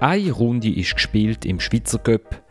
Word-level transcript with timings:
Eine 0.00 0.32
Runde 0.32 0.70
ist 0.72 0.94
gespielt 0.94 1.44
im 1.44 1.60
Schweizer 1.60 1.98
Cup. 1.98 2.42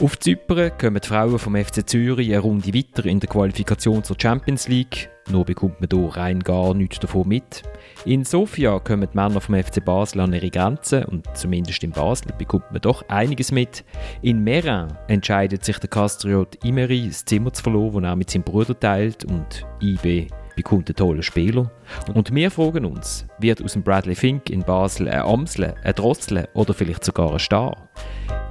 Auf 0.00 0.18
Zypern 0.18 0.72
kommen 0.78 1.00
die 1.02 1.06
Frauen 1.06 1.38
vom 1.38 1.54
FC 1.54 1.86
Zürich 1.86 2.30
eine 2.30 2.38
Runde 2.38 2.72
weiter 2.72 3.04
in 3.04 3.20
der 3.20 3.28
Qualifikation 3.28 4.02
zur 4.02 4.16
Champions 4.18 4.68
League. 4.68 5.10
Nur 5.30 5.44
bekommt 5.44 5.82
man 5.82 5.90
hier 5.92 6.16
rein 6.16 6.40
gar 6.40 6.72
nichts 6.72 7.00
davon 7.00 7.28
mit. 7.28 7.62
In 8.06 8.24
Sofia 8.24 8.78
kommen 8.78 9.06
die 9.12 9.16
Männer 9.16 9.42
vom 9.42 9.54
FC 9.54 9.84
Basel 9.84 10.20
an 10.20 10.32
ihre 10.32 10.48
Grenzen 10.48 11.04
und 11.04 11.26
zumindest 11.36 11.84
in 11.84 11.90
Basel 11.90 12.32
bekommt 12.38 12.72
man 12.72 12.80
doch 12.80 13.06
einiges 13.08 13.52
mit. 13.52 13.84
In 14.22 14.42
Merin 14.42 14.88
entscheidet 15.06 15.62
sich 15.62 15.78
der 15.78 15.90
Castriot 15.90 16.64
Imeri, 16.64 17.08
das 17.08 17.26
Zimmer 17.26 17.52
zu 17.52 17.62
verloren, 17.62 18.04
das 18.04 18.12
er 18.12 18.16
mit 18.16 18.30
seinem 18.30 18.44
Bruder 18.44 18.80
teilt 18.80 19.26
und 19.26 19.66
IB 19.82 20.28
bekommt 20.54 20.88
einen 20.88 20.96
tollen 20.96 21.22
Spieler. 21.22 21.70
Und 22.14 22.34
wir 22.34 22.50
fragen 22.50 22.84
uns, 22.84 23.26
wird 23.38 23.62
aus 23.62 23.72
dem 23.72 23.82
Bradley 23.82 24.14
Fink 24.14 24.50
in 24.50 24.62
Basel 24.62 25.08
ein 25.08 25.22
Amsle, 25.22 25.74
ein 25.82 25.94
Drossle 25.94 26.48
oder 26.54 26.74
vielleicht 26.74 27.04
sogar 27.04 27.32
ein 27.32 27.38
Star? 27.38 27.88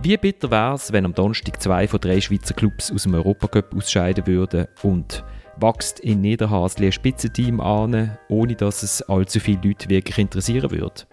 Wie 0.01 0.17
bitter 0.17 0.51
wäre 0.51 0.75
es, 0.75 0.91
wenn 0.91 1.05
am 1.05 1.13
Donnerstag 1.13 1.61
zwei 1.61 1.87
von 1.87 1.99
drei 1.99 2.19
Schweizer 2.19 2.53
Clubs 2.53 2.91
aus 2.91 3.03
dem 3.03 3.13
Europacup 3.13 3.73
ausscheiden 3.75 4.27
würden 4.27 4.67
und 4.81 5.23
wächst 5.57 5.99
in 5.99 6.21
Niederhasli 6.21 6.87
ein 6.87 6.91
Spitzenteam 6.91 7.61
an, 7.61 8.17
ohne 8.27 8.55
dass 8.55 8.83
es 8.83 9.01
allzu 9.03 9.39
viele 9.39 9.61
Leute 9.63 9.89
wirklich 9.89 10.17
interessieren 10.17 10.71
würde? 10.71 11.05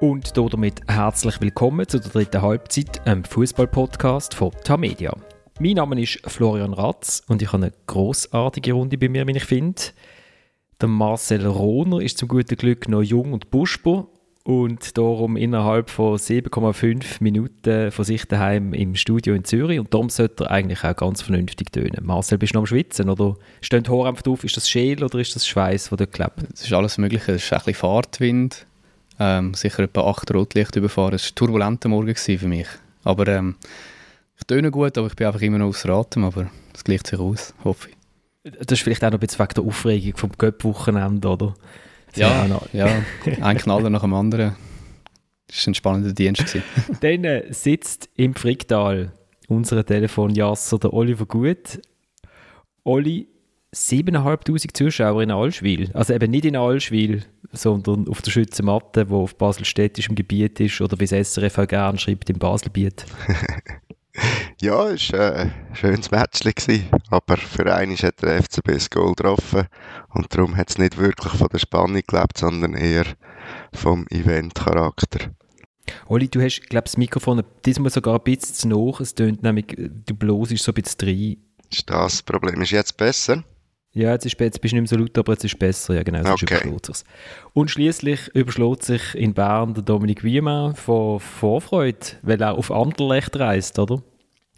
Und 0.00 0.36
damit 0.36 0.80
herzlich 0.86 1.40
willkommen 1.40 1.88
zu 1.88 1.98
der 1.98 2.10
dritten 2.10 2.42
Halbzeit, 2.42 3.06
einem 3.06 3.24
Fußball-Podcast 3.24 4.34
von 4.34 4.50
Tamedia. 4.62 5.14
Mein 5.58 5.72
Name 5.72 5.98
ist 6.02 6.20
Florian 6.26 6.74
Ratz 6.74 7.22
und 7.28 7.40
ich 7.40 7.50
habe 7.50 7.64
eine 7.64 7.72
großartige 7.86 8.74
Runde 8.74 8.98
bei 8.98 9.08
mir, 9.08 9.26
wie 9.26 9.38
ich 9.38 9.44
finde. 9.44 9.80
Der 10.82 10.88
Marcel 10.88 11.46
Rohner 11.46 12.02
ist 12.02 12.18
zum 12.18 12.28
guten 12.28 12.56
Glück 12.56 12.90
noch 12.90 13.00
jung 13.00 13.32
und 13.32 13.50
buschbar 13.50 14.06
und 14.44 14.98
darum 14.98 15.38
innerhalb 15.38 15.88
von 15.88 16.18
7,5 16.18 17.22
Minuten 17.22 17.90
von 17.90 18.04
sich 18.04 18.26
daheim 18.26 18.74
im 18.74 18.96
Studio 18.96 19.34
in 19.34 19.44
Zürich 19.44 19.78
und 19.78 19.94
darum 19.94 20.10
sollte 20.10 20.44
er 20.44 20.50
eigentlich 20.50 20.84
auch 20.84 20.94
ganz 20.94 21.22
vernünftig 21.22 21.72
tönen. 21.72 22.04
Marcel, 22.04 22.36
bist 22.36 22.52
du 22.52 22.58
noch 22.58 22.64
am 22.64 22.66
Schwitzen 22.66 23.08
oder 23.08 23.36
Haare 23.72 24.08
einfach 24.08 24.26
auf? 24.26 24.44
Ist 24.44 24.58
das 24.58 24.68
Schäl 24.68 25.02
oder 25.02 25.18
ist 25.20 25.34
das 25.34 25.46
Schweiß, 25.46 25.88
der 25.88 25.96
dort 25.96 26.12
klebt? 26.12 26.52
Es 26.52 26.64
ist 26.64 26.72
alles 26.74 26.98
Mögliche. 26.98 27.32
Es 27.32 27.44
ist 27.44 27.52
ein 27.54 27.60
bisschen 27.60 27.74
Fahrtwind, 27.76 28.66
ähm, 29.18 29.54
sicher 29.54 29.84
etwa 29.84 30.02
8 30.02 30.34
Rotlicht 30.34 30.76
überfahren. 30.76 31.14
Es 31.14 31.24
war 31.24 31.30
ein 31.30 31.34
turbulenter 31.34 31.88
Morgen 31.88 32.14
für 32.14 32.46
mich. 32.46 32.68
Aber 33.04 33.26
ähm, 33.28 33.54
ich 34.38 34.44
töne 34.46 34.70
gut, 34.70 34.96
aber 34.98 35.06
ich 35.06 35.16
bin 35.16 35.26
einfach 35.26 35.40
immer 35.40 35.58
noch 35.58 35.68
außer 35.68 35.88
Atem, 35.90 36.24
aber 36.24 36.50
das 36.72 36.84
gleicht 36.84 37.06
sich 37.06 37.18
aus, 37.18 37.54
hoffe 37.64 37.88
ich. 37.90 37.96
Das 38.58 38.78
ist 38.78 38.84
vielleicht 38.84 39.02
auch 39.04 39.10
noch 39.10 39.18
ein 39.18 39.20
bisschen 39.20 39.40
wegen 39.40 39.54
der 39.54 39.64
Aufregung 39.64 40.16
vom 40.16 40.30
Göpp-Wochenende, 40.36 41.28
oder? 41.28 41.54
Ja, 42.14 42.46
ja, 42.72 43.02
ein 43.40 43.58
Knaller 43.58 43.90
nach 43.90 44.02
dem 44.02 44.14
anderen. 44.14 44.56
Das 45.48 45.66
war 45.66 45.70
ein 45.70 45.74
spannender 45.74 46.12
Dienst. 46.12 46.56
Dann 47.00 47.24
äh, 47.24 47.52
sitzt 47.52 48.08
im 48.14 48.34
Fricktal 48.34 49.12
unser 49.48 49.84
Telefonjasser, 49.84 50.78
der 50.78 50.92
Oliver 50.92 51.26
Gut. 51.26 51.80
Oli, 52.84 53.28
7'500 53.74 54.74
Zuschauer 54.74 55.22
in 55.22 55.30
Allschwil. 55.30 55.90
Also 55.92 56.14
eben 56.14 56.30
nicht 56.30 56.44
in 56.44 56.56
Allschwil, 56.56 57.24
sondern 57.52 58.08
auf 58.08 58.22
der 58.22 58.30
Schützenmatte, 58.30 59.10
wo 59.10 59.22
auf 59.22 59.36
Basel-Städtischem 59.36 60.14
Gebiet 60.14 60.60
ist 60.60 60.80
oder 60.80 60.98
wie 60.98 61.04
es 61.04 61.34
SRF 61.34 61.58
auch 61.58 61.68
gerne 61.68 61.98
schreibt, 61.98 62.30
im 62.30 62.38
Baselbiet. 62.38 63.04
ja, 64.60 64.90
es 64.90 65.12
war 65.12 65.34
ein 65.34 65.52
schönes 65.74 66.10
Match, 66.10 66.40
aber 67.10 67.36
für 67.36 67.74
einen 67.74 67.96
hat 67.96 68.22
der 68.22 68.42
FCB 68.42 68.72
das 68.72 68.90
Goal 68.90 69.14
getroffen 69.14 69.66
und 70.14 70.34
darum 70.34 70.56
hat 70.56 70.70
es 70.70 70.78
nicht 70.78 70.96
wirklich 70.96 71.32
von 71.32 71.48
der 71.48 71.58
Spannung 71.58 72.02
gelebt, 72.06 72.38
sondern 72.38 72.74
eher 72.74 73.06
vom 73.72 74.06
Event-Charakter. 74.08 75.30
Oli, 76.08 76.28
du 76.28 76.42
hast, 76.42 76.68
glaube 76.68 76.84
das 76.84 76.96
Mikrofon 76.96 77.42
diesmal 77.64 77.90
sogar 77.90 78.14
ein 78.14 78.24
bisschen 78.24 78.70
zu 78.70 78.76
hoch. 78.76 79.00
Es 79.00 79.14
tönt 79.14 79.42
nämlich, 79.42 79.66
du 79.76 80.14
blosest 80.14 80.64
so 80.64 80.72
ein 80.72 80.82
bisschen 80.82 81.08
rein. 81.08 81.36
Ist 81.70 81.88
das 81.90 82.22
Problem? 82.22 82.60
Ist 82.62 82.70
jetzt 82.70 82.96
besser? 82.96 83.44
Ja, 83.96 84.12
jetzt, 84.12 84.26
ist, 84.26 84.38
jetzt 84.38 84.60
bist 84.60 84.72
du 84.72 84.76
nicht 84.76 84.90
mehr 84.90 84.98
so 84.98 85.02
laut, 85.02 85.16
aber 85.16 85.32
jetzt 85.32 85.44
ist 85.46 85.54
es 85.54 85.58
besser. 85.58 85.94
Ja, 85.94 86.02
genau, 86.02 86.20
okay. 86.30 86.70
Und 87.54 87.70
schließlich 87.70 88.28
überschlägt 88.34 88.82
sich 88.82 89.14
in 89.14 89.32
Bern 89.32 89.72
der 89.72 89.82
Dominik 89.82 90.22
Wiemann 90.22 90.74
von 90.74 91.18
Vorfreude, 91.18 92.06
weil 92.20 92.38
er 92.38 92.58
auf 92.58 92.70
Anderlecht 92.70 93.34
reist, 93.38 93.78
oder? 93.78 94.02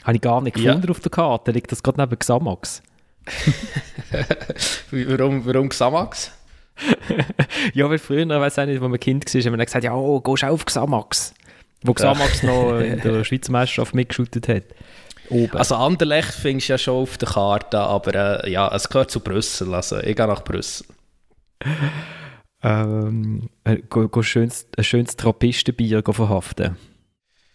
Habe 0.03 0.16
ich 0.16 0.22
gar 0.22 0.41
nicht 0.41 0.56
gefunden 0.56 0.82
ja. 0.87 0.91
auf 0.91 0.98
der 0.98 1.12
Karte. 1.12 1.53
Liegt 1.53 1.71
das 1.71 1.84
gerade 1.84 2.00
neben 2.00 2.19
Xamax? 2.19 2.82
warum, 4.91 5.47
warum 5.47 5.69
Xamax? 5.69 6.32
ja, 7.75 7.88
weil 7.88 7.98
früher, 7.98 8.22
ich 8.22 8.28
weiß 8.28 8.59
auch 8.59 8.66
nicht, 8.66 8.82
als 8.82 8.91
man 8.91 8.98
Kind 8.98 9.32
war, 9.32 9.41
haben 9.41 9.56
wir 9.56 9.65
gesagt, 9.65 9.84
ja, 9.84 9.94
oh, 9.94 10.21
gehst 10.21 10.43
du 10.43 10.47
auf 10.48 10.65
Xamax? 10.65 11.32
Wo 11.84 11.94
Xamax 11.94 12.43
ja. 12.43 12.48
noch 12.50 12.81
in 12.81 13.00
der 13.03 13.22
Schweizer 13.25 13.53
Meisterschaft 13.53 13.94
mitgeschüttet 13.94 14.48
hat. 14.48 14.65
Oben. 15.31 15.56
Also 15.56 15.77
Anderlecht 15.77 16.33
findest 16.33 16.69
du 16.69 16.72
ja 16.72 16.78
schon 16.78 17.03
auf 17.03 17.19
der 17.19 17.28
Karte, 17.28 17.78
aber 17.78 18.44
äh, 18.44 18.50
ja, 18.50 18.75
es 18.75 18.89
gehört 18.89 19.11
zu 19.11 19.21
Brüssel, 19.21 19.75
also 19.75 19.99
ich 19.99 20.16
gehe 20.16 20.27
nach 20.27 20.43
Brüssel. 20.43 20.87
Ähm, 22.62 23.50
äh, 23.65 23.78
go, 23.89 24.09
go 24.09 24.22
schönes, 24.22 24.66
ein 24.77 24.84
schönes 24.84 25.16
Trappistenbier 25.16 26.03
verhaften. 26.05 26.77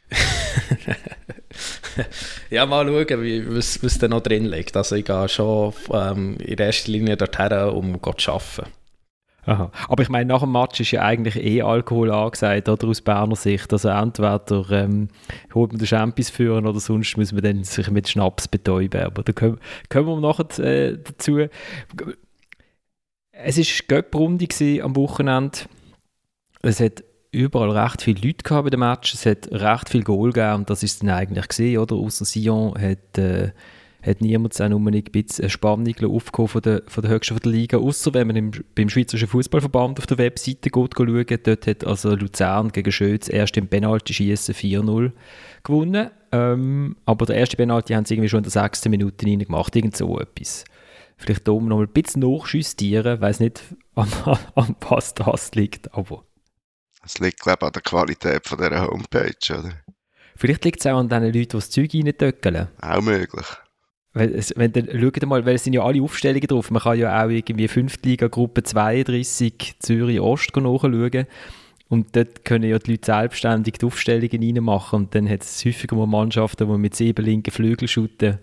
ja, 2.50 2.66
mal 2.66 2.86
schauen, 2.86 3.22
wie, 3.22 3.56
was, 3.56 3.84
was 3.84 3.98
da 3.98 4.08
noch 4.08 4.22
drin 4.22 4.46
liegt. 4.46 4.78
Also 4.78 4.96
ich 4.96 5.06
gehe 5.06 5.30
schon 5.30 5.74
ähm, 5.92 6.38
in 6.38 6.58
erster 6.58 6.92
Linie 6.92 7.18
dorthin, 7.18 7.70
um 7.70 8.00
zu 8.18 8.32
arbeiten. 8.32 8.72
Aha. 9.46 9.72
Aber 9.90 10.04
ich 10.04 10.10
meine, 10.10 10.26
nach 10.26 10.42
dem 10.42 10.52
Match 10.54 10.80
ist 10.80 10.92
ja 10.92 11.02
eigentlich 11.02 11.36
eh 11.36 11.62
Alkohol 11.62 12.12
angesagt, 12.12 12.70
oder 12.70 12.88
aus 12.88 13.02
Berner 13.02 13.36
Sicht. 13.36 13.72
Also 13.74 13.90
entweder 13.90 14.72
ähm, 14.72 15.10
holt 15.54 15.72
man 15.72 15.80
den 15.80 15.88
Champions 15.88 16.30
führen 16.30 16.66
oder 16.66 16.80
sonst 16.80 17.18
muss 17.18 17.34
man 17.34 17.44
dann 17.44 17.64
sich 17.64 17.90
mit 17.92 18.08
Schnaps 18.08 18.48
betäuben. 18.48 19.02
Aber 19.02 19.24
da 19.24 19.34
kommen, 19.34 19.60
kommen 19.90 20.08
wir 20.08 20.20
nachher 20.22 20.60
äh, 20.60 20.98
dazu. 20.98 21.40
Es 23.32 23.58
war 23.58 23.86
Göpprunde 23.88 24.48
am 24.82 24.96
Wochenende. 24.96 25.60
Es 26.62 26.80
hat 26.80 27.04
überall 27.32 27.72
recht 27.72 28.02
viele 28.02 28.22
Leute 28.26 28.44
gehabt 28.44 28.64
bei 28.64 28.70
dem 28.70 28.80
Match. 28.80 29.14
Es 29.14 29.26
hat 29.26 29.52
recht 29.52 29.90
viel 29.90 30.04
Goal 30.04 30.32
gegeben 30.32 30.56
und 30.56 30.70
das 30.70 30.84
ist 30.84 31.02
dann 31.02 31.10
eigentlich 31.10 31.48
gesehen, 31.50 31.80
oder? 31.80 31.96
Außer 31.96 32.24
Sion 32.24 32.80
hat 32.80 33.18
äh, 33.18 33.52
hat 34.06 34.22
niemand 34.22 34.60
auch 34.62 34.70
nur 34.70 34.80
ein 34.80 35.04
bisschen 35.04 35.50
Spannung 35.50 35.96
aufgekommen 36.04 36.50
von 36.50 36.62
der, 36.62 36.84
von 36.88 37.02
der 37.02 37.12
höchsten 37.12 37.36
von 37.36 37.42
der 37.44 37.52
Liga, 37.52 37.78
außer 37.78 38.14
wenn 38.14 38.28
man 38.28 38.36
im, 38.36 38.52
beim 38.76 38.90
Schweizerischen 38.90 39.30
Fußballverband 39.30 40.00
auf 40.00 40.08
der 40.08 40.18
Webseite 40.18 40.70
geht, 40.70 40.94
schauen, 40.96 41.40
dort 41.44 41.68
hat 41.68 41.86
also 41.86 42.16
Luzern 42.16 42.72
gegen 42.72 42.92
Schötz 42.92 43.30
erst 43.30 43.56
im 43.56 43.68
Penalty-Schießen 43.68 44.54
4-0 44.54 45.12
gewonnen, 45.64 46.12
ähm, 46.32 46.98
aber 47.06 47.26
der 47.26 47.38
erste 47.38 47.56
Penalty 47.56 47.94
haben 47.94 48.06
sie 48.06 48.16
irgendwie 48.16 48.30
schon 48.30 48.40
in 48.40 48.44
der 48.44 48.52
sechsten 48.52 48.90
Minute 48.90 49.26
reingemacht, 49.26 49.76
irgend 49.76 49.96
so 49.96 50.20
etwas. 50.20 50.66
Vielleicht 51.16 51.48
da 51.48 51.54
noch 51.54 51.62
mal 51.62 51.84
ein 51.84 51.88
bisschen 51.88 52.22
nachjustieren, 52.22 53.22
weiß 53.22 53.40
nicht, 53.40 53.62
an, 53.96 54.10
an 54.56 54.76
was 54.90 55.14
das 55.14 55.56
liegt, 55.56 55.94
aber... 55.94 56.26
Es 57.06 57.20
liegt, 57.20 57.42
glaube 57.42 57.60
ich, 57.62 57.68
an 57.68 57.74
der 57.74 57.82
Qualität 57.82 58.48
von 58.48 58.58
dieser 58.58 58.88
Homepage, 58.88 59.60
oder? 59.60 59.74
Vielleicht 60.36 60.66
liegt 60.66 60.80
es 60.80 60.88
auch 60.88 60.98
an 60.98 61.10
den 61.10 61.24
Leuten, 61.24 61.34
die 61.34 61.48
das 61.48 61.70
Zeug 61.70 61.94
reintöckeln. 61.94 62.68
Auch 62.82 63.02
möglich. 63.02 63.46
Wenn, 64.14 64.34
wenn 64.56 64.72
dann, 64.72 64.88
schaut 65.02 65.26
mal, 65.26 65.46
weil 65.46 65.56
es 65.56 65.64
sind 65.64 65.74
ja 65.74 65.84
alle 65.84 66.02
Aufstellungen 66.02 66.48
drauf. 66.48 66.70
Man 66.70 66.82
kann 66.82 67.00
ja 67.00 67.24
auch 67.24 67.30
irgendwie 67.30 67.68
Fünftliga 67.68 68.28
Gruppe 68.28 68.64
32 68.64 69.76
Zürich 69.80 70.20
Ost 70.20 70.56
nachschauen. 70.56 71.26
Und 71.90 72.16
dort 72.16 72.46
können 72.46 72.70
ja 72.70 72.80
die 72.80 72.92
Leute 72.92 73.06
selbstständig 73.06 73.76
die 73.80 73.86
Aufstellungen 73.86 74.42
reinmachen. 74.42 75.00
Und 75.00 75.16
dann 75.16 75.28
hat 75.30 75.42
es 75.42 75.66
häufiger 75.66 75.96
mal 75.96 76.06
Mannschaften, 76.06 76.68
die 76.68 76.78
mit 76.78 76.96
sieben 76.96 77.26
linken 77.26 77.52
Flügeln 77.52 77.88
shooten. 77.88 78.38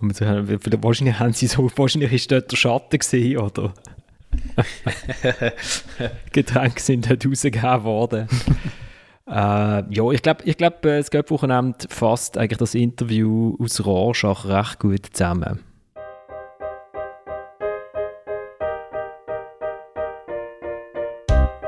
Und 0.00 0.16
so, 0.16 0.24
wahrscheinlich 0.24 1.18
haben 1.18 1.32
sie 1.32 1.48
so, 1.48 1.70
wahrscheinlich 1.76 2.12
ist 2.12 2.30
dort 2.32 2.50
der 2.50 2.56
Schatten 2.56 2.98
gesehen, 2.98 3.38
oder? 3.38 3.74
Getränke 6.32 6.80
sind 6.80 7.10
dort 7.10 7.26
rausgegeben 7.26 7.84
worden. 7.84 8.28
Äh, 9.30 9.34
ja, 9.90 10.10
ich 10.10 10.22
glaube, 10.22 10.42
ich 10.44 10.56
glaub, 10.56 10.84
äh, 10.86 10.98
das 10.98 11.10
Göpp-Wochenende 11.10 11.76
fasst 11.90 12.38
eigentlich 12.38 12.58
das 12.58 12.74
Interview 12.74 13.56
aus 13.62 13.84
Rorschach 13.84 14.46
recht 14.46 14.78
gut 14.78 15.06
zusammen. 15.12 15.60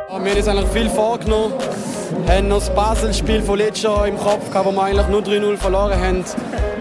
Wir 0.09 0.33
haben 0.33 0.37
uns 0.37 0.49
eigentlich 0.49 0.71
viel 0.71 0.91
vorgenommen, 0.91 1.55
haben 2.29 2.49
noch 2.49 2.59
das 2.59 2.75
Basel-Spiel 2.75 3.43
von 3.43 3.59
letztes 3.59 3.85
Jahr 3.85 4.07
im 4.07 4.19
Kopf 4.19 4.51
gehabt, 4.51 4.67
wo 4.67 4.73
wir 4.73 4.83
eigentlich 4.83 5.09
nur 5.09 5.23
3-0 5.23 5.57
verloren 5.57 5.99
haben. 5.99 6.25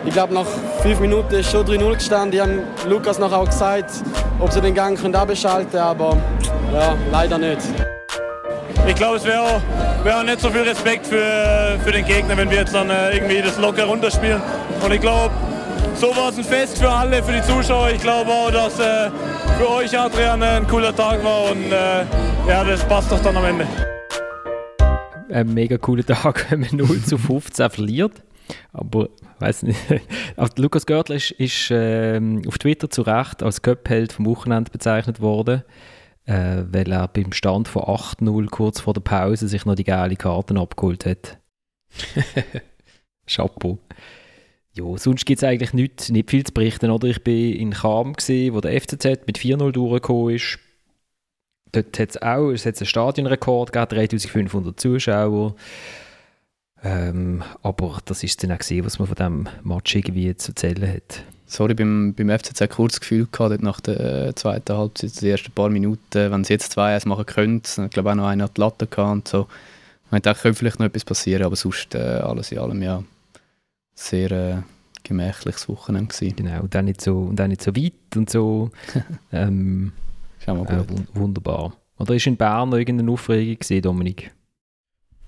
Ich 0.06 0.14
glaube, 0.14 0.34
nach 0.34 0.46
fünf 0.81 1.00
Minuten 1.00 1.36
ist 1.36 1.50
schon 1.50 1.66
3-0 1.66 1.94
gestanden. 1.94 2.34
Ich 2.34 2.42
habe 2.42 2.64
Lukas 2.90 3.18
noch 3.18 3.31
auch 3.31 3.46
gesagt, 3.46 3.92
ob 4.40 4.52
sie 4.52 4.62
den 4.62 4.74
Gang 4.74 4.98
abschalten 5.16 5.72
können, 5.72 5.84
aber 5.84 6.18
ja, 6.74 6.98
leider 7.12 7.38
nicht. 7.38 7.62
Ich 8.88 8.96
glaube, 8.96 9.18
es 9.18 9.26
wäre 9.26 9.62
wär 10.04 10.24
nicht 10.24 10.40
so 10.40 10.50
viel 10.50 10.62
Respekt 10.62 11.06
für, 11.06 11.78
für 11.84 11.92
den 11.92 12.06
Gegner, 12.06 12.36
wenn 12.38 12.50
wir 12.50 12.58
jetzt 12.58 12.74
dann 12.74 12.90
äh, 12.90 13.16
irgendwie 13.16 13.42
das 13.42 13.58
locker 13.58 13.86
runterspielen. 13.86 14.42
Und 14.84 14.92
ich 14.92 15.02
glaube, 15.02 15.34
so 15.96 16.16
war 16.16 16.30
es 16.30 16.38
ein 16.38 16.44
Fest 16.44 16.78
für 16.80 16.90
alle, 16.90 17.22
für 17.22 17.34
die 17.34 17.42
Zuschauer. 17.42 17.90
Ich 17.92 18.02
glaube 18.02 18.31
auch, 18.31 18.52
dass 18.52 18.80
äh, 18.80 19.10
für 19.58 19.70
euch, 19.70 19.98
Adrian, 19.98 20.42
ein 20.42 20.68
cooler 20.68 20.96
Tag 20.96 21.24
war 21.24 21.52
und 21.52 21.72
äh, 21.72 22.06
ja, 22.48 22.64
das 22.64 22.84
passt 22.86 23.12
doch 23.12 23.22
dann 23.22 23.36
am 23.38 23.46
Ende. 23.46 23.68
ein 25.31 25.54
mega 25.54 25.78
cooler 25.78 26.06
Tag, 26.06 26.48
wenn 26.52 26.62
man 26.62 26.70
0 26.74 27.02
zu 27.04 27.18
15 27.18 27.70
verliert. 27.70 28.14
Aber 28.74 29.10
weiß 29.40 29.64
nicht. 29.64 29.80
Auch 30.38 30.50
Lukas 30.58 30.86
Görtler 30.86 31.18
ist, 31.18 31.31
ist 31.31 31.72
äh, 31.72 32.20
auf 32.48 32.58
Twitter 32.58 32.90
zu 32.90 33.02
Recht 33.04 33.44
als 33.44 33.62
Cup-Held 33.62 34.14
vom 34.14 34.26
Wochenende 34.26 34.72
bezeichnet 34.72 35.22
worden, 35.22 35.64
äh, 36.30 36.64
weil 36.72 36.92
er 36.92 37.08
beim 37.08 37.31
Stand 37.31 37.68
von 37.68 37.81
8-0 37.84 38.50
kurz 38.50 38.80
vor 38.80 38.94
der 38.94 39.02
Pause 39.02 39.48
sich 39.48 39.66
noch 39.66 39.74
die 39.74 39.84
geile 39.84 40.16
Karten 40.16 40.60
abgeholt 40.60 41.06
hat. 41.06 41.40
Chapeau. 43.26 43.80
Ja, 44.74 44.96
sonst 44.98 45.26
gibt 45.26 45.40
es 45.40 45.44
eigentlich 45.44 45.74
nicht, 45.74 46.12
nicht 46.12 46.30
viel 46.30 46.46
zu 46.46 46.54
berichten. 46.54 46.92
Oder? 46.92 47.08
Ich 47.08 47.26
war 47.26 47.34
in 47.34 47.72
Cham, 47.72 48.14
gewesen, 48.14 48.54
wo 48.54 48.62
der 48.62 48.80
FCZ 48.80 49.26
mit 49.26 49.40
4-0 49.40 49.72
durchgekommen 49.72 50.36
ist. 50.36 50.60
Dort 51.72 52.00
hat 52.00 52.10
es 52.12 52.22
auch 52.22 52.52
es 52.52 52.66
einen 52.66 52.86
Stadionrekord 52.86 53.72
gegeben, 53.72 53.90
3500 53.90 54.80
Zuschauer. 54.80 55.56
Ähm, 56.84 57.44
aber 57.64 58.00
das 58.06 58.24
ist 58.24 58.44
dann 58.44 58.52
auch 58.52 58.60
gewesen, 58.60 58.86
was 58.86 59.00
man 59.00 59.08
von 59.08 59.16
diesem 59.16 59.50
Match 59.64 59.96
irgendwie 59.96 60.36
zu 60.36 60.52
erzählen 60.52 60.94
hat. 60.94 61.24
Sorry, 61.51 61.74
beim, 61.74 62.13
beim 62.13 62.30
FCZ 62.30 62.69
kurz 62.69 63.00
Gefühl 63.00 63.28
gehabt, 63.31 63.63
nach 63.63 63.80
der 63.80 64.28
äh, 64.28 64.36
zweiten 64.36 64.78
Halbzeit, 64.78 65.19
die 65.19 65.31
ersten 65.31 65.51
paar 65.51 65.69
Minuten, 65.69 66.31
wenn 66.31 66.44
sie 66.44 66.54
jetzt 66.54 66.72
zwei 66.72 66.94
eins 66.94 67.07
machen 67.07 67.25
können, 67.25 67.63
ich 67.66 67.90
glaube 67.90 68.12
auch 68.12 68.16
noch 68.16 68.28
einer 68.28 68.44
hat 68.44 68.56
die 68.56 68.62
Latte 68.62 68.86
gehabt 68.86 69.12
und 69.12 69.28
so. 69.28 69.48
Ich 70.12 70.22
dachte, 70.22 70.44
könnte 70.44 70.60
vielleicht 70.60 70.80
noch 70.80 70.86
etwas 70.86 71.06
passieren, 71.06 71.44
aber 71.44 71.56
sonst 71.56 71.96
äh, 71.96 71.98
alles 71.98 72.51
in 72.51 72.60
allem 72.60 72.84
ja 72.84 73.04
sehr 73.96 74.31
äh, 74.31 74.57
gemächliches 75.04 75.68
Wochenende 75.68 76.13
gewesen. 76.13 76.36
Genau, 76.36 76.62
und 76.62 76.75
auch 76.75 76.81
nicht 76.84 77.01
so, 77.01 77.18
und 77.18 77.42
auch 77.42 77.48
nicht 77.48 77.63
so 77.63 77.75
weit 77.75 77.94
und 78.16 78.30
so. 78.30 78.69
ähm. 79.31 79.92
Äh, 80.45 80.84
wunderbar. 81.16 81.74
Oder 81.98 82.16
ist 82.16 82.28
in 82.28 82.38
Bern 82.38 82.69
noch 82.69 82.78
irgendeine 82.78 83.12
Aufregung 83.12 83.57
gesehen, 83.57 83.81
Dominik? 83.81 84.31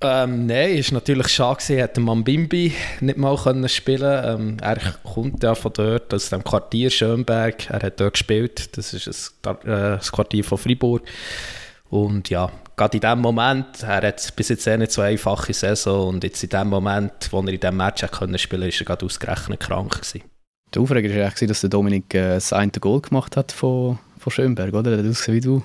Ähm, 0.03 0.48
nein, 0.48 0.77
es 0.77 0.92
war 0.92 0.95
natürlich 0.95 1.27
schade, 1.27 1.57
gewesen, 1.57 1.77
hätte 1.77 2.01
Mambimbi 2.01 2.74
nicht 3.01 3.18
mal 3.18 3.38
können 3.38 3.69
spielen 3.69 4.24
ähm, 4.25 4.57
Er 4.59 4.77
kommt 5.03 5.44
ja 5.44 5.53
von 5.53 5.71
dort, 5.74 6.12
aus 6.13 6.30
dem 6.30 6.44
Quartier 6.44 6.89
Schönberg. 6.89 7.69
Er 7.69 7.81
hat 7.81 8.00
dort 8.00 8.13
gespielt. 8.13 8.75
Das 8.77 8.94
ist 8.94 9.36
ein, 9.45 9.56
äh, 9.62 9.98
das 9.98 10.12
Quartier 10.12 10.44
von 10.44 10.57
Fribourg. 10.57 11.03
Und 11.89 12.30
ja, 12.30 12.50
gerade 12.75 12.98
in 12.98 13.01
dem 13.01 13.19
Moment, 13.19 13.83
er 13.83 14.01
hat 14.07 14.33
bis 14.36 14.50
jetzt 14.50 14.65
eh 14.65 14.77
nicht 14.77 14.92
so 14.92 15.01
eine 15.01 15.12
einfache 15.12 15.53
Saison 15.53 16.07
und 16.07 16.24
jetzt 16.24 16.42
in 16.42 16.50
dem 16.50 16.69
Moment, 16.69 17.27
wo 17.31 17.42
er 17.42 17.50
in 17.50 17.59
diesem 17.59 17.77
Match 17.77 18.03
können 18.12 18.38
spielen 18.39 18.62
konnte, 18.62 18.75
war 18.75 18.81
er 18.81 18.86
gerade 18.86 19.06
ausgerechnet 19.06 19.59
krank. 19.59 19.92
Gewesen. 20.01 20.24
Der 20.74 20.81
Aufreger 20.81 21.13
war 21.13 21.48
dass 21.48 21.62
der 21.62 21.69
Dominik 21.69 22.13
äh, 22.15 22.36
das 22.36 22.53
eine 22.53 22.71
Goal 22.71 23.01
gemacht 23.01 23.38
hat 23.38 23.51
von, 23.51 24.00
von 24.18 24.31
Schönberg, 24.31 24.74
oder? 24.74 24.92
Der 24.92 25.00
hat 25.00 25.06
ausgesehen 25.06 25.36
wie 25.36 25.42
du. 25.42 25.63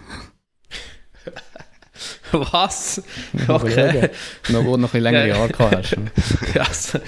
Was? 2.52 3.02
Okay. 3.48 4.10
noch, 4.50 4.64
wo 4.64 4.76
du 4.76 4.82
noch 4.82 4.94
ein 4.94 5.02
längere 5.02 5.28
Jahre 5.28 5.52
hast. 5.70 5.92
ja, 6.54 6.62
also, 6.62 6.98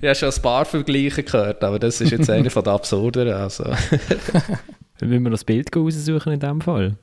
ich 0.00 0.08
habe 0.08 0.14
schon 0.14 0.30
ein 0.30 0.42
paar 0.42 0.64
Vergleiche 0.64 1.22
gehört, 1.22 1.62
aber 1.62 1.78
das 1.78 2.00
ist 2.00 2.10
jetzt 2.10 2.30
einer 2.30 2.50
von 2.50 2.64
den 2.64 2.72
absurderen. 2.72 3.34
Also. 3.34 3.64
Müssen 5.00 5.10
wir 5.10 5.20
noch 5.20 5.30
das 5.30 5.44
Bild 5.44 5.74
raussuchen 5.74 6.32
in 6.32 6.40
dem 6.40 6.60
Fall? 6.60 6.96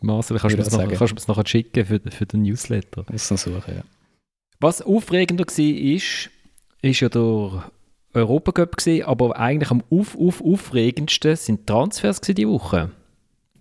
Marcel, 0.00 0.38
kannst 0.38 0.56
du 0.56 0.62
es 0.62 0.72
noch, 0.72 0.88
kannst 0.92 1.28
noch 1.28 1.46
schicken 1.46 1.84
für, 1.84 2.00
für 2.10 2.26
den 2.26 2.42
Newsletter? 2.42 3.04
Muss 3.10 3.30
noch 3.30 3.38
suchen, 3.38 3.74
ja. 3.76 3.82
Was 4.60 4.82
aufregender 4.82 5.44
war, 5.44 5.94
ist, 5.94 6.30
ist 6.82 7.00
ja 7.00 7.08
der 7.08 7.70
Europacup 8.14 8.76
gewesen, 8.76 9.04
aber 9.04 9.36
eigentlich 9.38 9.70
am 9.70 9.82
auf, 9.90 10.16
auf, 10.18 10.42
aufregendsten 10.42 11.36
sind 11.36 11.66
Transfers 11.66 12.20
diese 12.20 12.48
Woche. 12.48 12.90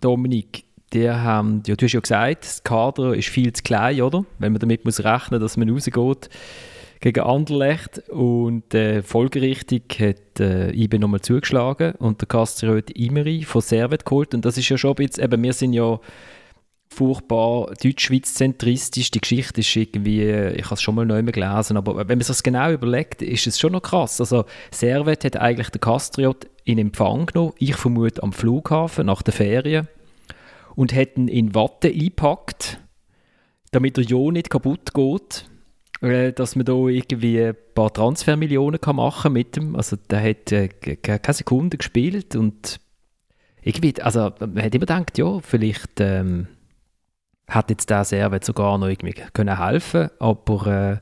Dominik, 0.01 0.63
die 0.93 1.09
haben, 1.09 1.63
ja, 1.67 1.75
du 1.75 1.85
hast 1.85 1.93
ja 1.93 1.99
gesagt, 1.99 2.43
das 2.43 2.63
Kader 2.63 3.13
ist 3.13 3.29
viel 3.29 3.51
zu 3.51 3.63
klein, 3.63 4.01
oder? 4.01 4.25
Wenn 4.39 4.53
man 4.53 4.59
damit 4.59 4.85
muss 4.85 5.03
rechnen, 5.03 5.41
dass 5.41 5.57
man 5.57 5.69
rausgeht 5.69 6.29
gegen 6.99 7.19
Anderlecht. 7.21 8.09
Und 8.09 8.73
äh, 8.73 9.01
folgerichtig 9.03 9.97
hat 9.99 10.39
äh, 10.39 10.71
IBE 10.71 10.99
nochmal 10.99 11.21
zugeschlagen 11.21 11.93
und 11.95 12.21
der 12.21 12.27
Castriot 12.27 12.91
Imeri 12.91 13.43
von 13.43 13.61
Servet 13.61 14.05
geholt. 14.05 14.33
Und 14.33 14.45
das 14.45 14.57
ist 14.57 14.69
ja 14.69 14.77
schon 14.77 14.91
ein 14.91 14.95
bisschen, 14.95 15.23
eben, 15.23 15.43
wir 15.43 15.53
sind 15.53 15.73
ja 15.73 15.99
furchtbar 16.89 17.73
deutsch-schweiz-zentristisch, 17.83 19.11
die 19.11 19.19
Geschichte 19.19 19.59
ist 19.59 19.75
irgendwie, 19.75 20.23
ich 20.23 20.65
habe 20.65 20.75
es 20.75 20.81
schon 20.81 20.95
mal 20.95 21.05
neu 21.05 21.21
gelesen, 21.21 21.75
aber 21.75 21.97
wenn 21.97 22.07
man 22.07 22.21
sich 22.21 22.27
das 22.27 22.43
genau 22.43 22.71
überlegt, 22.71 23.21
ist 23.21 23.45
es 23.45 23.59
schon 23.59 23.73
noch 23.73 23.81
krass, 23.81 24.21
also 24.21 24.45
Servet 24.71 25.25
hat 25.25 25.35
eigentlich 25.35 25.69
den 25.69 25.81
Castriot 25.81 26.47
in 26.63 26.79
Empfang 26.79 27.25
genommen, 27.25 27.51
ich 27.59 27.75
vermute 27.75 28.23
am 28.23 28.31
Flughafen 28.31 29.07
nach 29.07 29.21
der 29.21 29.33
Ferien 29.33 29.89
und 30.77 30.95
hätten 30.95 31.27
in 31.27 31.53
Watte 31.53 31.89
eingepackt, 31.89 32.79
damit 33.71 33.97
der 33.97 34.05
Jo 34.05 34.31
nicht 34.31 34.49
kaputt 34.49 34.93
geht 34.93 35.45
äh, 36.01 36.31
dass 36.31 36.55
man 36.55 36.65
da 36.65 36.73
irgendwie 36.73 37.41
ein 37.41 37.55
paar 37.73 37.91
Transfermillionen 37.91 38.79
kann 38.79 38.97
machen 38.97 39.33
mit 39.33 39.55
dem. 39.55 39.75
Also 39.75 39.95
der 39.95 40.21
hat 40.23 40.51
äh, 40.51 40.67
keine 40.67 41.33
Sekunde 41.33 41.77
gespielt 41.77 42.35
und 42.35 42.79
irgendwie, 43.61 43.99
also 44.01 44.31
man 44.39 44.63
hat 44.63 44.75
immer 44.75 44.85
gedacht, 44.85 45.17
ja, 45.17 45.39
vielleicht 45.39 45.99
ähm, 45.99 46.47
hat 47.47 47.69
jetzt 47.69 47.89
der 47.89 48.05
Servet 48.05 48.45
sogar 48.45 48.77
noch 48.77 48.87
irgendwie 48.87 49.15
können 49.33 49.57
helfen, 49.57 50.09
aber 50.19 50.67
äh, 50.67 50.97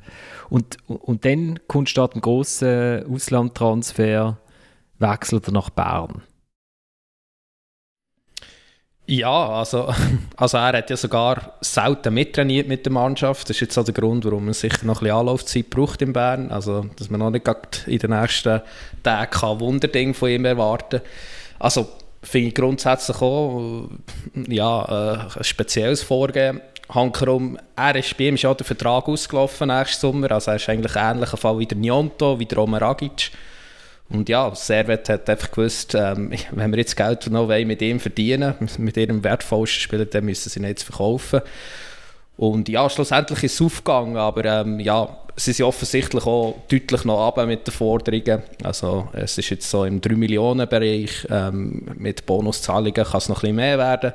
und, 0.49 0.77
und 0.87 1.25
dann 1.25 1.59
kommt 1.67 1.89
statt 1.89 2.13
einem 2.13 2.21
grossen 2.21 3.05
Auslandtransfer 3.11 4.39
wechselt 4.99 5.47
er 5.47 5.53
nach 5.53 5.69
Bern. 5.69 6.21
Ja, 9.07 9.49
also, 9.49 9.93
also 10.35 10.57
er 10.57 10.77
hat 10.77 10.89
ja 10.89 10.97
sogar 10.97 11.53
selten 11.61 12.13
mittrainiert 12.13 12.67
mit 12.67 12.85
der 12.85 12.93
Mannschaft. 12.93 13.49
Das 13.49 13.57
ist 13.57 13.61
jetzt 13.61 13.77
auch 13.77 13.83
der 13.83 13.93
Grund, 13.93 14.25
warum 14.25 14.45
man 14.45 14.53
sicher 14.53 14.85
noch 14.85 14.95
ein 14.95 15.05
bisschen 15.05 15.17
Anlaufzeit 15.17 15.69
braucht 15.69 16.01
in 16.01 16.13
Bern. 16.13 16.51
Also, 16.51 16.85
dass 16.95 17.09
man 17.09 17.19
noch 17.19 17.29
nicht 17.29 17.47
in 17.85 17.99
den 17.99 18.09
nächsten 18.09 18.61
Tagen 19.03 19.59
Wunderding 19.59 20.13
von 20.13 20.29
ihm 20.29 20.45
erwarten 20.45 21.01
Also, 21.59 21.87
finde 22.23 22.47
ich 22.47 22.55
grundsätzlich 22.55 23.21
auch 23.21 23.89
ja, 24.47 24.85
äh, 24.85 25.37
ein 25.37 25.43
spezielles 25.43 26.01
Vorgehen. 26.01 26.61
Hankerum, 26.89 27.57
er 27.75 27.95
ist, 27.95 28.15
bei 28.17 28.25
ihm 28.25 28.37
auch 28.37 28.55
der 28.55 28.65
Vertrag 28.65 29.07
ausgelaufen 29.07 29.67
nächsten 29.67 30.01
Sommer. 30.01 30.31
Also, 30.31 30.49
er 30.49 30.57
ist 30.57 30.67
eigentlich 30.67 30.95
ein 30.95 31.17
ähnlicher 31.17 31.37
Fall 31.37 31.59
wie 31.59 31.67
der 31.67 31.77
Njonto, 31.77 32.39
wie 32.39 32.45
der 32.45 32.57
Omer 32.57 32.81
Agic. 32.81 33.31
Und 34.09 34.29
ja, 34.29 34.53
Servet 34.53 35.09
hat 35.09 35.29
einfach 35.29 35.51
gewusst, 35.51 35.95
ähm, 35.95 36.31
wenn 36.51 36.71
wir 36.71 36.79
jetzt 36.79 36.95
Geld 36.95 37.27
noch 37.27 37.47
mit 37.47 37.81
ihm 37.81 37.99
verdienen, 37.99 38.53
mit 38.77 38.97
ihrem 38.97 39.23
wertvollsten 39.23 39.81
Spieler, 39.81 40.05
dann 40.05 40.25
müssen 40.25 40.49
sie 40.49 40.59
ihn 40.59 40.65
jetzt 40.65 40.83
verkaufen. 40.83 41.41
Und 42.37 42.67
ja, 42.67 42.89
schlussendlich 42.89 43.43
ist 43.43 43.55
es 43.55 43.61
aufgegangen, 43.61 44.17
aber 44.17 44.43
ähm, 44.43 44.79
ja, 44.79 45.17
sie 45.37 45.53
sind 45.53 45.65
offensichtlich 45.65 46.25
auch 46.25 46.55
deutlich 46.69 47.05
noch 47.05 47.25
ab 47.25 47.45
mit 47.47 47.65
den 47.65 47.73
Forderungen. 47.73 48.43
Also 48.61 49.07
es 49.13 49.37
ist 49.37 49.49
jetzt 49.49 49.69
so 49.69 49.85
im 49.85 50.01
3-Millionen-Bereich, 50.01 51.27
ähm, 51.29 51.87
mit 51.95 52.25
Bonuszahlungen 52.25 52.93
kann 52.93 53.17
es 53.17 53.29
noch 53.29 53.37
ein 53.37 53.41
bisschen 53.41 53.55
mehr 53.55 53.77
werden. 53.77 54.11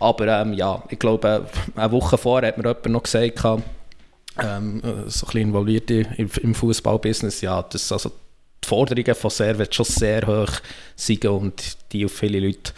Aber 0.00 0.26
ähm, 0.26 0.52
ja, 0.54 0.82
ich 0.88 0.98
glaube, 0.98 1.46
eine 1.76 1.92
Woche 1.92 2.18
vorher 2.18 2.48
hat 2.48 2.58
mir 2.58 2.64
jemand 2.64 2.86
noch 2.86 3.02
gesagt, 3.04 3.44
ähm, 3.44 4.80
so 4.82 4.88
ein 4.88 5.06
bisschen 5.06 5.40
involviert 5.40 5.90
im 5.90 6.54
Fußballbusiness, 6.54 7.42
ja, 7.42 7.62
dass 7.62 7.92
also 7.92 8.10
die 8.62 8.68
Forderungen 8.68 9.14
von 9.14 9.30
Servet 9.30 9.74
schon 9.74 9.86
sehr 9.86 10.26
hoch 10.26 10.52
sind 10.96 11.24
und 11.24 11.76
die 11.92 12.04
auf 12.04 12.12
viele 12.12 12.40
Leute 12.40 12.72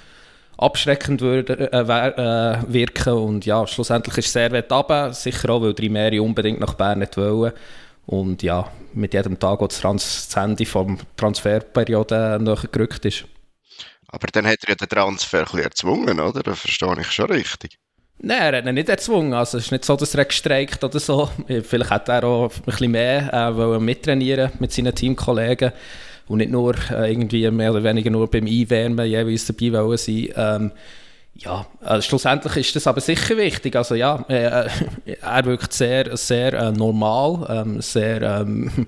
abschreckend 0.56 1.20
würden, 1.20 1.60
äh, 1.60 1.80
äh, 1.80 2.58
wirken. 2.68 3.12
Und 3.14 3.46
ja, 3.46 3.66
schlussendlich 3.66 4.18
ist 4.18 4.32
Servet 4.32 4.70
runter, 4.72 5.12
sicher 5.12 5.50
auch, 5.50 5.62
weil 5.62 5.74
die 5.74 5.88
Meere 5.88 6.22
unbedingt 6.22 6.60
nach 6.60 6.74
Bern 6.74 7.00
nicht 7.00 7.16
wollen. 7.16 7.52
Und 8.06 8.42
ja, 8.42 8.70
mit 8.92 9.14
jedem 9.14 9.38
Tag, 9.38 9.60
wo 9.60 9.66
das, 9.66 9.80
Trans 9.80 10.28
das 10.28 10.42
Ende 10.42 10.64
der 10.64 10.98
Transferperiode 11.16 12.38
nachher 12.40 12.68
gerückt 12.68 13.04
ist. 13.04 13.24
Aber 14.08 14.28
dann 14.28 14.46
hat 14.46 14.62
er 14.64 14.70
ja 14.70 14.74
den 14.74 14.88
Transfer 14.88 15.38
ein 15.38 15.44
bisschen 15.44 15.60
erzwungen, 15.60 16.20
oder? 16.20 16.42
Das 16.42 16.60
verstehe 16.60 17.00
ich 17.00 17.10
schon 17.10 17.30
richtig. 17.30 17.78
Nein, 18.18 18.54
er 18.54 18.59
hat 18.59 18.66
ihn 18.66 18.75
nicht 18.75 18.88
erzwungen. 18.88 19.35
Also, 19.35 19.59
es 19.59 19.66
ist 19.66 19.73
nicht 19.73 19.85
so, 19.85 19.97
dass 19.97 20.14
er 20.14 20.25
gestreikt 20.25 20.83
oder 20.83 20.99
so. 20.99 21.28
Vielleicht 21.62 21.90
hat 21.90 22.09
er 22.09 22.25
auch 22.25 22.50
ein 22.50 22.62
bisschen 22.62 22.90
mehr 22.90 23.33
äh, 23.33 23.78
mittrainieren 23.80 24.52
mit 24.61 24.73
seinen 24.73 24.94
Teamkollegen 24.94 25.73
und 26.28 26.38
nicht 26.38 26.50
nur 26.50 26.75
äh, 26.90 27.11
irgendwie 27.11 27.50
mehr 27.50 27.71
oder 27.73 27.85
weniger 27.85 28.11
nur 28.11 28.30
beim 28.30 28.47
Einwärmen 28.47 29.06
jeweils 29.06 29.47
dabei 29.47 29.73
wollen 29.73 29.99
sein. 29.99 30.28
Ähm, 30.37 30.73
ja, 31.37 31.66
äh, 31.85 32.00
schlussendlich 32.00 32.56
ist 32.56 32.76
das 32.76 32.87
aber 32.87 33.00
sicher 33.00 33.37
wichtig. 33.37 33.75
Also 33.76 33.94
ja, 33.94 34.25
äh, 34.28 34.68
er 35.21 35.44
wirkt 35.44 35.73
sehr, 35.73 36.16
sehr 36.16 36.54
äh, 36.54 36.73
normal, 36.73 37.47
ähm, 37.49 37.80
sehr 37.80 38.23
ähm, 38.23 38.87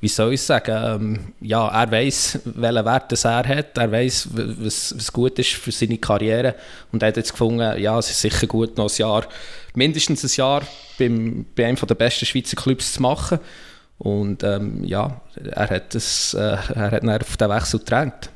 wie 0.00 0.08
soll 0.08 0.32
ich 0.32 0.42
sagen, 0.42 0.76
ähm, 0.82 1.18
ja, 1.40 1.68
er 1.68 1.90
weiß, 1.90 2.40
welchen 2.44 2.84
Wert 2.84 3.12
das 3.12 3.24
er 3.24 3.46
hat, 3.46 3.76
er 3.76 3.92
weiß, 3.92 4.28
was, 4.32 4.94
was 4.96 5.12
gut 5.12 5.38
ist 5.38 5.52
für 5.52 5.72
seine 5.72 5.98
Karriere 5.98 6.54
und 6.90 7.02
er 7.02 7.08
hat 7.08 7.16
jetzt 7.16 7.32
gefunden, 7.32 7.78
ja, 7.80 7.98
es 7.98 8.10
ist 8.10 8.20
sicher 8.20 8.46
gut, 8.46 8.78
noch 8.78 8.90
ein 8.90 8.96
Jahr, 8.96 9.26
mindestens 9.74 10.24
ein 10.24 10.30
Jahr 10.34 10.62
beim, 10.98 11.44
bei 11.54 11.66
einem 11.66 11.76
der 11.76 11.94
besten 11.94 12.26
Schweizer 12.26 12.56
Clubs 12.56 12.94
zu 12.94 13.02
machen 13.02 13.40
und 13.98 14.42
ähm, 14.42 14.82
ja, 14.84 15.20
er 15.52 15.68
hat, 15.68 15.94
das, 15.94 16.32
äh, 16.32 16.56
er 16.74 16.90
hat 16.90 17.22
auf 17.22 17.36
den 17.36 17.50
Wechsel 17.50 17.80
gedrängt. 17.80 18.30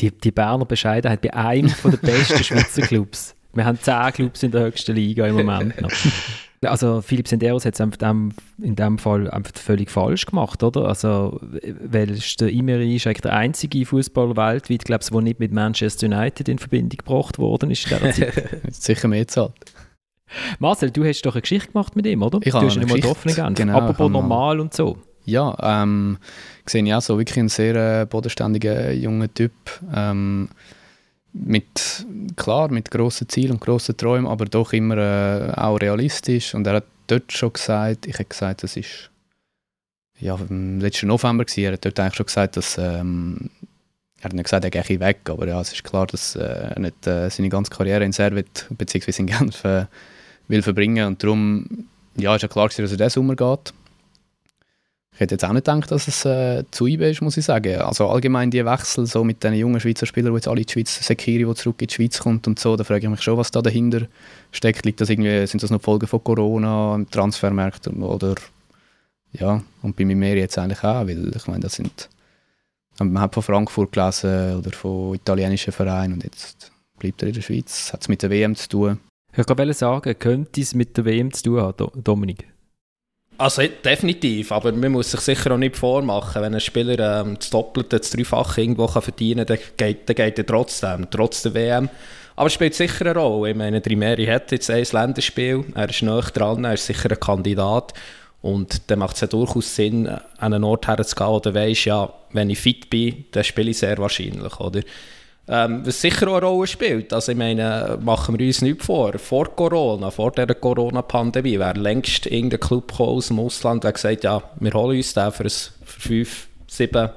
Die, 0.00 0.10
die 0.10 0.30
Berner 0.30 0.64
Bescheidenheit 0.64 1.20
bei 1.20 1.32
einem 1.32 1.72
der 1.84 1.96
besten 1.98 2.42
Schweizer 2.42 2.82
Clubs. 2.82 3.34
Wir 3.52 3.64
haben 3.64 3.80
zehn 3.80 4.12
Clubs 4.12 4.42
in 4.42 4.50
der 4.50 4.62
höchsten 4.62 4.94
Liga 4.94 5.26
im 5.26 5.36
Moment 5.36 5.80
noch. 5.80 5.90
Also 6.64 7.00
Philipp 7.02 7.28
Senderos 7.28 7.64
hat 7.64 7.78
es 7.78 7.80
in 7.80 8.76
dem 8.76 8.98
Fall 8.98 9.30
einfach 9.30 9.52
völlig 9.54 9.90
falsch 9.90 10.26
gemacht, 10.26 10.62
oder? 10.62 10.86
Also, 10.86 11.40
weil 11.40 12.18
der 12.40 12.48
Imeri 12.48 12.96
ist 12.96 13.06
eigentlich 13.06 13.20
der 13.20 13.34
einzige 13.34 13.86
Fußballer 13.86 14.36
weltweit, 14.36 14.84
glaube 14.84 15.02
ich, 15.04 15.10
der 15.10 15.20
nicht 15.20 15.38
mit 15.38 15.52
Manchester 15.52 16.06
United 16.06 16.48
in 16.48 16.58
Verbindung 16.58 16.98
gebracht 16.98 17.38
worden 17.38 17.70
ist. 17.70 17.88
Sicher 18.70 19.08
mehr 19.08 19.28
zahlt. 19.28 19.52
Marcel, 20.58 20.90
du 20.90 21.04
hast 21.04 21.22
doch 21.22 21.34
eine 21.34 21.42
Geschichte 21.42 21.72
gemacht 21.72 21.96
mit 21.96 22.06
ihm, 22.06 22.22
oder? 22.22 22.40
Ich 22.42 22.52
du 22.52 22.60
hast 22.60 22.76
ihn 22.76 22.86
mal 22.86 22.94
getroffen 22.96 23.54
Genau, 23.54 23.78
Apropos 23.78 24.10
normal 24.10 24.60
und 24.60 24.74
so. 24.74 24.98
Ja, 25.24 25.56
ähm, 25.60 26.18
sehe 26.64 26.82
ich 26.82 26.94
auch 26.94 27.02
so 27.02 27.18
wirklich 27.18 27.38
einen 27.38 27.48
sehr 27.48 28.02
äh, 28.02 28.06
bodenständigen 28.06 28.98
jungen 29.00 29.32
Typ. 29.34 29.52
Ähm, 29.94 30.48
mit, 31.44 32.06
klar, 32.36 32.70
mit 32.70 32.90
grossen 32.90 33.28
Zielen 33.28 33.52
und 33.52 33.60
grossen 33.60 33.96
Träumen, 33.96 34.26
aber 34.26 34.44
doch 34.44 34.72
immer 34.72 34.96
äh, 34.96 35.52
auch 35.52 35.76
realistisch. 35.76 36.54
Und 36.54 36.66
er 36.66 36.74
hat 36.74 36.84
dort 37.06 37.32
schon 37.32 37.52
gesagt, 37.52 38.06
ich 38.06 38.14
habe 38.14 38.24
gesagt, 38.24 38.62
das 38.62 38.76
ist 38.76 39.10
ja, 40.20 40.36
im 40.48 40.80
letzten 40.80 41.06
November 41.06 41.44
gewesen, 41.44 41.64
er 41.64 41.72
hat 41.74 41.84
dort 41.84 42.00
eigentlich 42.00 42.14
schon 42.14 42.26
gesagt, 42.26 42.56
dass 42.56 42.76
ähm, 42.78 43.50
er 44.18 44.24
hat 44.24 44.32
nicht 44.32 44.44
gesagt, 44.44 44.64
er 44.64 44.70
gehe 44.70 45.00
weg, 45.00 45.20
aber 45.28 45.46
ja, 45.46 45.60
es 45.60 45.72
ist 45.72 45.84
klar, 45.84 46.06
dass 46.06 46.34
äh, 46.34 46.42
er 46.42 46.78
nicht 46.80 47.06
äh, 47.06 47.30
seine 47.30 47.48
ganze 47.48 47.70
Karriere 47.70 48.04
in 48.04 48.12
Servet 48.12 48.66
bzw. 48.70 49.12
in 49.18 49.26
Genf 49.26 49.64
äh, 49.64 49.86
will 50.48 50.62
verbringen 50.62 51.06
und 51.06 51.22
darum 51.22 51.86
ja, 52.16 52.34
ist 52.34 52.42
ja 52.42 52.48
klar, 52.48 52.68
dass 52.68 52.78
er 52.78 52.86
diesen 52.86 53.10
Sommer 53.10 53.36
geht. 53.36 53.72
Ich 55.18 55.20
hätte 55.20 55.34
jetzt 55.34 55.44
auch 55.44 55.52
nicht 55.52 55.64
gedacht, 55.64 55.90
dass 55.90 56.06
es 56.06 56.24
äh, 56.24 56.62
zu 56.70 56.86
IB 56.86 57.10
ist, 57.10 57.22
muss 57.22 57.36
ich 57.36 57.44
sagen. 57.44 57.80
Also 57.80 58.08
allgemein 58.08 58.52
die 58.52 58.64
Wechsel 58.64 59.04
so 59.04 59.24
mit 59.24 59.42
den 59.42 59.52
jungen 59.54 59.80
Schweizer 59.80 60.06
Spielern, 60.06 60.30
die 60.30 60.36
jetzt 60.36 60.46
alle 60.46 60.60
in 60.60 60.66
die 60.66 60.72
Schweiz, 60.72 61.04
Sekiri, 61.04 61.44
der 61.44 61.56
zurück 61.56 61.82
in 61.82 61.88
die 61.88 61.94
Schweiz 61.94 62.20
kommt 62.20 62.46
und 62.46 62.60
so, 62.60 62.76
da 62.76 62.84
frage 62.84 63.02
ich 63.02 63.10
mich 63.10 63.20
schon, 63.20 63.36
was 63.36 63.50
da 63.50 63.60
dahinter 63.60 64.02
steckt. 64.52 64.86
Liegt 64.86 65.00
das 65.00 65.10
irgendwie, 65.10 65.44
sind 65.48 65.60
das 65.60 65.72
noch 65.72 65.82
Folgen 65.82 66.06
von 66.06 66.22
Corona, 66.22 66.94
im 66.94 67.10
Transfermarkt 67.10 67.88
oder 67.88 68.36
ja, 69.32 69.60
und 69.82 69.96
bei 69.96 70.04
mir 70.04 70.36
jetzt 70.36 70.56
eigentlich 70.56 70.84
auch, 70.84 71.08
weil 71.08 71.32
ich 71.34 71.46
meine, 71.48 71.60
das 71.64 71.72
sind, 71.74 72.08
man 73.00 73.20
hat 73.20 73.34
von 73.34 73.42
Frankfurt 73.42 73.90
gelesen 73.90 74.58
oder 74.58 74.70
von 74.70 75.16
italienischen 75.16 75.72
Vereinen 75.72 76.12
und 76.12 76.22
jetzt 76.22 76.70
bleibt 76.96 77.22
er 77.22 77.28
in 77.28 77.34
der 77.34 77.42
Schweiz. 77.42 77.92
Hat 77.92 78.02
es 78.02 78.08
mit 78.08 78.22
der 78.22 78.30
WM 78.30 78.54
zu 78.54 78.68
tun? 78.68 79.00
Ich 79.32 79.38
wollte 79.48 79.74
sagen, 79.74 80.16
könnte 80.16 80.60
es 80.60 80.76
mit 80.76 80.96
der 80.96 81.04
WM 81.06 81.32
zu 81.32 81.42
tun 81.42 81.60
haben, 81.60 82.04
Dominik? 82.04 82.46
Also 83.40 83.62
definitiv, 83.84 84.50
aber 84.50 84.72
man 84.72 84.90
muss 84.90 85.12
sich 85.12 85.20
sicher 85.20 85.52
auch 85.52 85.58
nicht 85.58 85.76
vormachen, 85.76 86.42
wenn 86.42 86.54
ein 86.54 86.60
Spieler 86.60 87.20
ähm, 87.20 87.36
das 87.38 87.50
Doppelte, 87.50 88.00
das 88.00 88.10
Dreifache 88.10 88.60
irgendwo 88.60 88.88
kann 88.88 89.00
verdienen 89.02 89.46
kann, 89.46 89.58
dann 89.58 89.76
geht, 89.76 90.08
dann 90.08 90.16
geht 90.16 90.38
er 90.38 90.46
trotzdem, 90.46 91.06
trotz 91.08 91.42
der 91.42 91.54
WM. 91.54 91.88
Aber 92.34 92.48
es 92.48 92.52
spielt 92.54 92.74
sicher 92.74 93.06
eine 93.06 93.18
Rolle. 93.18 93.50
Ich 93.50 93.56
meine, 93.56 93.80
Trimeri 93.80 94.26
hat 94.26 94.50
jetzt 94.50 94.70
ein 94.70 94.84
Länderspiel, 94.90 95.64
er 95.74 95.88
ist 95.88 96.02
nah 96.02 96.20
dran, 96.20 96.64
er 96.64 96.74
ist 96.74 96.86
sicher 96.86 97.10
ein 97.12 97.20
Kandidat. 97.20 97.94
Und 98.42 98.90
dann 98.90 98.98
macht 98.98 99.14
es 99.14 99.20
ja 99.20 99.28
durchaus 99.28 99.74
Sinn, 99.74 100.08
an 100.08 100.20
einen 100.38 100.64
Ort 100.64 100.88
herzugehen, 100.88 101.30
wo 101.30 101.38
du 101.38 101.54
weißt, 101.54 101.84
ja, 101.84 102.12
wenn 102.32 102.50
ich 102.50 102.58
fit 102.58 102.90
bin, 102.90 103.24
dann 103.30 103.44
spiele 103.44 103.70
ich 103.70 103.78
sehr 103.78 103.98
wahrscheinlich, 103.98 104.58
oder? 104.58 104.80
Ähm, 105.50 105.80
was 105.86 106.02
sicher 106.02 106.28
auch 106.28 106.36
eine 106.36 106.46
Rolle 106.46 106.66
spielt. 106.66 107.12
Also 107.12 107.32
ich 107.32 107.38
meine, 107.38 107.98
machen 108.02 108.38
wir 108.38 108.46
uns 108.46 108.60
nicht 108.60 108.84
vor. 108.84 109.18
Vor 109.18 109.56
Corona, 109.56 110.10
vor 110.10 110.30
dieser 110.32 110.54
Corona-Pandemie, 110.54 111.58
wäre 111.58 111.78
längst 111.78 112.26
irgendein 112.26 112.60
Club 112.60 113.00
aus 113.00 113.28
dem 113.28 113.40
Ausland, 113.40 113.82
der 113.82 113.92
gesagt 113.92 114.24
ja, 114.24 114.42
wir 114.60 114.72
holen 114.72 114.98
uns 114.98 115.14
den 115.14 115.32
für, 115.32 115.48
5, 115.48 116.48
7, 116.66 117.08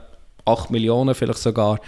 8 0.45 0.71
Millionen 0.71 1.13
vielleicht 1.13 1.39
sogar. 1.39 1.79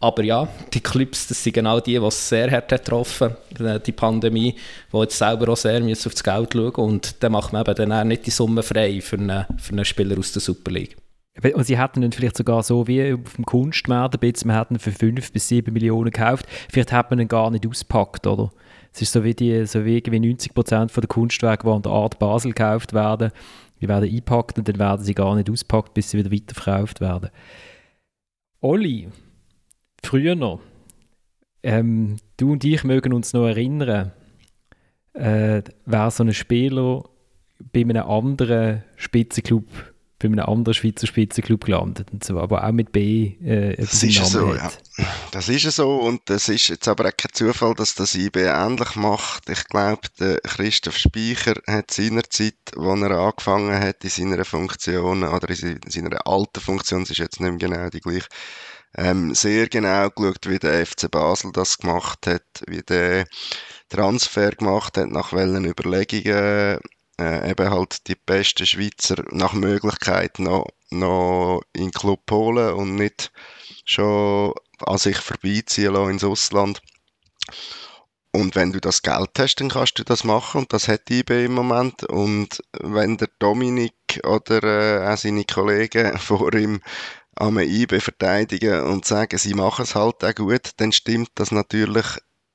Aber 0.00 0.24
ja, 0.24 0.48
die 0.72 0.80
Clubs, 0.80 1.28
das 1.28 1.44
sind 1.44 1.52
genau 1.52 1.78
die, 1.78 1.98
die 1.98 2.04
es 2.04 2.28
sehr 2.28 2.50
hart 2.50 2.70
getroffen 2.70 3.36
äh, 3.60 3.78
die 3.78 3.92
Pandemie, 3.92 4.56
die 4.92 4.98
jetzt 4.98 5.16
selber 5.16 5.52
auch 5.52 5.56
sehr 5.56 5.80
müssen 5.80 6.08
auf 6.08 6.14
das 6.14 6.24
Geld 6.24 6.54
schauen 6.54 6.72
und 6.72 7.22
dann 7.22 7.32
macht 7.32 7.52
man 7.52 7.62
eben 7.62 7.74
dann 7.76 7.92
auch 7.92 8.02
nicht 8.02 8.26
die 8.26 8.30
Summe 8.30 8.64
frei 8.64 9.00
für 9.00 9.16
einen, 9.16 9.44
für 9.58 9.72
einen 9.72 9.84
Spieler 9.84 10.18
aus 10.18 10.32
der 10.32 10.42
Super 10.42 10.72
League. 10.72 10.96
Und 11.54 11.64
sie 11.64 11.78
hätten 11.78 12.02
ihn 12.02 12.12
vielleicht 12.12 12.36
sogar 12.36 12.62
so 12.62 12.86
wie 12.86 13.14
auf 13.14 13.34
dem 13.36 13.46
Kunstmarkt, 13.46 14.20
wir 14.20 14.58
hätten 14.58 14.74
ihn 14.74 14.78
für 14.78 14.92
5 14.92 15.32
bis 15.32 15.48
7 15.48 15.72
Millionen 15.72 16.10
gekauft, 16.10 16.46
vielleicht 16.70 16.92
hat 16.92 17.10
man 17.10 17.20
ihn 17.20 17.28
gar 17.28 17.50
nicht 17.50 17.66
ausgepackt, 17.66 18.26
oder? 18.26 18.50
Es 18.92 19.00
ist 19.00 19.12
so 19.12 19.24
wie, 19.24 19.32
die, 19.32 19.64
so 19.64 19.86
wie 19.86 20.02
90 20.02 20.52
Prozent 20.52 20.94
der 20.94 21.06
Kunstwerke, 21.06 21.66
die 21.66 21.72
an 21.72 21.80
der 21.80 21.92
Art 21.92 22.18
Basel 22.18 22.52
gekauft 22.52 22.92
werden, 22.92 23.32
die 23.80 23.88
werden 23.88 24.08
eingepackt 24.08 24.58
und 24.58 24.68
dann 24.68 24.78
werden 24.78 25.02
sie 25.02 25.14
gar 25.14 25.34
nicht 25.34 25.48
ausgepackt, 25.48 25.94
bis 25.94 26.10
sie 26.10 26.18
wieder 26.18 26.30
weiterverkauft 26.30 27.00
werden. 27.00 27.30
Olli, 28.60 29.08
früher 30.04 30.34
noch, 30.34 30.60
ähm, 31.62 32.16
du 32.36 32.52
und 32.52 32.64
ich 32.64 32.84
mögen 32.84 33.14
uns 33.14 33.32
noch 33.32 33.46
erinnern, 33.46 34.12
äh, 35.14 35.62
wer 35.86 36.10
so 36.10 36.24
ein 36.24 36.34
Spieler 36.34 37.04
bei 37.72 37.80
einem 37.80 38.04
anderen 38.04 38.84
Spitzenclub 38.96 39.91
bei 40.22 40.28
einem 40.28 40.40
anderen 40.40 40.74
Schweizer 40.74 41.06
Spitzenclub 41.06 41.64
gelandet 41.64 42.08
und 42.12 42.24
so, 42.24 42.38
aber 42.38 42.64
auch 42.64 42.72
mit 42.72 42.92
B. 42.92 43.34
Äh, 43.44 43.76
das 43.76 44.02
ist 44.02 44.16
ja 44.16 44.24
so, 44.24 44.54
ja. 44.54 44.70
Das 45.30 45.48
ist 45.48 45.64
ja 45.64 45.70
so 45.70 45.96
und 45.96 46.28
es 46.30 46.48
ist 46.48 46.68
jetzt 46.68 46.88
aber 46.88 47.06
auch 47.06 47.16
kein 47.16 47.32
Zufall, 47.32 47.74
dass 47.74 47.94
das 47.94 48.14
IB 48.14 48.40
ähnlich 48.40 48.94
macht. 48.96 49.48
Ich 49.48 49.64
glaube, 49.64 50.02
der 50.18 50.38
Christoph 50.40 50.96
Speicher 50.96 51.54
hat 51.66 51.90
seinerzeit, 51.90 52.54
als 52.76 53.02
er 53.02 53.10
angefangen 53.10 53.80
hat 53.80 54.04
in 54.04 54.10
seiner 54.10 54.44
Funktion 54.44 55.24
oder 55.24 55.48
in 55.50 55.80
seiner 55.88 56.26
alten 56.26 56.60
Funktion, 56.60 57.02
es 57.02 57.10
ist 57.10 57.18
jetzt 57.18 57.40
nicht 57.40 57.50
mehr 57.50 57.68
genau 57.68 57.88
die 57.90 58.00
gleiche, 58.00 58.28
ähm, 58.96 59.34
sehr 59.34 59.68
genau 59.68 60.10
geschaut, 60.10 60.46
wie 60.48 60.58
der 60.58 60.86
FC 60.86 61.10
Basel 61.10 61.50
das 61.52 61.78
gemacht 61.78 62.26
hat, 62.26 62.44
wie 62.66 62.82
der 62.82 63.26
Transfer 63.88 64.50
gemacht 64.50 64.96
hat, 64.96 65.08
nach 65.08 65.32
welchen 65.32 65.64
Überlegungen 65.64 66.78
äh, 67.20 67.50
eben 67.50 67.70
halt 67.70 68.06
die 68.08 68.14
besten 68.14 68.66
Schweizer 68.66 69.22
nach 69.30 69.52
Möglichkeit 69.52 70.38
noch, 70.38 70.66
noch 70.90 71.62
in 71.72 71.84
den 71.84 71.92
Club 71.92 72.30
holen 72.30 72.74
und 72.74 72.94
nicht 72.94 73.32
schon 73.84 74.54
an 74.80 74.98
sich 74.98 75.18
vorbeiziehen 75.18 75.92
lassen 75.92 76.10
ins 76.10 76.24
Ausland. 76.24 76.82
Und 78.34 78.54
wenn 78.54 78.72
du 78.72 78.80
das 78.80 79.02
Geld 79.02 79.30
hast, 79.38 79.56
dann 79.56 79.68
kannst 79.68 79.98
du 79.98 80.04
das 80.04 80.24
machen 80.24 80.62
und 80.62 80.72
das 80.72 80.88
hat 80.88 81.10
IB 81.10 81.44
im 81.44 81.52
Moment. 81.52 82.04
Und 82.04 82.62
wenn 82.80 83.18
der 83.18 83.28
Dominik 83.38 84.20
oder 84.24 84.62
äh, 84.62 85.12
auch 85.12 85.18
seine 85.18 85.44
Kollegen 85.44 86.18
vor 86.18 86.52
ihm 86.54 86.80
am 87.34 87.58
IB 87.58 88.00
verteidigen 88.00 88.84
und 88.84 89.04
sagen, 89.04 89.36
sie 89.36 89.54
machen 89.54 89.82
es 89.82 89.94
halt 89.94 90.24
auch 90.24 90.34
gut, 90.34 90.70
dann 90.78 90.92
stimmt 90.92 91.30
das 91.34 91.50
natürlich 91.50 92.06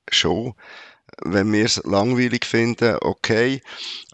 schon 0.09 0.55
wenn 1.23 1.51
wir 1.51 1.65
es 1.65 1.81
langweilig 1.83 2.45
finden, 2.45 2.97
okay. 3.01 3.61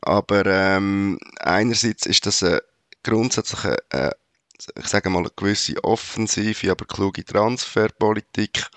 Aber 0.06 0.46
ähm, 0.46 1.18
einerseits 1.40 2.06
ist 2.06 2.26
das 2.26 2.44
eine 2.44 2.62
grundsätzliche, 3.04 3.78
äh, 3.90 4.12
ich 4.76 4.88
sage 4.88 5.10
mal, 5.10 5.20
eine 5.20 5.32
gewisse 5.36 5.84
offensive, 5.84 6.72
aber 6.72 6.86
kluge 6.86 7.26
Transferpolitik. 7.26 8.68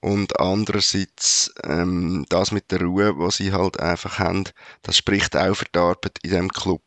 Und 0.00 0.40
andererseits 0.40 1.52
ähm, 1.62 2.26
das 2.28 2.50
mit 2.50 2.72
der 2.72 2.80
Ruhe, 2.82 3.18
was 3.18 3.36
sie 3.36 3.52
halt 3.52 3.78
einfach 3.78 4.18
haben, 4.18 4.44
das 4.82 4.96
spricht 4.96 5.36
auch 5.36 5.54
für 5.54 5.66
die 5.72 5.78
Arbeit 5.78 6.18
in 6.22 6.30
diesem 6.30 6.48
Club. 6.48 6.82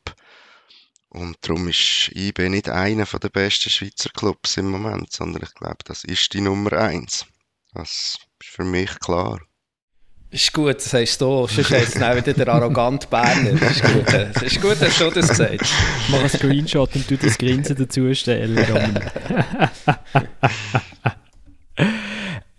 Und 1.09 1.37
darum 1.41 1.69
ist 1.69 2.11
IB 2.13 2.49
nicht 2.49 2.67
einer 2.67 3.05
der 3.05 3.29
besten 3.29 3.69
Schweizer 3.69 4.09
Clubs 4.09 4.57
im 4.57 4.69
Moment, 4.69 5.13
sondern 5.13 5.43
ich 5.43 5.53
glaube, 5.53 5.77
das 5.85 6.03
ist 6.03 6.33
die 6.33 6.41
Nummer 6.41 6.73
eins. 6.73 7.25
Das 7.73 7.89
ist 7.89 8.27
für 8.43 8.65
mich 8.65 8.99
klar. 8.99 9.39
Ist 10.31 10.51
gut, 10.53 10.75
das 10.75 10.93
heißt 10.93 11.21
du. 11.21 11.47
Sonst 11.47 11.71
heißt 11.71 11.95
es 11.95 11.99
dann 11.99 12.17
wieder 12.17 12.33
der 12.33 12.47
arrogante 12.49 13.07
Berner. 13.07 13.51
Ist 13.51 13.83
gut, 13.83 14.05
das 14.07 14.41
ist 14.41 14.61
gut 14.61 14.81
dass 14.81 14.97
du 14.97 15.09
das 15.09 15.29
gesagt 15.29 15.61
hast. 15.61 15.73
Mach 16.09 16.19
einen 16.19 16.29
Screenshot 16.29 16.95
und 16.95 17.09
du 17.09 17.17
das 17.17 17.37
Grinsen 17.37 17.75
dazu 17.75 18.13
stellen. 18.13 18.57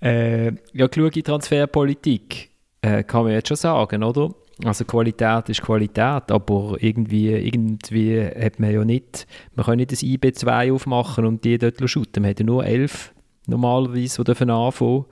äh, 0.00 0.52
ja, 0.72 0.88
kluge 0.88 1.22
Transferpolitik 1.22 2.50
äh, 2.80 3.02
kann 3.02 3.24
man 3.24 3.32
jetzt 3.32 3.48
schon 3.48 3.56
sagen, 3.56 4.02
oder? 4.02 4.30
Also 4.64 4.86
Qualität 4.86 5.50
ist 5.50 5.60
Qualität, 5.60 6.30
aber 6.30 6.76
irgendwie, 6.80 7.28
irgendwie 7.28 8.22
hat 8.22 8.58
man 8.58 8.72
ja 8.72 8.84
nicht, 8.84 9.26
man 9.54 9.66
kann 9.66 9.76
nicht 9.76 9.92
das 9.92 10.02
IB2 10.02 10.72
aufmachen 10.72 11.26
und 11.26 11.44
die 11.44 11.58
dort 11.58 11.76
shooten. 11.90 12.22
Man 12.22 12.30
hat 12.30 12.40
ja 12.40 12.46
nur 12.46 12.64
elf 12.64 13.12
normalerweise, 13.46 14.16
die 14.16 14.24
dürfen 14.24 14.48
anfangen 14.48 15.04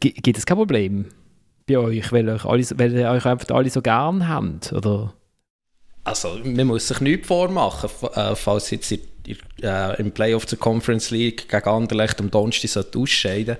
Gibt 0.00 0.38
es 0.38 0.46
kein 0.46 0.56
Problem 0.56 1.06
bei 1.66 1.78
euch, 1.78 2.12
weil, 2.12 2.28
euch 2.28 2.44
alle, 2.44 2.64
weil 2.76 2.92
ihr 2.94 3.10
euch 3.10 3.26
einfach 3.26 3.54
alle 3.54 3.70
so 3.70 3.82
gern 3.82 4.28
habt? 4.28 4.72
Oder? 4.72 5.14
Also, 6.04 6.38
man 6.44 6.66
muss 6.66 6.88
sich 6.88 7.00
nichts 7.00 7.26
vormachen, 7.26 7.90
äh, 8.14 8.34
falls 8.34 8.70
jetzt 8.70 8.92
in, 8.92 9.00
äh, 9.62 10.00
im 10.00 10.12
Playoff 10.12 10.46
zur 10.46 10.58
Conference 10.58 11.10
League 11.10 11.48
gegen 11.48 11.68
Anderlecht 11.68 12.20
am 12.20 12.30
Donnerstag 12.30 12.94
ausscheiden 12.96 13.56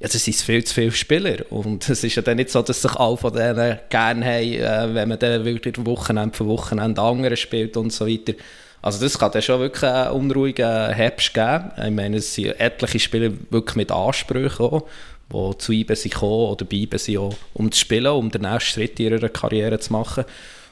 ja, 0.00 0.08
das 0.08 0.24
sind 0.24 0.36
viel 0.36 0.64
zu 0.64 0.74
viele 0.74 0.92
Spieler. 0.92 1.50
Und 1.50 1.88
es 1.88 2.02
ist 2.02 2.16
ja 2.16 2.22
dann 2.22 2.36
nicht 2.36 2.50
so, 2.50 2.62
dass 2.62 2.82
sich 2.82 2.94
alle 2.96 3.16
von 3.16 3.32
denen 3.32 3.78
gerne 3.88 4.24
haben, 4.24 4.52
äh, 4.52 4.94
wenn 4.94 5.08
man 5.08 5.18
dann 5.18 5.44
wirklich 5.44 5.74
Wochenende 5.86 6.36
für 6.36 6.46
Wochenende 6.46 7.00
andere 7.00 7.36
spielt 7.36 7.76
und 7.76 7.92
so 7.92 8.06
weiter. 8.06 8.34
Also 8.82 9.02
das 9.02 9.18
kann 9.18 9.32
dann 9.32 9.40
schon 9.40 9.60
wirklich 9.60 9.90
einen 9.90 10.10
unruhigen 10.10 10.90
Herbst 10.90 11.32
geben. 11.32 11.70
Ich 11.82 11.90
meine, 11.90 12.18
es 12.18 12.34
sind 12.34 12.60
etliche 12.60 12.98
Spieler 12.98 13.30
wirklich 13.48 13.76
mit 13.76 13.90
Ansprüchen 13.90 14.66
auch, 14.66 14.86
die 15.32 15.58
zu 15.58 15.72
IBE 15.72 15.96
sind 15.96 16.12
gekommen 16.12 16.50
oder 16.50 16.64
bei 16.64 16.76
IBE 16.76 16.98
sind, 16.98 17.36
um 17.54 17.70
zu 17.70 17.80
spielen, 17.80 18.12
um 18.12 18.30
den 18.30 18.42
nächsten 18.42 18.70
Schritt 18.72 19.00
in 19.00 19.12
ihrer 19.12 19.28
Karriere 19.28 19.78
zu 19.78 19.92
machen. 19.92 20.24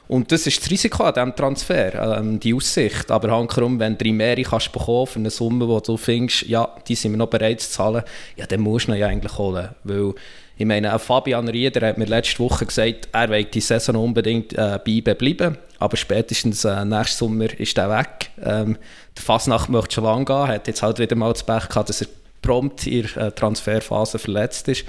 Und 0.07 0.31
das 0.31 0.45
ist 0.45 0.61
das 0.61 0.69
Risiko 0.69 1.03
an 1.03 1.13
diesem 1.13 1.35
Transfer, 1.35 2.17
ähm, 2.19 2.39
die 2.39 2.53
Aussicht. 2.53 3.09
Aber 3.09 3.31
hankerum, 3.31 3.79
wenn 3.79 3.97
du 3.97 4.11
mehr 4.11 4.41
kannst 4.43 4.71
bekommen 4.71 5.07
für 5.07 5.19
eine 5.19 5.29
Summe, 5.29 5.65
die 5.65 5.85
du 5.85 5.97
findest, 5.97 6.43
ja, 6.43 6.69
die 6.87 6.95
sind 6.95 7.13
wir 7.13 7.17
noch 7.17 7.29
bereit 7.29 7.61
zu 7.61 7.71
zahlen, 7.71 8.03
ja, 8.35 8.45
dann 8.45 8.61
musst 8.61 8.87
du 8.87 8.91
ihn 8.91 8.99
ja 8.99 9.07
eigentlich 9.07 9.37
holen. 9.37 9.69
Weil, 9.83 10.13
ich 10.57 10.65
meine, 10.65 10.99
Fabian 10.99 11.47
Rieder 11.47 11.87
hat 11.87 11.97
mir 11.97 12.05
letzte 12.05 12.39
Woche 12.39 12.65
gesagt, 12.65 13.07
er 13.11 13.29
will 13.29 13.45
die 13.45 13.61
Saison 13.61 13.95
unbedingt 13.95 14.53
äh, 14.53 14.79
bei 14.85 14.91
IBE 14.91 15.15
bleiben, 15.15 15.57
aber 15.79 15.97
spätestens 15.97 16.63
äh, 16.65 16.85
nächsten 16.85 17.17
Sommer 17.17 17.59
ist 17.59 17.77
er 17.77 17.89
weg. 17.89 18.29
Ähm, 18.43 18.77
der 19.15 19.23
Fasnacht 19.23 19.69
möchte 19.69 19.95
schon 19.95 20.03
lange 20.03 20.25
gehen, 20.25 20.47
hat 20.47 20.67
jetzt 20.67 20.83
halt 20.83 20.99
wieder 20.99 21.15
mal 21.15 21.33
das 21.33 21.43
Pech 21.43 21.69
gehabt, 21.69 21.89
dass 21.89 22.01
er 22.01 22.07
prompt 22.43 22.85
in 22.85 23.07
der 23.15 23.17
äh, 23.17 23.31
Transferphase 23.31 24.19
verletzt 24.19 24.67
ist. 24.67 24.85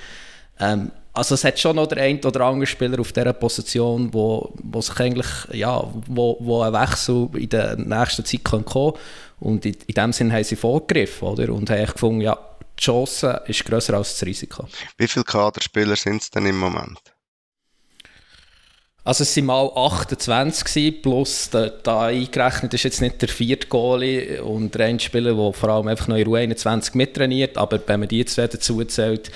Ähm, 0.60 0.90
also 1.14 1.36
es 1.36 1.44
hat 1.44 1.58
schon 1.58 1.76
noch 1.76 1.86
der 1.86 2.02
ein 2.02 2.22
oder 2.24 2.40
andere 2.40 2.66
Spieler 2.66 3.00
auf 3.00 3.12
dieser 3.12 3.32
Position, 3.32 4.12
wo, 4.12 4.52
wo 4.62 4.80
sich 4.82 4.98
eigentlich, 4.98 5.26
ja, 5.52 5.82
wo, 6.08 6.36
wo 6.40 6.62
ein 6.62 6.72
Wechsel 6.72 7.28
in 7.34 7.48
der 7.48 7.76
nächsten 7.76 8.24
Zeit 8.24 8.44
kann 8.44 8.64
kommen 8.64 8.94
und 9.38 9.64
in, 9.64 9.76
in 9.86 9.94
dem 9.94 10.12
Sinn 10.12 10.32
haben 10.32 10.44
sie 10.44 10.56
vorgegriffen, 10.56 11.28
oder? 11.28 11.52
Und 11.52 11.70
haben 11.70 11.86
gefunden, 11.86 12.20
ja, 12.20 12.36
die 12.76 12.82
Chance 12.82 13.42
ist 13.46 13.64
grösser 13.64 13.94
als 13.94 14.18
das 14.18 14.26
Risiko. 14.26 14.66
Wie 14.98 15.06
viele 15.06 15.24
Kaderspieler 15.24 15.94
sind 15.94 16.20
es 16.20 16.30
denn 16.30 16.46
im 16.46 16.58
Moment? 16.58 17.13
Also 19.06 19.22
es 19.22 19.36
waren 19.36 19.44
mal 19.44 19.70
28 19.76 20.64
gewesen, 20.64 21.02
plus 21.02 21.50
da, 21.50 21.68
da 21.68 22.06
eingerechnet 22.06 22.72
ist 22.72 22.84
jetzt 22.84 23.02
nicht 23.02 23.20
der 23.20 23.28
vierte 23.28 23.68
Goalie 23.68 24.42
und 24.42 24.74
der 24.74 24.98
Spieler, 24.98 25.34
der 25.34 25.52
vor 25.52 25.68
allem 25.68 25.88
einfach 25.88 26.08
noch 26.08 26.16
in 26.16 26.26
U21 26.26 26.96
mittrainiert, 26.96 27.58
aber 27.58 27.78
wenn 27.86 28.00
man 28.00 28.08
die 28.08 28.24
zwei 28.24 28.46
dazu 28.46 28.82
zählt, 28.84 29.30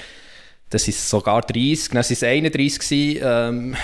das 0.70 0.88
ist 0.88 1.08
sogar 1.10 1.42
30, 1.42 1.88
dann 1.88 1.96
waren 1.96 2.12
es 2.12 2.22
31 2.22 2.78
gewesen, 2.78 3.20
ähm, 3.22 3.76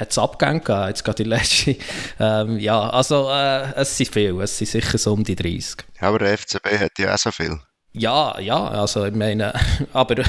hat 0.00 0.10
es 0.10 0.18
Abgänge 0.18 0.60
gegeben, 0.60 0.88
jetzt 0.88 1.04
gerade 1.04 1.22
die 1.22 1.28
letzte. 1.28 1.76
Ähm, 2.18 2.58
ja, 2.58 2.90
also 2.90 3.30
äh, 3.30 3.72
es 3.76 3.96
sind 3.96 4.12
viele, 4.12 4.42
es 4.42 4.58
sind 4.58 4.68
sicher 4.68 4.98
so 4.98 5.12
um 5.12 5.22
die 5.22 5.36
30. 5.36 5.84
Ja, 6.00 6.08
aber 6.08 6.18
der 6.18 6.36
FCB 6.36 6.78
hat 6.80 6.98
ja 6.98 7.14
auch 7.14 7.18
so 7.18 7.30
viel. 7.30 7.60
Ja, 7.92 8.40
ja, 8.40 8.66
also 8.68 9.04
ich 9.04 9.14
meine, 9.14 9.52
aber 9.92 10.24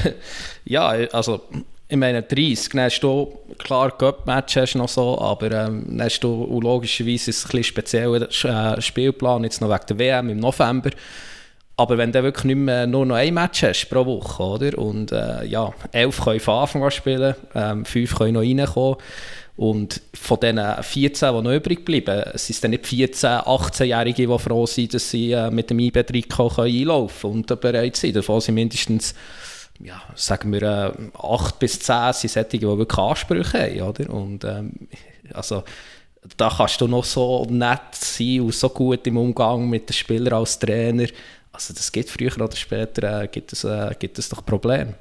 ja, 0.64 0.86
also 0.86 1.42
ich 1.88 1.96
meine 1.96 2.22
30, 2.22 2.70
dann 2.70 2.82
hast 2.82 3.00
du 3.00 3.38
klar 3.58 3.96
Cup-Match 3.96 4.56
hast 4.56 4.74
noch 4.74 4.88
so, 4.88 5.20
aber 5.20 5.52
ähm, 5.52 5.98
hast 6.00 6.20
du 6.20 6.60
logischerweise 6.60 7.30
ein 7.30 7.34
bisschen 7.34 7.64
spezieller 7.64 8.28
äh, 8.76 8.80
Spielplan, 8.80 9.44
jetzt 9.44 9.60
noch 9.60 9.70
wegen 9.70 9.86
der 9.88 9.98
WM 9.98 10.30
im 10.30 10.40
November. 10.40 10.90
Aber 11.76 11.98
wenn 11.98 12.10
du 12.10 12.22
wirklich 12.22 12.44
nicht 12.44 12.56
mehr 12.56 12.86
nur 12.86 13.04
noch 13.04 13.16
ein 13.16 13.34
Match 13.34 13.62
hast 13.62 13.88
pro 13.90 14.04
Woche, 14.06 14.42
oder? 14.42 14.78
Und 14.78 15.12
äh, 15.12 15.44
ja, 15.44 15.72
elf 15.92 16.24
können 16.24 16.40
von 16.40 16.54
Anfang 16.54 16.82
an 16.82 16.90
spielen, 16.90 17.34
ähm, 17.54 17.84
fünf 17.84 18.16
können 18.16 18.32
noch 18.32 18.40
reinkommen. 18.40 18.96
Und 19.56 20.02
von 20.12 20.38
diesen 20.40 20.60
14, 20.82 21.34
die 21.34 21.42
noch 21.42 21.52
übrig 21.52 21.84
bleiben, 21.84 22.30
es 22.34 22.46
sind 22.46 22.62
dann 22.64 22.72
nicht 22.72 22.86
14, 22.86 23.30
18-Jährige, 23.30 24.26
die 24.26 24.38
froh 24.38 24.66
sind, 24.66 24.92
dass 24.92 25.10
sie 25.10 25.32
äh, 25.32 25.50
mit 25.50 25.70
dem 25.70 25.78
IB-Trikot 25.78 26.62
einlaufen 26.62 27.30
und 27.30 27.50
äh, 27.50 27.56
bereit 27.56 27.96
sind. 27.96 28.16
Davon 28.16 28.40
sind 28.40 28.54
mindestens, 28.54 29.14
ja, 29.82 30.00
sagen 30.14 30.52
wir, 30.52 30.62
äh, 30.62 30.92
8 31.18 31.58
bis 31.58 31.80
10 31.80 32.12
sind 32.12 32.30
solche, 32.30 32.58
die 32.58 32.62
wirklich 32.62 32.98
Ansprüche 32.98 33.62
haben. 33.62 33.80
Oder? 33.80 34.10
Und 34.10 34.44
ähm, 34.44 34.72
also, 35.32 35.64
da 36.36 36.52
kannst 36.54 36.80
du 36.80 36.88
noch 36.88 37.04
so 37.04 37.46
nett 37.48 37.94
sein 37.94 38.40
und 38.40 38.54
so 38.54 38.68
gut 38.68 39.06
im 39.06 39.16
Umgang 39.16 39.68
mit 39.68 39.88
den 39.88 39.94
Spielern 39.94 40.34
als 40.34 40.58
Trainer. 40.58 41.06
Also 41.52 41.72
das 41.72 41.90
gibt 41.90 42.10
früher 42.10 42.34
oder 42.36 42.54
später 42.54 43.22
äh, 43.22 43.28
gibt, 43.28 43.52
es, 43.52 43.64
äh, 43.64 43.94
gibt 43.98 44.18
es 44.18 44.28
doch 44.28 44.44
Probleme. 44.44 44.94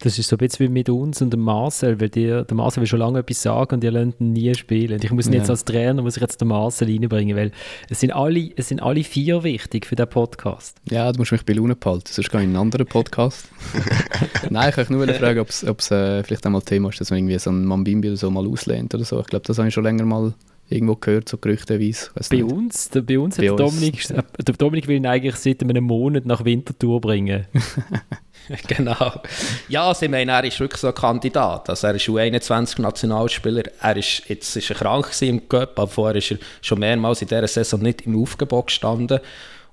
Das 0.00 0.18
ist 0.18 0.28
so 0.28 0.36
ein 0.36 0.38
bisschen 0.38 0.66
wie 0.66 0.72
mit 0.72 0.88
uns 0.88 1.20
und 1.22 1.32
dem 1.32 1.40
Marcel, 1.40 2.00
weil 2.00 2.08
dir, 2.08 2.44
der 2.44 2.56
Marcel 2.56 2.80
will 2.80 2.86
schon 2.86 3.00
lange 3.00 3.18
etwas 3.18 3.42
sagen 3.42 3.74
und 3.74 3.84
ihr 3.84 3.90
lernt 3.90 4.20
ihn 4.20 4.32
nie 4.32 4.54
spielen. 4.54 4.94
Und 4.94 5.04
ich 5.04 5.10
muss 5.10 5.26
ihn 5.26 5.32
ja. 5.32 5.40
jetzt 5.40 5.50
als 5.50 5.64
Trainer, 5.64 6.02
muss 6.02 6.16
ich 6.16 6.22
jetzt 6.22 6.40
den 6.40 6.48
Marcel 6.48 6.88
reinbringen, 6.88 7.36
weil 7.36 7.50
es 7.88 8.00
sind 8.00 8.12
alle, 8.12 8.50
es 8.56 8.68
sind 8.68 8.80
alle 8.80 9.02
vier 9.02 9.42
wichtig 9.42 9.86
für 9.86 9.96
den 9.96 10.08
Podcast. 10.08 10.76
Ja, 10.90 11.10
du 11.10 11.18
musst 11.18 11.32
mich 11.32 11.44
bei 11.44 11.52
Laune 11.52 11.74
behalten, 11.74 12.06
sonst 12.06 12.30
gehe 12.30 12.40
ich 12.40 12.44
in 12.44 12.50
einen 12.50 12.60
anderen 12.60 12.86
Podcast. 12.86 13.48
Nein, 14.50 14.68
ich 14.68 14.76
kann 14.76 14.86
nur 14.90 15.06
fragen, 15.08 15.40
ob 15.40 15.48
es 15.48 15.90
äh, 15.90 16.22
vielleicht 16.22 16.46
einmal 16.46 16.62
Thema 16.62 16.90
ist, 16.90 17.00
dass 17.00 17.10
man 17.10 17.18
irgendwie 17.18 17.38
so 17.38 17.50
ein 17.50 17.64
Mambimbi 17.64 18.08
oder 18.08 18.16
so 18.16 18.30
mal 18.30 18.46
auslehnt 18.46 18.94
oder 18.94 19.04
so. 19.04 19.20
Ich 19.20 19.26
glaube, 19.26 19.46
das 19.46 19.58
habe 19.58 19.68
ich 19.68 19.74
schon 19.74 19.84
länger 19.84 20.04
mal 20.04 20.34
irgendwo 20.68 20.96
gehört, 20.96 21.28
so 21.28 21.38
gerüchteweise. 21.38 22.10
Bei 22.30 22.44
uns, 22.44 22.90
der, 22.90 23.02
bei 23.02 23.18
uns 23.18 23.36
bei 23.36 23.50
hat 23.50 23.60
uns. 23.60 23.74
Dominik, 23.74 24.06
der 24.08 24.54
Dominik 24.54 24.88
will 24.88 24.96
ihn 24.96 25.06
eigentlich 25.06 25.36
seit 25.36 25.62
einem 25.62 25.84
Monat 25.84 26.26
nach 26.26 26.44
Winterthur 26.44 27.00
bringen. 27.00 27.46
genau. 28.66 29.20
Ja, 29.68 29.92
sie 29.94 30.08
meinen, 30.08 30.30
er 30.30 30.44
ist 30.44 30.60
wirklich 30.60 30.80
so 30.80 30.88
ein 30.88 30.94
Kandidat. 30.94 31.68
Also 31.68 31.86
er 31.86 31.94
ist 31.94 32.08
U21-Nationalspieler. 32.08 33.64
Er 33.80 33.96
ist, 33.96 34.22
jetzt 34.28 34.56
ist 34.56 34.70
er 34.70 34.76
krank 34.76 35.10
im 35.20 35.48
Cup, 35.48 35.78
aber 35.78 35.88
vorher 35.88 36.16
ist 36.16 36.32
er 36.32 36.38
schon 36.62 36.78
mehrmals 36.78 37.22
in 37.22 37.28
dieser 37.28 37.48
Saison 37.48 37.80
nicht 37.80 38.02
im 38.02 38.20
Aufgebot 38.20 38.68
gestanden. 38.68 39.20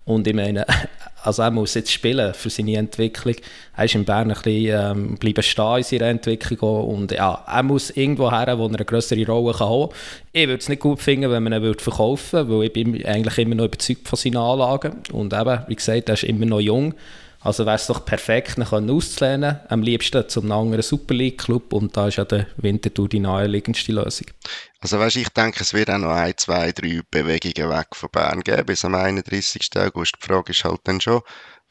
Und 0.03 0.27
ich 0.27 0.35
meine, 0.35 0.65
also 1.23 1.41
er 1.41 1.51
muss 1.51 1.73
jetzt 1.73 1.91
spielen 1.91 2.33
für 2.33 2.49
seine 2.49 2.77
Entwicklung. 2.77 3.35
Er 3.75 3.85
ist 3.85 3.95
in 3.95 4.05
Bern 4.05 4.29
ein 4.29 4.35
bisschen 4.41 4.97
ähm, 4.97 5.17
bleiben 5.17 5.41
stehen 5.41 5.77
in 5.77 5.83
seiner 5.83 6.05
Entwicklung 6.07 6.88
und 6.88 7.11
ja, 7.11 7.43
er 7.47 7.63
muss 7.63 7.89
irgendwo 7.89 8.31
her, 8.31 8.57
wo 8.59 8.65
er 8.67 8.75
eine 8.75 8.85
größere 8.85 9.25
Rolle 9.25 9.53
kann 9.53 9.67
haben. 9.67 9.89
Ich 10.31 10.47
würde 10.47 10.59
es 10.59 10.69
nicht 10.69 10.81
gut 10.81 11.01
finden, 11.01 11.31
wenn 11.31 11.41
man 11.41 11.53
ihn 11.53 11.73
verkaufen 11.79 12.47
würde, 12.47 12.59
weil 12.59 12.65
ich 12.67 12.73
bin 12.73 13.05
eigentlich 13.05 13.38
immer 13.39 13.55
noch 13.55 13.65
überzeugt 13.65 14.07
von 14.07 14.17
seinen 14.17 14.38
Anlagen 14.38 14.97
und 15.11 15.33
eben, 15.33 15.59
wie 15.67 15.75
gesagt, 15.75 16.09
er 16.09 16.13
ist 16.13 16.23
immer 16.23 16.45
noch 16.45 16.59
jung 16.59 16.93
also 17.45 17.63
wäre 17.67 17.75
es 17.75 17.86
doch 17.86 18.03
perfekt, 18.03 18.58
ihn 18.58 18.89
auszulehnen, 18.89 19.60
am 19.69 19.84
liebsten 19.84 20.27
zum 20.27 20.51
anderen 20.51 20.81
Super 20.81 21.13
League-Club 21.13 21.73
und 21.73 21.95
da 21.95 22.08
ist 22.08 22.15
ja 22.15 22.25
der 22.25 22.47
Winterthur 22.58 23.08
die 23.08 23.19
naheliegendste 23.19 23.91
Lösung. 23.91 24.25
Also 24.79 24.97
weißt, 24.97 25.17
ich 25.17 25.29
denke, 25.29 25.62
es 25.62 25.71
wird 25.71 25.91
auch 25.91 25.99
noch 25.99 26.10
ein, 26.10 26.34
zwei, 26.38 26.71
drei 26.71 27.01
Bewegungen 27.12 27.69
weg 27.69 27.89
von 27.93 28.10
Bern 28.12 28.41
geben 28.41 28.65
bis 28.65 28.84
am 28.84 28.95
31. 28.95 29.69
August. 29.75 30.15
Die 30.19 30.25
Frage 30.25 30.53
ist 30.53 30.63
halt 30.63 30.79
dann 30.86 30.99
schon, 30.99 31.21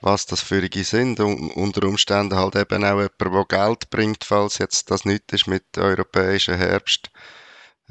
was 0.00 0.26
das 0.26 0.42
für 0.42 0.68
die 0.68 0.84
sind 0.84 1.18
und 1.18 1.50
unter 1.56 1.88
Umständen 1.88 2.36
halt 2.36 2.54
eben 2.54 2.84
auch 2.84 3.00
jemand, 3.00 3.20
der 3.20 3.44
Geld 3.48 3.90
bringt, 3.90 4.22
falls 4.22 4.58
jetzt 4.58 4.92
das 4.92 5.04
nicht 5.04 5.32
ist 5.32 5.48
mit 5.48 5.76
europäischen 5.76 6.56
Herbst. 6.56 7.10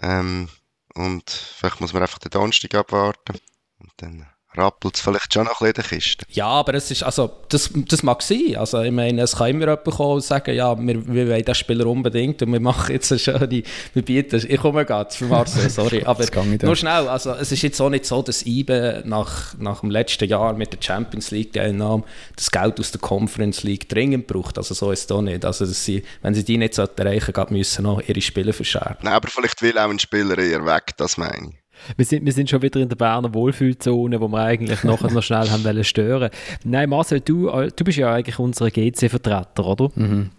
Ähm, 0.02 0.48
und 0.96 1.30
vielleicht 1.30 1.82
muss 1.82 1.92
man 1.92 2.04
einfach 2.04 2.20
den 2.20 2.32
Donnerstag 2.32 2.76
abwarten 2.76 3.40
und 3.80 3.92
dann 3.98 4.26
rappelt 4.58 4.96
es 4.96 5.02
vielleicht 5.02 5.34
schon 5.34 5.46
noch 5.46 5.62
ein 5.62 5.74
bisschen 5.74 5.84
in 5.84 5.90
der 5.90 6.00
Kiste. 6.00 6.26
Ja, 6.30 6.48
aber 6.48 6.74
es 6.76 6.92
ist, 6.92 7.04
also, 7.04 7.32
das, 7.50 7.70
das 7.74 8.04
mag 8.04 8.22
sein. 8.22 8.56
Also, 8.58 8.82
ich 8.82 8.92
meine, 8.92 9.22
es 9.22 9.36
kann 9.36 9.50
immer 9.50 9.62
jemand 9.62 9.84
kommen 9.86 10.16
und 10.16 10.24
sagen, 10.24 10.56
ja, 10.56 10.78
wir, 10.78 11.08
wir 11.08 11.30
wollen 11.30 11.44
den 11.44 11.56
Spieler 11.56 11.86
unbedingt 11.88 12.42
und 12.42 12.52
wir 12.52 12.60
machen 12.60 12.92
jetzt 12.92 13.12
eine 13.12 13.20
schöne, 13.20 13.64
wir 13.94 14.02
bieten, 14.02 14.44
ich 14.48 14.60
komme 14.60 14.86
gerade 14.86 15.14
für 15.14 15.26
Marcel, 15.26 15.70
sorry, 15.70 16.04
aber 16.06 16.26
nur 16.62 16.76
schnell, 16.76 17.08
also, 17.08 17.34
es 17.34 17.52
ist 17.52 17.62
jetzt 17.62 17.80
auch 17.82 17.90
nicht 17.90 18.06
so, 18.06 18.22
dass 18.22 18.46
IBE 18.46 19.04
nach, 19.06 19.58
nach 19.58 19.82
dem 19.82 19.92
letzten 19.92 20.28
Jahr 20.28 20.54
mit 20.54 20.74
der 20.74 20.82
Champions 20.82 21.32
League 21.32 21.54
Teilnahme 21.54 22.04
das 22.36 22.52
Geld 22.52 22.80
aus 22.80 22.92
der 22.92 23.02
Conference 23.02 23.64
League 23.64 23.90
dringend 23.90 24.28
braucht, 24.28 24.58
also 24.58 24.74
so 24.74 24.92
ist 24.92 25.02
es 25.02 25.08
doch 25.08 25.22
nicht. 25.22 25.46
Also, 25.46 25.66
sie, 25.66 26.04
wenn 26.22 26.34
sie 26.34 26.44
die 26.44 26.58
nicht 26.58 26.78
erreichen 26.78 27.34
sollten, 27.34 27.54
müssen 27.54 27.84
noch 27.84 28.02
ihre 28.08 28.22
Spieler 28.22 28.54
verschärfen. 28.54 28.98
Nein, 29.02 29.14
aber 29.14 29.30
vielleicht 29.30 29.62
will 29.62 29.78
auch 29.78 29.90
ein 29.90 30.00
Spieler 30.00 30.38
eher 30.38 30.66
weg, 30.66 30.92
das 30.98 31.18
meine 31.18 31.50
ich. 31.50 31.63
Wir 31.98 32.06
sind, 32.06 32.26
wir 32.26 32.34
sind 32.34 32.50
schon 32.50 32.62
wieder 32.62 32.80
in 32.80 32.90
der 32.90 32.96
Berner 32.96 33.34
Wohlfühlzone, 33.34 34.20
wo 34.20 34.28
wir 34.28 34.44
eigentlich 34.44 34.84
nachher 34.84 35.12
noch 35.12 35.24
schnell 35.24 35.50
haben 35.50 35.64
wollen 35.64 35.84
stören. 35.84 36.30
Nein, 36.64 36.90
Marcel, 36.90 37.20
du, 37.20 37.50
äh, 37.50 37.70
du 37.76 37.84
bist 37.84 37.98
ja 37.98 38.14
eigentlich 38.14 38.40
unser 38.40 38.70
GC-Vertreter, 38.70 39.66
oder? 39.66 39.90
Mhm. 39.96 40.32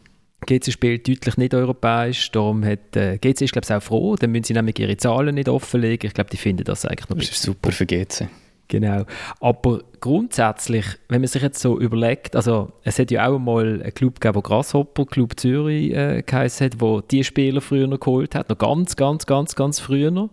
GC 0.46 0.72
spielt 0.72 1.09
deutlich 1.09 1.37
nicht 1.37 1.54
europäisch, 1.54 2.30
darum 2.30 2.64
hat 2.64 2.96
äh, 2.96 3.18
GC 3.18 3.42
ist 3.42 3.52
glaube 3.52 3.66
ich 3.66 3.74
auch 3.74 3.83
froh, 3.83 4.16
dann 4.16 4.30
müssen 4.30 4.44
sie 4.44 4.52
nämlich 4.52 4.78
ihre 4.78 4.96
Zahlen 4.96 5.35
nicht 5.35 5.48
offenlegen. 5.48 6.07
Ich 6.07 6.14
glaube, 6.14 6.28
die 6.30 6.37
finden 6.37 6.64
das 6.64 6.85
eigentlich 6.85 7.09
noch 7.09 7.16
Das 7.16 7.30
ist 7.30 7.42
super 7.42 7.72
für 7.72 7.87
GC. 7.87 8.28
Genau. 8.68 9.04
Aber 9.40 9.80
grundsätzlich, 10.00 10.87
wenn 11.09 11.20
man 11.20 11.28
sich 11.28 11.42
jetzt 11.42 11.61
so 11.61 11.78
überlegt, 11.78 12.35
also 12.35 12.72
es 12.83 12.98
hat 12.98 13.11
ja 13.11 13.28
auch 13.28 13.38
mal 13.38 13.83
einen 13.83 13.94
Club 13.94 14.20
gegeben, 14.20 14.35
der 14.35 14.42
Grasshopper 14.42 15.04
Club 15.04 15.38
Zürich 15.38 15.92
äh, 15.92 16.22
geheißen 16.24 16.66
hat, 16.66 16.80
wo 16.80 17.00
die 17.00 17.24
Spieler 17.24 17.61
früher 17.61 17.87
noch 17.87 18.00
geholt 18.00 18.35
hat, 18.35 18.48
noch 18.48 18.59
ganz, 18.59 18.96
ganz, 18.96 19.26
ganz, 19.26 19.54
ganz 19.54 19.80
früher 19.80 20.11
noch. 20.11 20.30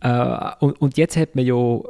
Äh, 0.00 0.50
und, 0.60 0.80
und 0.80 0.96
jetzt 0.96 1.16
hat 1.16 1.34
man 1.36 1.44
ja 1.44 1.80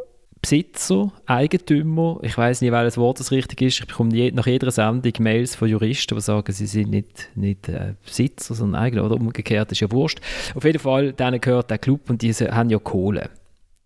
Besitzer, 0.43 1.13
Eigentümer, 1.27 2.19
ich 2.23 2.37
weiß 2.37 2.63
nicht, 2.63 2.73
welches 2.73 2.97
Wort 2.97 3.21
das 3.21 3.31
richtig 3.31 3.61
ist, 3.61 3.81
ich 3.81 3.87
bekomme 3.87 4.15
je, 4.15 4.31
nach 4.33 4.47
jeder 4.47 4.71
Sendung 4.71 5.13
Mails 5.19 5.55
von 5.55 5.69
Juristen, 5.69 6.15
die 6.15 6.21
sagen, 6.23 6.51
sie 6.53 6.67
sind 6.67 6.91
nicht, 6.91 7.29
nicht 7.35 7.69
äh, 7.69 7.95
Besitzer, 8.05 8.55
sondern 8.55 8.81
Eigentümer, 8.81 9.11
oder 9.11 9.21
umgekehrt, 9.21 9.71
ist 9.71 9.81
ja 9.81 9.91
wurscht. 9.91 10.21
Auf 10.55 10.65
jeden 10.65 10.79
Fall, 10.79 11.13
denen 11.13 11.43
gehört 11.43 11.71
der 11.71 11.79
Club 11.79 12.09
und 12.09 12.23
diese 12.23 12.53
haben 12.53 12.71
ja 12.71 12.79
Kohle. 12.79 13.29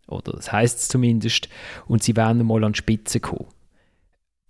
Oder 0.06 0.32
das 0.32 0.52
heißt 0.52 0.78
es 0.78 0.88
zumindest. 0.88 1.48
Und 1.86 2.02
sie 2.02 2.14
werden 2.14 2.46
mal 2.46 2.62
an 2.62 2.72
die 2.72 2.78
Spitze 2.78 3.20
kommen. 3.20 3.46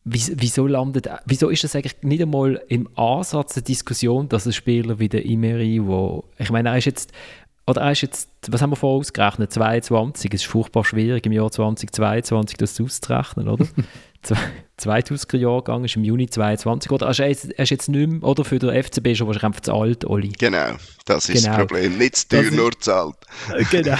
Wieso, 0.06 0.66
landet, 0.66 1.08
wieso 1.24 1.48
ist 1.48 1.64
das 1.64 1.74
eigentlich 1.74 2.02
nicht 2.02 2.20
einmal 2.20 2.62
im 2.68 2.90
Ansatz 2.94 3.54
der 3.54 3.62
Diskussion, 3.62 4.28
dass 4.28 4.44
ein 4.44 4.52
Spieler 4.52 4.98
wie 4.98 5.08
der 5.08 5.24
Imeri, 5.24 5.80
wo, 5.82 6.24
ich 6.36 6.50
meine, 6.50 6.68
er 6.68 6.76
ist 6.76 6.84
jetzt 6.84 7.12
oder 7.66 7.80
er 7.80 7.92
ist 7.92 8.02
jetzt, 8.02 8.28
was 8.48 8.60
haben 8.60 8.70
wir 8.70 8.76
vorher 8.76 9.00
ausgerechnet? 9.00 9.52
22. 9.52 10.34
Es 10.34 10.42
ist 10.42 10.46
furchtbar 10.46 10.84
schwierig 10.84 11.24
im 11.24 11.32
Jahr 11.32 11.50
2022 11.50 12.58
das 12.58 12.80
auszurechnen, 12.80 13.48
oder? 13.48 13.66
2000er 14.78 15.36
Jahrgang 15.36 15.84
ist 15.84 15.96
im 15.96 16.04
Juni 16.04 16.28
22, 16.28 16.90
oder? 16.90 17.08
Ist, 17.10 17.20
er 17.20 17.28
ist 17.30 17.70
jetzt 17.70 17.88
nicht 17.88 18.10
mehr, 18.10 18.22
oder 18.22 18.44
für 18.44 18.58
den 18.58 18.70
FCB 18.82 19.14
schon 19.14 19.26
wahrscheinlich 19.26 19.44
einfach 19.44 19.60
zu 19.60 19.74
alt, 19.74 20.04
Oli. 20.04 20.32
Genau, 20.38 20.72
das 21.04 21.28
ist 21.28 21.44
genau. 21.44 21.58
das 21.58 21.66
Problem. 21.66 21.98
Nicht 21.98 22.16
zu 22.16 22.28
teuer, 22.28 22.50
nur 22.50 22.72
zu 22.78 22.94
alt. 22.94 23.16
Genau. 23.70 23.96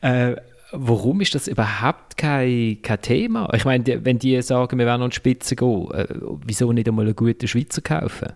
äh, 0.00 0.36
warum 0.72 1.20
ist 1.20 1.34
das 1.34 1.48
überhaupt 1.48 2.16
kein, 2.16 2.80
kein 2.82 3.02
Thema? 3.02 3.52
Ich 3.54 3.64
meine, 3.64 4.04
wenn 4.04 4.18
die 4.18 4.40
sagen, 4.42 4.78
wir 4.78 4.86
werden 4.86 5.02
an 5.02 5.10
die 5.10 5.16
Spitze 5.16 5.54
gehen, 5.54 5.90
äh, 5.92 6.06
wieso 6.46 6.72
nicht 6.72 6.88
einmal 6.88 7.04
einen 7.04 7.16
guten 7.16 7.46
Schweizer 7.46 7.82
kaufen? 7.82 8.32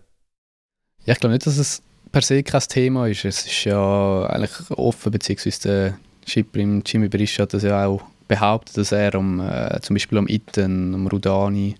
Ja, 1.04 1.14
ich 1.14 1.20
glaube 1.20 1.34
nicht, 1.34 1.46
dass 1.46 1.56
es 1.56 1.82
per 2.16 2.22
se 2.22 2.42
kein 2.42 2.62
Thema 2.62 3.08
ist. 3.08 3.26
Es 3.26 3.44
ist 3.44 3.64
ja 3.64 4.24
eigentlich 4.24 4.70
offen, 4.70 5.12
beziehungsweise 5.12 5.60
der 5.60 5.98
Schipper 6.26 6.60
Jimmy 6.60 7.08
Berisch 7.08 7.38
hat 7.38 7.52
das 7.52 7.62
ja 7.62 7.84
auch 7.84 8.00
behauptet, 8.26 8.78
dass 8.78 8.90
er 8.92 9.14
um, 9.16 9.38
äh, 9.38 9.78
zum 9.82 9.96
Beispiel 9.96 10.16
am 10.16 10.26
Itten, 10.26 10.94
am 10.94 11.06
Rudani 11.08 11.74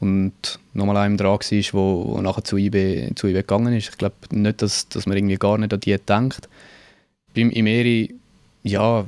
und 0.00 0.32
nochmal 0.72 0.96
einem 0.96 1.18
dran 1.18 1.32
war, 1.32 1.72
wo, 1.72 2.04
wo 2.06 2.22
nachher 2.22 2.42
zu 2.42 2.56
IB, 2.56 3.14
zu 3.16 3.26
IB 3.26 3.34
gegangen 3.34 3.74
ist. 3.74 3.90
Ich 3.90 3.98
glaube 3.98 4.14
nicht, 4.30 4.62
dass, 4.62 4.88
dass 4.88 5.04
man 5.04 5.18
irgendwie 5.18 5.36
gar 5.36 5.58
nicht 5.58 5.74
an 5.74 5.80
die 5.80 5.98
denkt. 5.98 6.48
Beim 7.34 7.50
Imeri, 7.50 8.14
ja, 8.62 9.04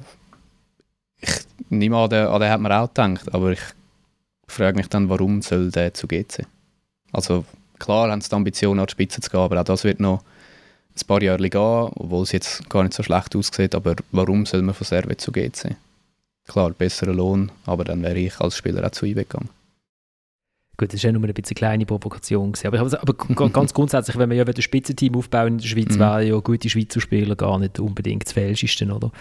ich 1.22 1.30
nehme 1.70 1.96
an, 1.96 2.12
an 2.12 2.40
den 2.42 2.50
hat 2.50 2.60
man 2.60 2.72
auch 2.72 2.88
gedacht, 2.88 3.34
aber 3.34 3.52
ich 3.52 3.62
frage 4.48 4.76
mich 4.76 4.88
dann, 4.88 5.08
warum 5.08 5.40
soll 5.40 5.70
der 5.70 5.94
zu 5.94 6.06
GC? 6.06 6.44
Also 7.10 7.46
klar 7.78 8.10
haben 8.10 8.20
sie 8.20 8.28
die 8.28 8.34
Ambition, 8.34 8.78
an 8.78 8.84
die 8.84 8.92
Spitze 8.92 9.22
zu 9.22 9.30
gehen, 9.30 9.40
aber 9.40 9.58
auch 9.58 9.64
das 9.64 9.84
wird 9.84 9.98
noch 9.98 10.22
ein 10.96 11.06
paar 11.06 11.22
Jahre 11.22 11.48
gehen, 11.48 11.60
obwohl 11.60 12.22
es 12.22 12.32
jetzt 12.32 12.68
gar 12.68 12.82
nicht 12.82 12.94
so 12.94 13.02
schlecht 13.02 13.34
aussieht, 13.34 13.74
aber 13.74 13.96
warum 14.10 14.46
soll 14.46 14.62
man 14.62 14.74
von 14.74 14.86
Servet 14.86 15.20
zu 15.20 15.32
GC? 15.32 15.76
Klar, 16.46 16.70
besserer 16.70 17.14
Lohn, 17.14 17.50
aber 17.66 17.84
dann 17.84 18.02
wäre 18.02 18.18
ich 18.18 18.40
als 18.40 18.56
Spieler 18.56 18.86
auch 18.86 18.90
zu 18.90 19.06
IB 19.06 19.20
gegangen. 19.20 19.48
Gut, 20.76 20.92
das 20.92 21.02
war 21.02 21.08
ja 21.08 21.12
nur 21.12 21.22
eine 21.22 21.34
bisschen 21.34 21.54
kleine 21.54 21.86
Provokation. 21.86 22.52
Gewesen. 22.52 22.66
Aber, 22.66 23.00
aber 23.00 23.50
ganz 23.50 23.72
grundsätzlich, 23.74 24.16
wenn 24.16 24.28
man 24.28 24.38
ja 24.38 24.44
ein 24.44 24.62
Spitzenteam 24.62 25.14
aufbauen 25.16 25.54
in 25.54 25.58
der 25.58 25.66
Schweiz, 25.66 25.94
mhm. 25.94 26.00
wären 26.00 26.26
ja 26.26 26.38
gute 26.38 26.68
Schweizer 26.68 27.00
Spieler 27.00 27.36
gar 27.36 27.58
nicht 27.58 27.78
unbedingt 27.78 28.24
das 28.24 28.32
Fälscheste, 28.32 28.86
oder? 28.86 29.12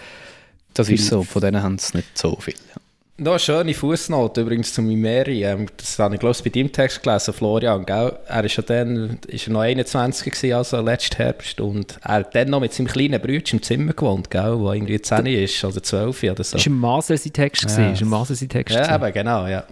Das 0.74 0.88
ist 0.88 1.06
so, 1.06 1.22
von 1.22 1.42
denen 1.42 1.62
haben 1.62 1.78
sie 1.78 1.98
nicht 1.98 2.16
so 2.16 2.34
viel. 2.36 2.54
Ja. 2.54 2.80
Noch 3.18 3.32
eine 3.32 3.38
schöne 3.38 3.74
Fußnote 3.74 4.40
übrigens 4.40 4.72
zu 4.72 4.80
Mimeri. 4.80 5.46
Das 5.76 5.98
habe 5.98 6.14
ich 6.14 6.20
glaube 6.20 6.34
ich 6.34 6.42
bei 6.42 6.50
deinem 6.50 6.72
Text 6.72 7.02
gelesen, 7.02 7.34
Florian. 7.34 7.84
Gell? 7.84 8.18
Er 8.26 8.44
ist 8.44 8.56
ja 8.56 8.62
dann 8.62 9.18
ist 9.26 9.46
er 9.46 9.52
noch 9.52 9.60
21 9.60 10.32
gewesen, 10.32 10.54
also 10.54 10.80
letzten 10.80 11.16
Herbst 11.16 11.60
und 11.60 11.98
er 12.02 12.14
hat 12.14 12.34
dann 12.34 12.48
noch 12.48 12.60
mit 12.60 12.72
seinem 12.72 12.86
kleinen 12.86 13.20
Brütchen 13.20 13.58
im 13.58 13.62
Zimmer 13.62 13.92
gewohnt, 13.92 14.30
gell? 14.30 14.58
wo 14.58 14.72
irgendwie 14.72 15.00
10 15.00 15.26
ist 15.26 15.62
oder 15.62 15.82
12 15.82 16.22
oder 16.22 16.42
so. 16.42 16.56
Ist 16.56 16.66
ein 16.66 16.78
Marcel 16.78 17.18
sein 17.18 17.32
Text 17.34 17.64
ja. 17.64 17.92
Ist 17.92 17.98
sein 18.00 18.48
Text 18.48 18.74
Ja, 18.74 18.88
aber 18.88 19.12
genau, 19.12 19.46
ja. 19.46 19.64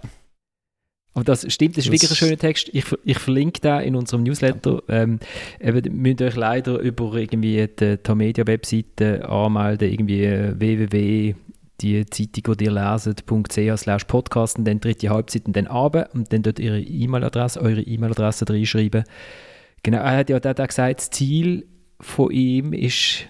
Aber 1.13 1.25
das 1.25 1.51
stimmt, 1.51 1.75
das 1.75 1.85
ist 1.85 1.91
wirklich 1.91 2.11
ein 2.11 2.15
schöner 2.15 2.37
Text. 2.37 2.69
Ich, 2.71 2.85
ich 3.03 3.19
verlinke 3.19 3.59
den 3.59 3.81
in 3.81 3.95
unserem 3.95 4.23
Newsletter. 4.23 4.81
Ähm, 4.87 5.19
eben, 5.59 6.01
müsst 6.01 6.21
euch 6.21 6.35
leider 6.35 6.77
über 6.77 7.13
irgendwie 7.15 7.67
die 7.67 7.97
Tamedia-Webseite 7.97 9.27
anmelden, 9.27 9.91
irgendwie 9.91 10.23
äh, 10.23 10.53
www 10.57 11.35
die 11.81 12.05
Zeitung, 12.05 12.57
die 12.57 12.65
ihr 12.65 12.71
leset.ch 12.71 14.07
podcast 14.07 14.57
und 14.57 14.65
dann 14.65 14.79
dritte 14.79 15.09
Halbzeit 15.09 15.45
und 15.45 15.55
dann 15.55 15.67
ab 15.67 16.09
und 16.13 16.31
dann 16.31 16.43
dort 16.43 16.59
ihre 16.59 16.79
E-Mail-Adresse, 16.79 17.61
eure 17.61 17.81
E-Mail-Adresse 17.81 18.47
reinschreiben. 18.47 19.03
Genau, 19.83 19.97
er 19.99 20.17
hat 20.17 20.29
ja 20.29 20.39
da 20.39 20.65
gesagt, 20.65 20.99
das 20.99 21.09
Ziel 21.09 21.65
von 21.99 22.31
ihm 22.31 22.73
ist, 22.73 23.25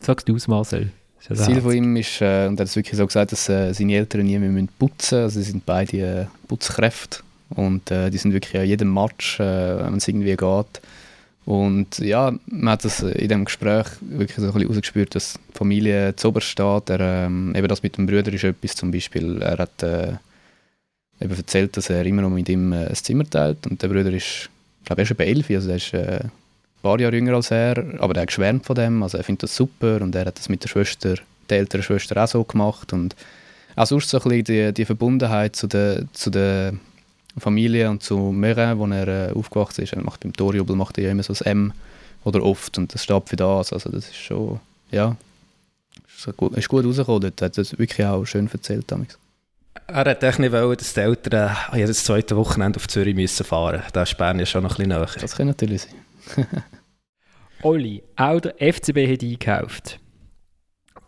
sagst 0.00 0.28
du 0.28 0.36
es 0.36 0.48
Marcel? 0.48 0.90
Das 1.28 1.44
Ziel 1.44 1.60
von 1.60 1.72
ihm 1.72 1.96
ist, 1.96 2.20
äh, 2.20 2.48
und 2.48 2.58
er 2.58 2.64
hat 2.64 2.68
es 2.68 2.76
wirklich 2.76 2.96
so 2.96 3.06
gesagt, 3.06 3.32
dass 3.32 3.48
äh, 3.48 3.72
seine 3.72 3.94
Eltern 3.94 4.26
nie 4.26 4.38
mehr 4.38 4.66
putzen 4.78 5.18
müssen. 5.18 5.22
Also 5.22 5.40
sie 5.40 5.50
sind 5.50 5.64
beide 5.64 5.98
äh, 5.98 6.26
Putzkräfte 6.48 7.20
und 7.50 7.90
äh, 7.90 8.10
die 8.10 8.18
sind 8.18 8.32
wirklich 8.32 8.60
an 8.60 8.66
jedem 8.66 8.92
Match, 8.92 9.38
äh, 9.38 9.84
wenn 9.84 9.96
es 9.96 10.08
irgendwie 10.08 10.36
geht, 10.36 10.80
und 11.44 11.98
ja, 11.98 12.32
man 12.46 12.72
hat 12.72 12.84
das 12.84 13.02
in 13.02 13.28
dem 13.28 13.44
Gespräch 13.44 13.86
wirklich 14.00 14.36
so 14.36 14.46
ein 14.46 14.52
bisschen 14.52 14.68
rausgespürt, 14.68 15.14
dass 15.14 15.34
die 15.34 15.58
Familie 15.58 16.14
zu 16.14 16.32
steht. 16.38 16.90
Er, 16.90 17.00
ähm, 17.00 17.54
eben 17.56 17.66
das 17.66 17.82
mit 17.82 17.98
dem 17.98 18.06
Bruder 18.06 18.32
ist 18.32 18.44
etwas 18.44 18.76
zum 18.76 18.92
Beispiel. 18.92 19.42
Er 19.42 19.58
hat 19.58 19.82
äh, 19.82 20.12
eben 21.20 21.36
erzählt, 21.36 21.76
dass 21.76 21.90
er 21.90 22.06
immer 22.06 22.22
noch 22.22 22.30
mit 22.30 22.48
ihm 22.48 22.72
äh, 22.72 22.86
ein 22.86 22.94
Zimmer 22.94 23.28
teilt. 23.28 23.66
Und 23.66 23.82
der 23.82 23.88
Bruder 23.88 24.12
ist, 24.12 24.50
ich 24.80 24.84
glaube, 24.84 25.02
er 25.02 25.10
ist 25.10 25.16
bei 25.16 25.26
elf, 25.26 25.50
also 25.50 25.70
er 25.70 25.76
ist 25.76 25.92
äh, 25.94 26.20
ein 26.22 26.30
paar 26.80 27.00
Jahre 27.00 27.16
jünger 27.16 27.34
als 27.34 27.50
er. 27.50 27.76
Aber 27.98 28.14
er 28.14 28.22
hat 28.22 28.28
geschwärmt 28.28 28.64
von 28.64 28.76
dem, 28.76 29.02
also 29.02 29.18
er 29.18 29.24
findet 29.24 29.42
das 29.42 29.56
super. 29.56 30.00
Und 30.00 30.14
er 30.14 30.26
hat 30.26 30.38
das 30.38 30.48
mit 30.48 30.62
der 30.62 30.68
Schwester, 30.68 31.16
der 31.50 31.58
älteren 31.58 31.82
Schwester 31.82 32.22
auch 32.22 32.28
so 32.28 32.44
gemacht. 32.44 32.92
Und 32.92 33.16
auch 33.74 33.86
sonst 33.86 34.10
so 34.10 34.18
ein 34.18 34.28
bisschen 34.28 34.44
die, 34.44 34.72
die 34.74 34.84
Verbundenheit 34.84 35.56
zu 35.56 35.66
der, 35.66 36.04
zu 36.12 36.30
der 36.30 36.74
Familie 37.38 37.88
und 37.90 38.02
zu 38.02 38.16
Merin, 38.18 38.78
wo 38.78 38.86
er 38.86 39.30
äh, 39.30 39.32
aufgewachsen 39.32 39.82
ist. 39.82 39.92
Er 39.92 40.02
macht 40.02 40.20
beim 40.20 40.32
Torjubel 40.32 40.76
macht 40.76 40.98
er 40.98 41.04
ja 41.04 41.10
immer 41.10 41.22
so 41.22 41.32
das 41.32 41.40
M 41.40 41.72
oder 42.24 42.42
oft 42.42 42.76
und 42.78 42.92
das 42.92 43.04
steht 43.04 43.28
für 43.28 43.36
das. 43.36 43.72
Also 43.72 43.90
das 43.90 44.08
ist 44.08 44.16
schon, 44.16 44.60
ja, 44.90 45.16
ist 46.26 46.36
gut, 46.36 46.56
ist 46.56 46.68
gut 46.68 46.84
rausgekommen. 46.84 47.22
Dort 47.22 47.42
hat 47.42 47.58
das 47.58 47.78
wirklich 47.78 48.06
auch 48.06 48.24
schön 48.24 48.48
erzählt. 48.52 48.90
Damals. 48.90 49.18
Er 49.86 50.04
hat 50.04 50.22
echt 50.22 50.38
nicht 50.38 50.52
wollen, 50.52 50.76
dass 50.76 50.94
die 50.94 51.00
Eltern 51.00 51.54
äh, 51.72 51.78
jedes 51.78 52.04
zweite 52.04 52.36
Wochenende 52.36 52.78
auf 52.78 52.88
Zürich 52.88 53.14
müssen 53.14 53.44
fahren 53.44 53.78
müssen. 53.78 53.92
Da 53.92 54.02
ist 54.02 54.16
Bern 54.16 54.38
ja 54.38 54.46
schon 54.46 54.62
noch 54.62 54.78
ein 54.78 54.88
bisschen 54.88 55.00
näher. 55.00 55.08
Das 55.20 55.36
kann 55.36 55.46
natürlich 55.46 55.82
sein. 55.82 56.46
Olli, 57.62 58.02
auch 58.16 58.40
der 58.40 58.54
FCB 58.56 59.10
hat 59.10 59.22
eingekauft. 59.22 59.98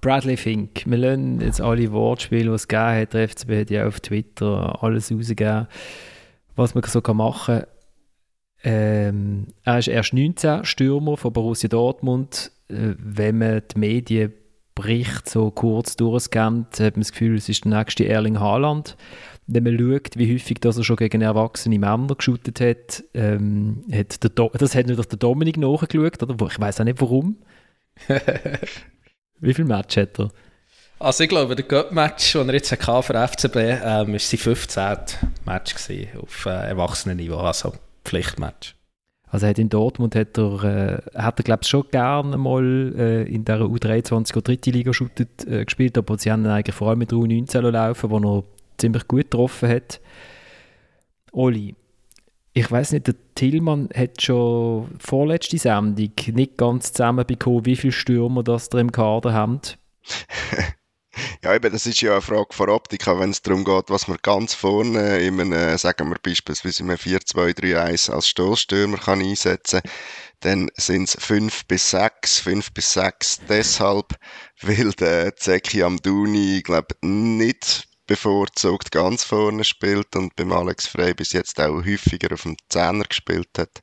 Bradley 0.00 0.36
Fink. 0.36 0.84
Wir 0.86 0.98
lernen 0.98 1.40
jetzt 1.40 1.60
alle 1.60 1.90
Wortspiele, 1.90 2.50
die 2.50 2.54
es 2.54 2.68
gegeben 2.68 3.00
hat. 3.00 3.14
Der 3.14 3.28
FCB 3.28 3.50
hat 3.60 3.70
ja 3.70 3.86
auf 3.86 4.00
Twitter 4.00 4.82
alles 4.82 5.10
rausgegeben 5.10 5.66
was 6.56 6.74
man 6.74 6.84
so 6.84 7.00
machen 7.14 7.60
kann. 7.60 7.66
Ähm, 8.62 9.48
er 9.62 9.78
ist 9.78 9.88
erst 9.88 10.14
19, 10.14 10.64
Stürmer 10.64 11.16
von 11.16 11.32
Borussia 11.32 11.68
Dortmund. 11.68 12.50
Äh, 12.68 12.94
wenn 12.98 13.38
man 13.38 13.62
die 13.74 13.78
Medienberichte 13.78 15.30
so 15.30 15.50
kurz 15.50 15.96
durchscannt, 15.96 16.80
hat 16.80 16.96
man 16.96 17.02
das 17.02 17.12
Gefühl, 17.12 17.36
es 17.36 17.48
ist 17.48 17.64
der 17.64 17.76
nächste 17.76 18.06
Erling 18.06 18.40
Haaland. 18.40 18.96
Wenn 19.46 19.64
man 19.64 19.78
schaut, 19.78 20.16
wie 20.16 20.32
häufig 20.32 20.60
dass 20.60 20.78
er 20.78 20.84
schon 20.84 20.96
gegen 20.96 21.20
erwachsene 21.20 21.78
Männer 21.78 22.14
geschootet 22.14 22.60
hat, 22.60 23.04
ähm, 23.12 23.84
hat 23.92 24.24
das 24.24 24.74
hat 24.74 24.86
natürlich 24.86 25.08
der 25.08 25.18
Dominik 25.18 25.58
nachgeschaut, 25.58 26.22
oder? 26.22 26.46
Ich 26.46 26.58
weiß 26.58 26.80
auch 26.80 26.84
nicht 26.84 27.02
warum. 27.02 27.36
wie 29.40 29.52
viele 29.52 29.68
Matches 29.68 30.02
hat 30.02 30.18
er? 30.18 30.30
Also 30.98 31.24
ich 31.24 31.28
glaube, 31.28 31.56
der 31.56 31.64
Cup-Match, 31.64 32.32
den 32.32 32.48
er 32.48 32.54
jetzt 32.54 32.72
hatte 32.72 33.02
für 33.02 33.28
FCB, 33.28 33.56
ähm, 33.56 34.12
war 34.12 34.18
sein 34.18 34.38
15. 34.38 34.96
Match 35.44 35.74
gewesen, 35.74 36.08
auf 36.20 36.46
äh, 36.46 36.68
Erwachsenenniveau, 36.68 37.38
also 37.38 37.74
Pflichtmatch. 38.04 38.74
Also 39.34 39.48
hat 39.48 39.58
in 39.58 39.68
Dortmund 39.68 40.14
hat 40.14 40.38
er, 40.38 40.62
äh, 40.62 41.20
hat 41.20 41.40
er 41.40 41.42
glaube 41.42 41.62
ich 41.64 41.68
schon 41.68 41.84
gerne 41.90 42.36
mal 42.36 42.94
äh, 42.96 43.22
in 43.24 43.44
der 43.44 43.62
U23 43.62 44.32
oder 44.32 44.42
dritte 44.42 44.70
Liga 44.70 44.92
shootet, 44.92 45.44
äh, 45.48 45.64
gespielt, 45.64 45.98
aber 45.98 46.16
sie 46.18 46.30
haben 46.30 46.46
eigentlich 46.46 46.76
vor 46.76 46.90
allem 46.90 47.00
mit 47.00 47.10
der 47.10 47.18
U19 47.18 47.60
laufen, 47.70 48.10
wo 48.10 48.18
er 48.18 48.44
ziemlich 48.78 49.08
gut 49.08 49.22
getroffen 49.22 49.70
hat. 49.70 50.00
Oli, 51.32 51.74
ich 52.52 52.70
weiß 52.70 52.92
nicht, 52.92 53.08
der 53.08 53.16
Tillmann 53.34 53.88
hat 53.92 54.22
schon 54.22 54.86
vorletzte 55.00 55.58
Sendung 55.58 56.12
nicht 56.32 56.56
ganz 56.56 56.92
zusammenbekommen, 56.92 57.66
wie 57.66 57.74
viele 57.74 57.92
Stürmer 57.92 58.44
das 58.44 58.68
da 58.68 58.78
im 58.78 58.92
Kader 58.92 59.32
haben. 59.32 59.60
Ja, 61.42 61.54
eben, 61.54 61.72
das 61.72 61.86
ist 61.86 62.00
ja 62.00 62.12
eine 62.12 62.22
Frage 62.22 62.52
von 62.52 62.70
Optik, 62.70 63.06
wenn 63.06 63.30
es 63.30 63.42
darum 63.42 63.64
geht, 63.64 63.88
was 63.88 64.08
man 64.08 64.18
ganz 64.22 64.54
vorne 64.54 65.18
in 65.18 65.40
einem, 65.40 65.78
sagen 65.78 66.08
wir 66.08 66.16
beispielsweise 66.22 66.82
in 66.82 66.90
einem 66.90 66.98
4-2-3-1 66.98 68.10
als 68.10 68.28
Stoßstürmer 68.28 68.98
kann 68.98 69.20
einsetzen 69.20 69.80
dann 70.44 70.68
sind 70.76 71.08
es 71.08 71.16
5 71.18 71.66
bis 71.66 71.90
6, 71.90 72.40
5 72.40 72.72
bis 72.74 72.92
6 72.92 73.40
deshalb, 73.48 74.14
weil 74.60 74.92
der 74.92 75.34
Zeki 75.36 75.82
Amduni, 75.82 76.60
glaube 76.62 76.94
nicht 77.00 77.88
bevorzugt 78.06 78.90
ganz 78.92 79.24
vorne 79.24 79.64
spielt 79.64 80.14
und 80.14 80.36
beim 80.36 80.52
Alex 80.52 80.86
Frey 80.86 81.14
bis 81.14 81.32
jetzt 81.32 81.58
auch 81.58 81.82
häufiger 81.82 82.34
auf 82.34 82.42
dem 82.42 82.56
Zehner 82.68 83.04
gespielt 83.04 83.48
hat. 83.56 83.80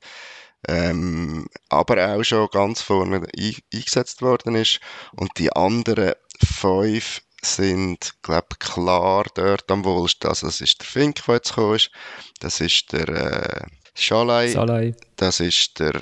Ähm, 0.68 1.48
aber 1.70 2.16
auch 2.16 2.24
schon 2.24 2.48
ganz 2.52 2.82
vorne 2.82 3.26
eingesetzt 3.38 4.22
worden 4.22 4.56
ist. 4.56 4.80
Und 5.14 5.32
die 5.38 5.52
anderen 5.52 6.14
fünf 6.44 7.22
sind, 7.42 8.14
glaube 8.22 8.56
klar 8.60 9.26
dort 9.34 9.70
am 9.72 9.84
wohlsten. 9.84 10.30
Also 10.30 10.48
das 10.48 10.62
ist 10.62 10.80
der 10.80 10.88
Fink, 10.88 11.26
der 11.26 11.36
jetzt 11.36 11.50
gekommen 11.50 11.76
ist. 11.76 11.92
Das 12.40 12.60
ist 12.60 12.92
der 12.92 13.10
äh, 13.10 13.66
Schalai. 13.96 14.50
Salai. 14.50 14.96
Das 15.16 15.40
ist 15.40 15.80
der 15.80 16.02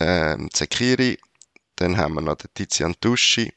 ähm, 0.00 0.50
Zekiri. 0.52 1.18
Dann 1.76 1.96
haben 1.96 2.14
wir 2.14 2.20
noch 2.20 2.36
den 2.36 2.50
Tizian 2.54 2.94
Tuschi. 3.00 3.52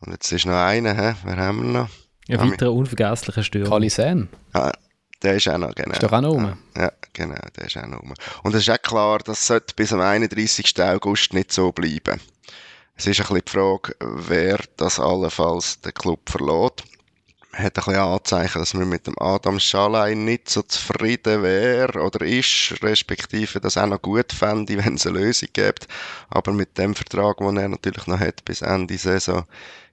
Und 0.00 0.12
jetzt 0.12 0.32
ist 0.32 0.46
noch 0.46 0.54
einer, 0.54 0.94
hä? 0.94 1.14
wer 1.24 1.36
haben 1.36 1.62
wir 1.62 1.80
noch? 1.80 1.88
Ein 2.28 2.50
weiterer 2.50 2.72
unvergesslicher 2.72 3.42
Stürmer. 3.42 3.68
Kalisen. 3.68 4.28
Ah, 4.52 4.72
der 5.22 5.36
ist 5.36 5.48
auch 5.48 5.58
noch, 5.58 5.74
genau. 5.74 5.92
Ist 5.92 6.02
doch 6.02 6.12
auch 6.12 6.20
noch 6.20 6.30
rum. 6.30 6.58
Ja, 6.76 6.92
genau, 7.12 7.40
der 7.56 7.66
ist 7.66 7.76
auch 7.76 7.86
noch 7.86 8.00
rum. 8.00 8.14
Und 8.42 8.54
es 8.54 8.62
ist 8.62 8.70
auch 8.70 8.82
klar, 8.82 9.18
das 9.20 9.46
sollte 9.46 9.74
bis 9.74 9.92
am 9.92 10.00
31. 10.00 10.80
August 10.82 11.32
nicht 11.32 11.52
so 11.52 11.72
bleiben. 11.72 12.20
Es 12.96 13.06
ist 13.06 13.20
ein 13.20 13.26
bisschen 13.26 13.42
die 13.46 13.50
Frage, 13.50 13.96
wer 14.00 14.58
das 14.76 15.00
allenfalls 15.00 15.80
den 15.80 15.94
Club 15.94 16.28
verlässt. 16.28 16.84
Man 17.52 17.64
hat 17.64 17.78
ein 17.78 17.84
bisschen 17.84 18.00
Anzeichen, 18.00 18.58
dass 18.60 18.74
man 18.74 18.88
mit 18.88 19.06
dem 19.06 19.18
Adam 19.18 19.60
Schalein 19.60 20.24
nicht 20.24 20.48
so 20.48 20.62
zufrieden 20.62 21.42
wäre 21.42 22.00
oder 22.00 22.24
ist, 22.24 22.82
respektive 22.82 23.60
das 23.60 23.76
auch 23.76 23.86
noch 23.86 24.00
gut 24.00 24.32
fände, 24.32 24.76
wenn 24.84 24.94
es 24.94 25.06
eine 25.06 25.18
Lösung 25.18 25.48
gibt. 25.52 25.86
Aber 26.30 26.52
mit 26.52 26.78
dem 26.78 26.94
Vertrag, 26.94 27.38
den 27.38 27.56
er 27.56 27.68
natürlich 27.68 28.06
noch 28.06 28.20
hat 28.20 28.44
bis 28.44 28.62
Ende 28.62 28.96
Saison, 28.96 29.44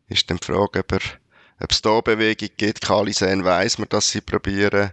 ist 0.07 0.29
dann 0.29 0.37
die 0.37 0.45
Frage, 0.45 0.79
ob, 0.79 0.91
er, 0.91 1.01
ob 1.61 1.71
es 1.71 1.81
da 1.81 1.99
Bewegung 2.01 2.49
gibt. 2.57 2.81
Kali 2.81 3.13
sehen 3.13 3.43
weiss 3.43 3.77
man, 3.77 3.89
dass 3.89 4.09
sie 4.09 4.21
probieren, 4.21 4.91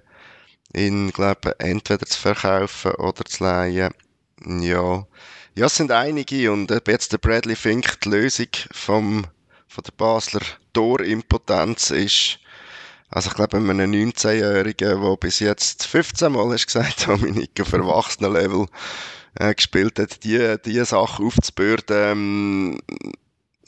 ihn, 0.77 1.11
glaube 1.11 1.59
entweder 1.59 2.07
zu 2.07 2.19
verkaufen 2.21 2.93
oder 2.93 3.25
zu 3.25 3.45
leihen. 3.45 3.93
Ja, 4.61 5.07
ja, 5.55 5.67
es 5.67 5.77
sind 5.77 5.91
einige 5.91 6.53
und 6.53 6.71
jetzt 6.87 7.13
der 7.13 7.19
Bradley 7.19 7.57
Fink 7.57 8.01
die 8.03 8.11
Lösung 8.11 8.49
vom, 8.73 9.27
von 9.67 9.85
der 9.85 9.93
Basler 9.93 10.43
Torimpotenz 10.75 11.91
ist, 11.91 12.39
also 13.09 13.31
ich 13.31 13.35
glaube, 13.35 13.57
einem 13.57 13.71
19-Jährigen, 13.71 15.01
der 15.01 15.17
bis 15.17 15.39
jetzt 15.39 15.87
15 15.87 16.33
Mal, 16.33 16.53
hast 16.53 16.67
gesagt, 16.67 17.07
Dominik, 17.09 17.59
auf 17.61 17.73
Erwachsenenlevel 17.73 18.67
äh, 19.37 19.55
gespielt 19.55 19.99
hat, 19.99 20.23
die, 20.25 20.57
die 20.65 20.85
Sache 20.85 21.23
aufzubürden, 21.23 21.97
ähm, 21.97 22.79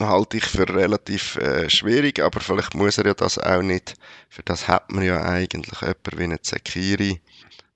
halte 0.06 0.36
ich 0.36 0.44
für 0.44 0.68
relativ 0.68 1.36
äh, 1.36 1.68
schwierig, 1.68 2.20
aber 2.20 2.40
vielleicht 2.40 2.74
muss 2.74 2.98
er 2.98 3.06
ja 3.06 3.14
das 3.14 3.38
auch 3.38 3.62
nicht. 3.62 3.94
Für 4.28 4.42
das 4.42 4.68
hat 4.68 4.92
man 4.92 5.04
ja 5.04 5.22
eigentlich 5.22 5.80
jemanden 5.80 6.18
wie 6.18 6.24
einen 6.24 6.42
Zekiri, 6.42 7.20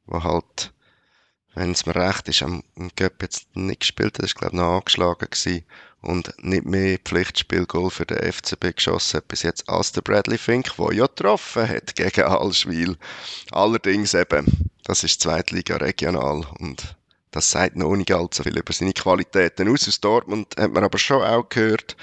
der 0.06 0.22
halt, 0.22 0.72
wenn 1.54 1.72
es 1.72 1.84
mir 1.84 1.96
recht 1.96 2.28
ist, 2.28 2.42
am 2.42 2.62
Göpp 2.96 3.22
jetzt 3.22 3.56
nicht 3.56 3.80
gespielt 3.80 4.18
hat, 4.18 4.24
ist 4.24 4.36
glaube 4.36 4.54
ich 4.54 4.60
noch 4.60 4.76
angeschlagen 4.76 5.28
gewesen 5.30 5.64
und 6.00 6.32
nicht 6.44 6.64
mehr 6.64 6.98
Pflichtspielgoal 6.98 7.90
für 7.90 8.06
den 8.06 8.32
FCB 8.32 8.76
geschossen 8.76 9.18
hat 9.18 9.28
bis 9.28 9.42
jetzt 9.42 9.68
als 9.68 9.92
der 9.92 10.02
Bradley 10.02 10.38
Fink, 10.38 10.76
der 10.76 10.92
ja 10.92 11.06
getroffen 11.06 11.68
hat 11.68 11.94
gegen 11.94 12.22
Allschwil. 12.22 12.96
Allerdings 13.50 14.14
eben, 14.14 14.70
das 14.84 15.04
ist 15.04 15.20
Zweitliga 15.20 15.76
regional 15.76 16.46
und 16.58 16.96
das 17.32 17.50
sagt 17.50 17.76
noch 17.76 17.96
nicht 17.96 18.12
allzu 18.12 18.42
viel 18.42 18.58
über 18.58 18.72
seine 18.72 18.92
Qualitäten 18.92 19.68
aus. 19.68 19.88
Aus 19.88 20.00
Dortmund 20.00 20.54
hat 20.58 20.72
man 20.72 20.84
aber 20.84 20.98
schon 20.98 21.22
auch 21.22 21.48
gehört, 21.48 21.96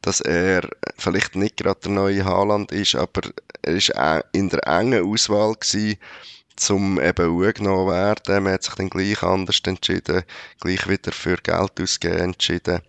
dass 0.00 0.20
er 0.20 0.68
vielleicht 0.96 1.34
nicht 1.34 1.58
gerade 1.58 1.80
der 1.80 1.90
neue 1.90 2.24
Haaland 2.24 2.72
ist, 2.72 2.94
aber 2.94 3.20
er 3.62 3.74
ist 3.74 3.92
in 4.32 4.48
der 4.48 4.66
engen 4.66 5.04
Auswahl 5.04 5.54
gewesen, 5.54 5.98
zum 6.56 7.00
eben 7.00 7.44
angenommen 7.44 7.90
werden. 7.90 8.44
Man 8.44 8.52
hat 8.52 8.62
sich 8.62 8.74
dann 8.74 8.90
gleich 8.90 9.22
anders 9.22 9.60
entschieden, 9.64 10.22
gleich 10.60 10.88
wieder 10.88 11.12
für 11.12 11.36
Geld 11.36 11.80
ausgeben 11.80 12.18
entschieden. 12.18 12.80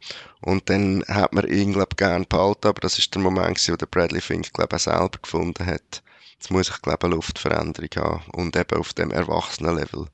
Und 0.42 0.70
dann 0.70 1.04
hat 1.08 1.34
man 1.34 1.48
ihn, 1.48 1.74
glaube 1.74 1.90
ich, 1.92 1.98
gerne 1.98 2.26
behalten, 2.26 2.68
aber 2.68 2.82
das 2.82 2.98
ist 2.98 3.14
der 3.14 3.22
Moment 3.22 3.68
wo 3.68 3.76
der 3.76 3.86
Bradley 3.88 4.22
Fink, 4.22 4.54
glaube 4.54 4.76
ich, 4.76 4.84
selber 4.84 5.20
gefunden 5.22 5.66
hat. 5.66 6.04
Jetzt 6.34 6.52
muss 6.52 6.70
ich, 6.70 6.82
glaube 6.82 7.00
ich, 7.02 7.06
eine 7.06 7.16
Luftveränderung 7.16 7.90
haben 7.96 8.24
und 8.34 8.56
eben 8.56 8.78
auf 8.78 8.94
dem 8.94 9.12
Erwachsenenlevel 9.12 10.08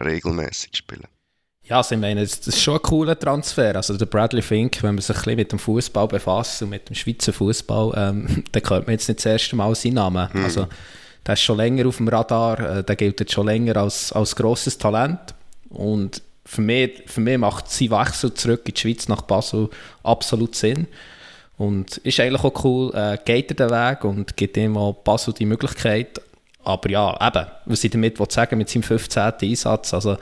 regelmäßig 0.00 0.76
spielen. 0.76 1.06
Ja, 1.70 1.76
also 1.76 1.94
ich 1.94 2.00
meine, 2.00 2.22
das 2.22 2.46
ist 2.46 2.60
schon 2.60 2.74
ein 2.74 2.82
cooler 2.82 3.18
Transfer. 3.18 3.76
Also 3.76 3.96
der 3.96 4.06
Bradley 4.06 4.42
Fink, 4.42 4.82
wenn 4.82 4.96
man 4.96 5.02
sich 5.02 5.16
ein 5.16 5.22
bisschen 5.22 5.36
mit 5.36 5.52
dem 5.52 5.58
Fußball 5.60 6.08
befasst 6.08 6.62
und 6.62 6.70
mit 6.70 6.88
dem 6.88 6.96
Schweizer 6.96 7.32
Fußball, 7.32 7.92
ähm, 7.96 8.44
dann 8.52 8.62
hört 8.68 8.86
man 8.86 8.92
jetzt 8.92 9.08
nicht 9.08 9.20
das 9.20 9.26
erste 9.26 9.54
Mal 9.54 9.74
seinen 9.76 9.94
Namen. 9.94 10.32
Hm. 10.32 10.44
Also 10.44 10.66
der 11.24 11.34
ist 11.34 11.42
schon 11.42 11.58
länger 11.58 11.86
auf 11.86 11.98
dem 11.98 12.08
Radar, 12.08 12.78
äh, 12.78 12.84
der 12.84 12.96
gilt 12.96 13.20
jetzt 13.20 13.32
schon 13.32 13.46
länger 13.46 13.76
als, 13.76 14.10
als 14.12 14.34
grosses 14.34 14.78
Talent. 14.78 15.34
Und 15.68 16.22
für 16.44 16.62
mich, 16.62 17.04
für 17.06 17.20
mich 17.20 17.38
macht 17.38 17.70
sein 17.70 17.90
Wechsel 17.90 18.34
zurück 18.34 18.62
in 18.64 18.74
die 18.74 18.80
Schweiz 18.80 19.06
nach 19.06 19.22
Basel 19.22 19.68
absolut 20.02 20.56
Sinn. 20.56 20.88
Und 21.56 21.98
ist 21.98 22.18
eigentlich 22.18 22.42
auch 22.42 22.64
cool, 22.64 22.92
äh, 22.94 23.18
geht 23.24 23.50
er 23.50 23.68
den 23.68 23.70
Weg 23.70 24.04
und 24.04 24.36
gibt 24.36 24.56
ihm 24.56 24.76
auch 24.76 24.94
Basel 24.94 25.34
die 25.34 25.46
Möglichkeit. 25.46 26.20
Aber 26.64 26.90
ja, 26.90 27.26
eben, 27.26 27.46
was 27.64 27.84
ich 27.84 27.90
damit 27.90 28.18
sagen 28.32 28.58
mit 28.58 28.68
seinem 28.68 28.82
15. 28.82 29.22
Einsatz, 29.42 29.94
also 29.94 30.16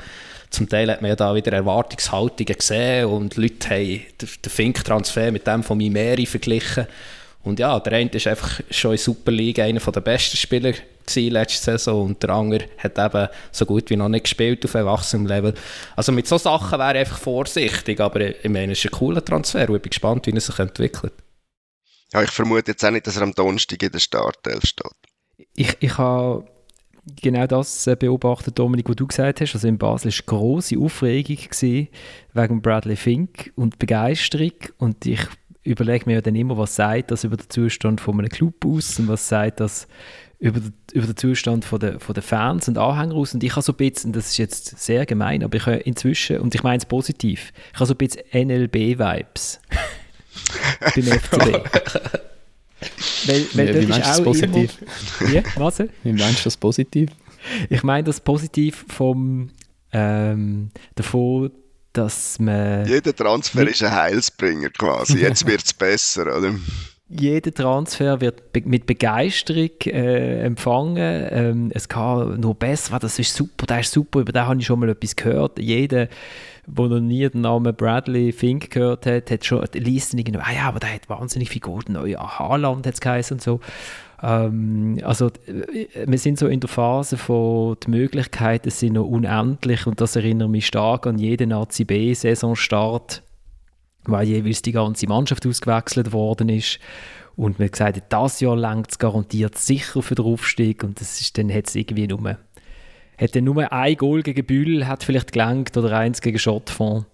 zum 0.51 0.69
Teil 0.69 0.91
hat 0.91 1.03
man 1.03 1.11
ja 1.11 1.17
da 1.17 1.35
wieder 1.35 1.53
Erwartungshaltungen 1.53 2.57
gesehen 2.57 3.07
und 3.07 3.37
Leute 3.37 3.69
haben 3.71 4.01
den 4.21 4.51
Fink-Transfer 4.51 5.31
mit 5.31 5.47
dem 5.47 5.63
von 5.63 5.77
Mimeri 5.77 6.27
verglichen. 6.27 6.87
Und 7.45 7.59
ja, 7.59 7.79
der 7.81 7.93
eine 7.95 8.11
ist 8.11 8.27
einfach 8.27 8.61
schon 8.71 8.93
in 8.93 8.99
Super 8.99 9.33
League 9.33 9.59
einer 9.59 9.81
der 9.81 10.01
besten 10.01 10.37
Spieler 10.37 10.73
letzte 11.17 11.65
Saison 11.65 12.07
und 12.07 12.23
der 12.23 12.31
andere 12.31 12.67
hat 12.77 12.99
eben 12.99 13.29
so 13.51 13.65
gut 13.65 13.89
wie 13.89 13.97
noch 13.97 14.11
nicht 14.11 14.25
gespielt 14.25 14.63
auf 14.65 14.75
Erwachsenenlevel. 14.75 15.55
Also 15.97 16.13
mit 16.13 16.27
solchen 16.27 16.45
Sachen 16.45 16.79
wäre 16.79 16.93
ich 16.95 16.99
einfach 17.01 17.19
vorsichtig, 17.19 17.99
aber 18.01 18.21
ich 18.21 18.51
meine, 18.51 18.73
es 18.73 18.85
ist 18.85 18.93
ein 18.93 18.99
cooler 18.99 19.25
Transfer 19.25 19.69
und 19.71 19.77
ich 19.77 19.83
bin 19.83 19.91
gespannt, 19.91 20.27
wie 20.27 20.33
er 20.33 20.41
sich 20.41 20.59
entwickelt. 20.59 21.15
Ja, 22.13 22.23
ich 22.23 22.31
vermute 22.31 22.73
jetzt 22.73 22.85
auch 22.85 22.91
nicht, 22.91 23.07
dass 23.07 23.17
er 23.17 23.23
am 23.23 23.35
Donnerstag 23.35 23.83
in 23.83 23.93
der 23.93 23.99
Startelf 23.99 24.65
steht. 24.67 24.93
Ich, 25.55 25.77
ich 25.81 25.99
habe 25.99 26.45
genau 27.23 27.47
das 27.47 27.87
äh, 27.87 27.97
beobachtet, 27.97 28.59
Dominik, 28.59 28.89
was 28.89 28.97
du 28.97 29.07
gesagt 29.07 29.41
hast. 29.41 29.55
Also 29.55 29.69
in 29.69 29.79
Basel 29.79 30.13
war 30.13 30.25
grosse 30.27 30.79
Aufregung 30.79 31.39
wegen 32.33 32.63
Bradley 32.63 32.97
Fink 32.97 33.53
und 33.57 33.79
Begeisterung 33.79 34.53
und 34.79 35.05
ich 35.07 35.21
überlege 35.65 36.07
mir 36.07 36.23
dann 36.23 36.35
immer, 36.35 36.57
was 36.57 36.77
sagt 36.77 37.11
das 37.11 37.25
über 37.25 37.37
den 37.37 37.51
Zustand 37.51 38.01
von 38.01 38.19
einem 38.19 38.29
Club 38.29 38.65
aus 38.65 38.99
und 38.99 39.09
was 39.09 39.29
sagt 39.29 39.61
das 39.61 39.87
über, 40.39 40.61
über 40.93 41.07
den 41.07 41.17
Zustand 41.17 41.65
von 41.65 41.81
der, 41.81 42.01
von 42.01 42.15
der 42.15 42.23
Fans 42.23 42.69
und 42.69 42.79
Anhänger 42.79 43.15
aus. 43.15 43.35
Und 43.35 43.43
ich 43.43 43.53
habe 43.53 43.63
so 43.63 43.73
ein 43.73 43.77
bisschen, 43.77 44.13
das 44.13 44.29
ist 44.29 44.39
jetzt 44.39 44.79
sehr 44.79 45.05
gemein, 45.05 45.43
aber 45.43 45.57
ich 45.57 45.67
habe 45.67 45.77
inzwischen, 45.79 46.39
und 46.39 46.55
ich 46.55 46.63
meine 46.63 46.79
es 46.79 46.87
positiv, 46.87 47.53
ich 47.73 47.81
habe 47.81 47.87
so 47.87 47.95
ein 47.95 47.99
bisschen 47.99 48.23
NLB-Vibes 48.33 49.61
beim 50.95 51.05
FCB. 51.05 52.19
weil, 53.27 53.47
weil 53.55 53.75
wie, 53.75 53.81
wie 53.83 53.87
meinst 53.87 54.07
du 54.07 54.11
das 54.11 54.25
positiv? 54.25 54.79
Immer, 55.21 55.31
ja, 55.31 55.43
was? 55.57 55.83
Wie 56.03 56.13
meinst 56.13 56.41
du 56.41 56.45
das 56.45 56.57
positiv? 56.57 57.11
Ich 57.71 57.83
meine 57.83 58.05
das 58.05 58.21
positiv 58.21 58.85
vom 58.89 59.51
ähm, 59.93 60.71
davon, 60.95 61.51
dass 61.93 62.39
man... 62.39 62.87
Jeder 62.87 63.15
Transfer 63.15 63.67
ist 63.67 63.83
ein 63.83 63.93
Heilsbringer 63.93 64.71
quasi. 64.71 65.19
Jetzt 65.19 65.47
wird 65.47 65.65
es 65.65 65.73
besser, 65.73 66.37
oder? 66.37 66.55
Jeder 67.11 67.55
Transfer 67.55 68.21
wird 68.21 68.53
be 68.53 68.63
mit 68.67 68.85
Begeisterung 68.85 69.71
äh, 69.87 70.43
empfangen. 70.43 71.27
Ähm, 71.31 71.71
es 71.73 71.89
kann 71.89 72.39
noch 72.39 72.55
besser, 72.55 72.99
das 72.99 73.19
ist 73.19 73.35
super, 73.35 73.65
der 73.65 73.81
ist 73.81 73.93
super, 73.93 74.21
über 74.21 74.33
den 74.33 74.47
habe 74.47 74.61
ich 74.61 74.67
schon 74.67 74.79
mal 74.79 74.91
etwas 74.91 75.17
gehört. 75.17 75.59
Jeder, 75.59 76.09
der 76.67 76.89
noch 76.89 77.01
nie 77.01 77.27
den 77.27 77.41
Namen 77.41 77.75
Bradley 77.75 78.31
Fink 78.33 78.71
gehört 78.71 79.07
hat, 79.07 79.31
hat 79.31 79.45
schon 79.47 79.65
liest 79.73 80.13
irgendwie, 80.13 80.39
ah 80.39 80.53
ja, 80.53 80.69
aber 80.69 80.81
der 80.81 80.93
hat 80.93 81.09
wahnsinnig 81.09 81.49
viel 81.49 81.63
Gold, 81.63 81.89
neu 81.89 82.15
Haaland 82.15 82.87
hat 82.87 82.95
es 82.95 83.01
geheißen 83.01 83.37
und 83.37 83.43
so. 83.43 83.61
Ähm, 84.23 85.01
also 85.03 85.29
äh, 85.47 85.87
wir 86.07 86.19
sind 86.19 86.39
so 86.39 86.47
in 86.47 86.61
der 86.61 86.69
Phase 86.69 87.17
von 87.17 87.77
die 87.87 87.91
Möglichkeiten 87.91 88.69
sind 88.71 88.95
noch 88.95 89.07
unendlich 89.07 89.87
und 89.87 90.01
das 90.01 90.17
erinnert 90.17 90.51
mich 90.51 90.67
stark 90.67 91.07
an 91.07 91.19
jeden 91.19 91.53
ACB-Saisonstart, 91.53 93.23
weil 94.11 94.27
jeweils 94.27 94.63
die 94.63 94.73
ganze 94.73 95.07
Mannschaft 95.07 95.47
ausgewechselt 95.47 96.13
worden 96.13 96.49
ist. 96.49 96.79
Und 97.37 97.59
wir 97.59 97.69
gesagt 97.69 97.97
hat, 97.97 98.13
das 98.13 98.41
Jahr 98.41 98.57
langt 98.57 98.91
es 98.91 98.99
garantiert 98.99 99.57
sicher 99.57 100.03
für 100.03 100.17
den 100.17 100.25
Aufstieg. 100.25 100.83
Und 100.83 101.01
das 101.01 101.21
ist, 101.21 101.39
dann 101.39 101.53
hat 101.53 101.69
es 101.69 101.77
irgendwie 101.77 102.09
nur 102.09 102.37
hätte 103.19 103.43
nur 103.43 103.71
ein 103.71 103.97
Goal 103.97 104.23
gegen 104.23 104.47
Bühl 104.47 104.87
hat 104.87 105.05
vielleicht 105.05 105.33
gelangt 105.33 105.77
oder 105.77 105.99
eins 105.99 106.21
gegen 106.21 106.39
Schottfonds 106.39 107.05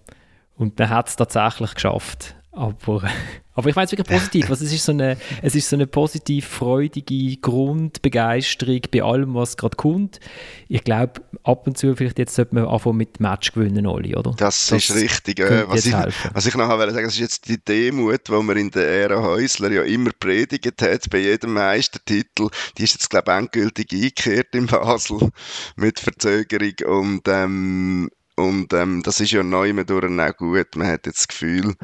und 0.55 0.79
dann 0.79 0.89
hat 0.89 1.09
es 1.09 1.15
tatsächlich 1.15 1.73
geschafft. 1.73 2.35
Aber, 2.51 3.09
aber 3.55 3.69
ich 3.69 3.75
meine 3.75 3.85
es 3.85 3.91
wirklich 3.93 4.07
positiv. 4.07 4.49
Also 4.49 4.65
es, 4.65 4.73
ist 4.73 4.83
so 4.83 4.91
eine, 4.91 5.17
es 5.41 5.55
ist 5.55 5.69
so 5.69 5.77
eine 5.77 5.87
positiv 5.87 6.45
freudige 6.45 7.37
Grundbegeisterung 7.37 8.81
bei 8.91 9.01
allem, 9.01 9.33
was 9.33 9.55
gerade 9.55 9.77
kommt. 9.77 10.19
Ich 10.67 10.83
glaube, 10.83 11.21
ab 11.43 11.65
und 11.65 11.77
zu 11.77 11.95
vielleicht 11.95 12.19
jetzt 12.19 12.35
sollte 12.35 12.53
man 12.53 12.65
anfangen 12.65 12.97
mit 12.97 13.21
Match 13.21 13.53
gewinnen, 13.53 13.87
Oli, 13.87 14.13
oder? 14.13 14.31
Das, 14.31 14.67
das 14.67 14.89
ist 14.89 14.95
richtig. 14.95 15.39
Äh, 15.39 15.69
was, 15.69 15.85
ich, 15.85 15.93
was 16.33 16.45
ich 16.45 16.55
nachher 16.55 16.91
sagen 16.91 17.05
das 17.05 17.13
ist 17.13 17.19
jetzt 17.19 17.47
die 17.47 17.63
Demut, 17.63 18.27
die 18.27 18.31
man 18.43 18.57
in 18.57 18.71
der 18.71 18.87
Ära 18.87 19.23
Häusler 19.23 19.71
ja 19.71 19.83
immer 19.83 20.11
predigt 20.19 20.81
hat, 20.81 21.09
bei 21.09 21.19
jedem 21.19 21.53
Meistertitel, 21.53 22.49
die 22.77 22.83
ist 22.83 22.95
jetzt, 22.95 23.09
glaube 23.09 23.31
ich, 23.31 23.37
endgültig 23.37 23.93
eingekehrt 23.93 24.53
in 24.53 24.65
Basel 24.65 25.29
mit 25.77 26.01
Verzögerung 26.01 26.73
und, 26.85 27.21
ähm, 27.27 28.09
und 28.35 28.73
ähm, 28.73 29.01
das 29.01 29.21
ist 29.21 29.31
ja 29.31 29.43
neu 29.43 29.71
durch 29.85 30.19
auch 30.19 30.37
gut. 30.37 30.75
Man 30.75 30.87
hat 30.87 31.05
jetzt 31.05 31.19
das 31.19 31.27
Gefühl, 31.29 31.75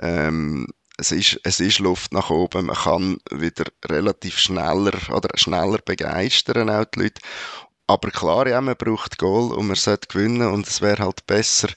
ähm, 0.00 0.66
es 1.02 1.10
ist, 1.10 1.40
es 1.42 1.58
ist 1.58 1.80
Luft 1.80 2.12
nach 2.12 2.30
oben. 2.30 2.66
Man 2.66 2.76
kann 2.76 3.18
wieder 3.30 3.64
relativ 3.84 4.38
schneller 4.38 4.92
oder 5.10 5.36
schneller 5.36 5.78
begeistern 5.84 6.70
auch 6.70 6.84
die 6.84 7.00
Leute. 7.00 7.20
Aber 7.88 8.10
klar, 8.10 8.46
ja, 8.46 8.60
man 8.60 8.76
braucht 8.76 9.18
Goal 9.18 9.52
und 9.52 9.66
man 9.66 9.76
sollte 9.76 10.06
gewinnen 10.06 10.46
und 10.46 10.68
es 10.68 10.80
wäre 10.80 11.02
halt 11.02 11.26
besser, 11.26 11.68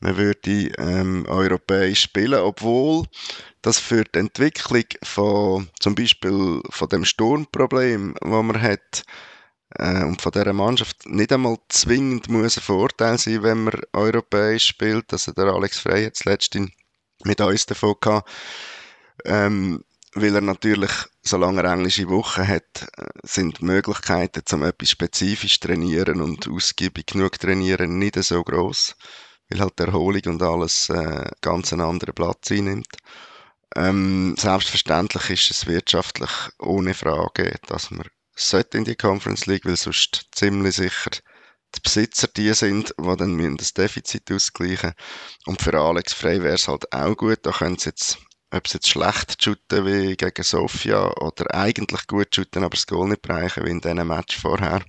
man 0.00 0.16
würde 0.16 0.72
ähm, 0.78 1.26
europäisch 1.28 2.00
spielen, 2.02 2.40
obwohl 2.40 3.04
das 3.60 3.78
für 3.78 4.04
die 4.04 4.18
Entwicklung 4.18 4.84
von 5.02 5.68
zum 5.78 5.94
Beispiel 5.94 6.62
von 6.70 6.88
dem 6.88 7.04
Sturmproblem, 7.04 8.14
wo 8.22 8.42
man 8.42 8.62
hat, 8.62 9.04
äh, 9.74 10.04
und 10.04 10.22
von 10.22 10.32
dieser 10.32 10.54
Mannschaft 10.54 11.06
nicht 11.06 11.32
einmal 11.32 11.58
zwingend 11.68 12.30
muss 12.30 12.56
ein 12.56 12.62
Vorteil 12.62 13.18
sein, 13.18 13.42
wenn 13.42 13.64
man 13.64 13.82
europäisch 13.92 14.66
spielt. 14.66 15.12
Also 15.12 15.32
der 15.32 15.44
Alex 15.44 15.80
Frey 15.80 16.06
hat 16.06 16.16
zuletzt 16.16 16.54
in 16.56 16.72
mit 17.24 17.40
uns 17.40 17.66
davon 17.66 17.94
gehabt. 18.00 18.28
Ähm, 19.24 19.84
weil 20.14 20.34
er 20.34 20.40
natürlich, 20.40 20.90
solange 21.22 21.62
er 21.62 21.72
englische 21.72 22.08
Wochen 22.08 22.46
hat, 22.46 22.88
äh, 22.96 23.06
sind 23.22 23.62
Möglichkeiten, 23.62 24.42
zum 24.44 24.64
etwas 24.64 24.90
spezifisch 24.90 25.60
trainieren 25.60 26.20
und 26.20 26.48
ausgiebig 26.48 27.06
genug 27.06 27.38
trainieren, 27.38 27.98
nicht 27.98 28.20
so 28.22 28.42
groß, 28.42 28.96
weil 29.48 29.60
halt 29.60 29.78
die 29.78 29.84
Erholung 29.84 30.22
und 30.26 30.42
alles 30.42 30.88
äh, 30.90 31.30
ganz 31.40 31.72
einen 31.72 31.82
anderen 31.82 32.14
Platz 32.14 32.50
einnimmt. 32.50 32.88
Ähm, 33.76 34.34
selbstverständlich 34.36 35.30
ist 35.30 35.50
es 35.50 35.66
wirtschaftlich 35.66 36.30
ohne 36.58 36.94
Frage, 36.94 37.54
dass 37.68 37.92
man 37.92 38.08
sollte 38.34 38.78
in 38.78 38.84
die 38.84 38.96
Conference 38.96 39.46
League, 39.46 39.64
weil 39.64 39.76
sonst 39.76 40.28
ziemlich 40.32 40.74
sicher 40.74 41.10
die 41.76 41.80
Besitzer 41.80 42.26
die 42.26 42.52
sind, 42.52 42.94
die 42.98 43.16
dann 43.16 43.56
das 43.56 43.74
Defizit 43.74 44.32
ausgleichen 44.32 44.92
Und 45.46 45.62
für 45.62 45.78
Alex 45.78 46.12
Frey 46.12 46.42
wäre 46.42 46.54
es 46.54 46.66
halt 46.66 46.92
auch 46.92 47.16
gut, 47.16 47.38
da 47.42 47.52
können 47.52 47.78
sie 47.78 47.90
jetzt 47.90 48.18
ob 48.50 48.68
sie 48.68 48.76
jetzt 48.76 48.88
schlecht 48.88 49.42
shooten 49.42 49.86
wie 49.86 50.16
gegen 50.16 50.42
Sofia 50.42 51.10
oder 51.20 51.54
eigentlich 51.54 52.06
gut 52.06 52.34
shooten, 52.34 52.64
aber 52.64 52.74
das 52.74 52.86
Goal 52.86 53.08
nicht 53.08 53.22
bereichen 53.22 53.64
wie 53.64 53.70
in 53.70 53.80
diesem 53.80 54.06
Match 54.06 54.38
vorher. 54.38 54.82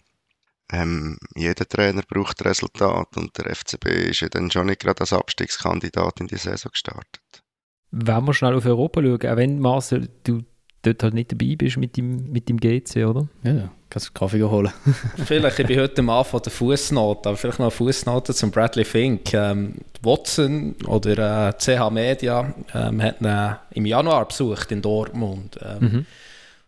Ähm, 0.72 1.18
jeder 1.36 1.68
Trainer 1.68 2.02
braucht 2.08 2.46
Resultat 2.46 3.18
und 3.18 3.38
der 3.38 3.54
FCB 3.54 3.86
ist 4.10 4.22
ja 4.22 4.30
dann 4.30 4.50
schon 4.50 4.68
nicht 4.68 4.82
gerade 4.82 5.02
als 5.02 5.14
Abstiegskandidat 5.14 6.22
in 6.22 6.28
die 6.28 6.38
Saison 6.38 6.72
gestartet. 6.72 7.44
Wenn 7.92 8.26
wir 8.26 8.34
schnell 8.34 8.56
auf 8.56 8.66
Europa 8.66 9.02
schauen, 9.02 9.16
auch 9.16 9.38
wenn 9.38 9.60
Marcel, 9.60 10.10
du 10.24 10.44
dort 10.82 11.04
halt 11.04 11.14
nicht 11.14 11.34
dabei 11.34 11.56
bist 11.58 11.78
mit 11.78 11.98
dem, 11.98 12.32
mit 12.32 12.48
dem 12.48 12.58
GC, 12.58 13.06
oder? 13.06 13.28
Ja, 13.44 13.72
kannst 13.92 14.08
du 14.08 14.14
Kaffee 14.14 14.42
holen. 14.42 14.72
vielleicht, 15.26 15.60
ich 15.60 15.68
bin 15.68 15.80
heute 15.80 16.02
Mann 16.02 16.26
von 16.26 16.42
der 16.42 16.52
Fußnote, 16.52 17.30
aber 17.30 17.38
vielleicht 17.38 17.60
noch 17.60 17.66
eine 17.66 17.72
Fußnote 17.72 18.34
zum 18.34 18.50
Bradley 18.50 18.86
Fink. 18.86 19.34
Ähm, 19.34 19.76
Watson 20.02 20.76
oder 20.88 21.50
äh, 21.50 21.54
CH 21.54 21.92
Media 21.92 22.54
ähm, 22.74 23.02
hat 23.02 23.22
ihn 23.22 23.58
im 23.76 23.86
Januar 23.86 24.28
besucht 24.28 24.72
in 24.72 24.82
Dortmund. 24.82 25.60
Ähm, 25.64 25.80
mhm. 25.80 26.06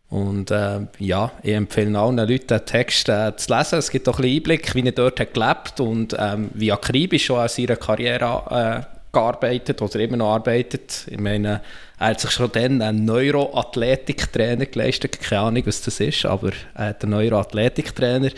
Und 0.09 0.51
äh, 0.51 0.81
ja, 0.99 1.31
ich 1.41 1.53
empfehle 1.53 1.97
allen 1.97 2.17
Leuten, 2.17 2.45
den 2.45 2.65
Text 2.65 3.09
äh, 3.09 3.36
zu 3.36 3.51
lesen. 3.51 3.79
Es 3.79 3.89
gibt 3.89 4.07
auch 4.07 4.19
ein 4.19 4.21
bisschen 4.21 4.36
Einblick, 4.36 4.75
wie 4.75 4.86
er 4.86 4.91
dort 4.91 5.19
hat 5.19 5.33
gelebt 5.33 5.79
und 5.79 6.15
ähm, 6.19 6.51
wie 6.53 6.71
akribisch 6.71 7.25
schon 7.25 7.39
an 7.39 7.47
seiner 7.47 7.77
Karriere 7.77 8.86
äh, 8.86 8.93
gearbeitet 9.13 9.82
oder 9.82 9.99
immer 9.99 10.17
noch 10.17 10.34
arbeitet. 10.34 11.06
Ich 11.08 11.19
meine, 11.19 11.62
er 11.99 12.08
hat 12.08 12.19
sich 12.19 12.32
schon 12.32 12.52
dann 12.52 12.82
einen 12.82 13.06
Neuroathletiktrainer 13.06 14.65
geleistet, 14.65 15.21
keine 15.21 15.41
Ahnung, 15.41 15.63
was 15.65 15.82
das 15.84 15.99
ist, 15.99 16.26
aber 16.26 16.52
er 16.73 16.88
hat 16.88 17.04
einen 17.04 17.12
Neuroathletiktrainer. 17.12 18.32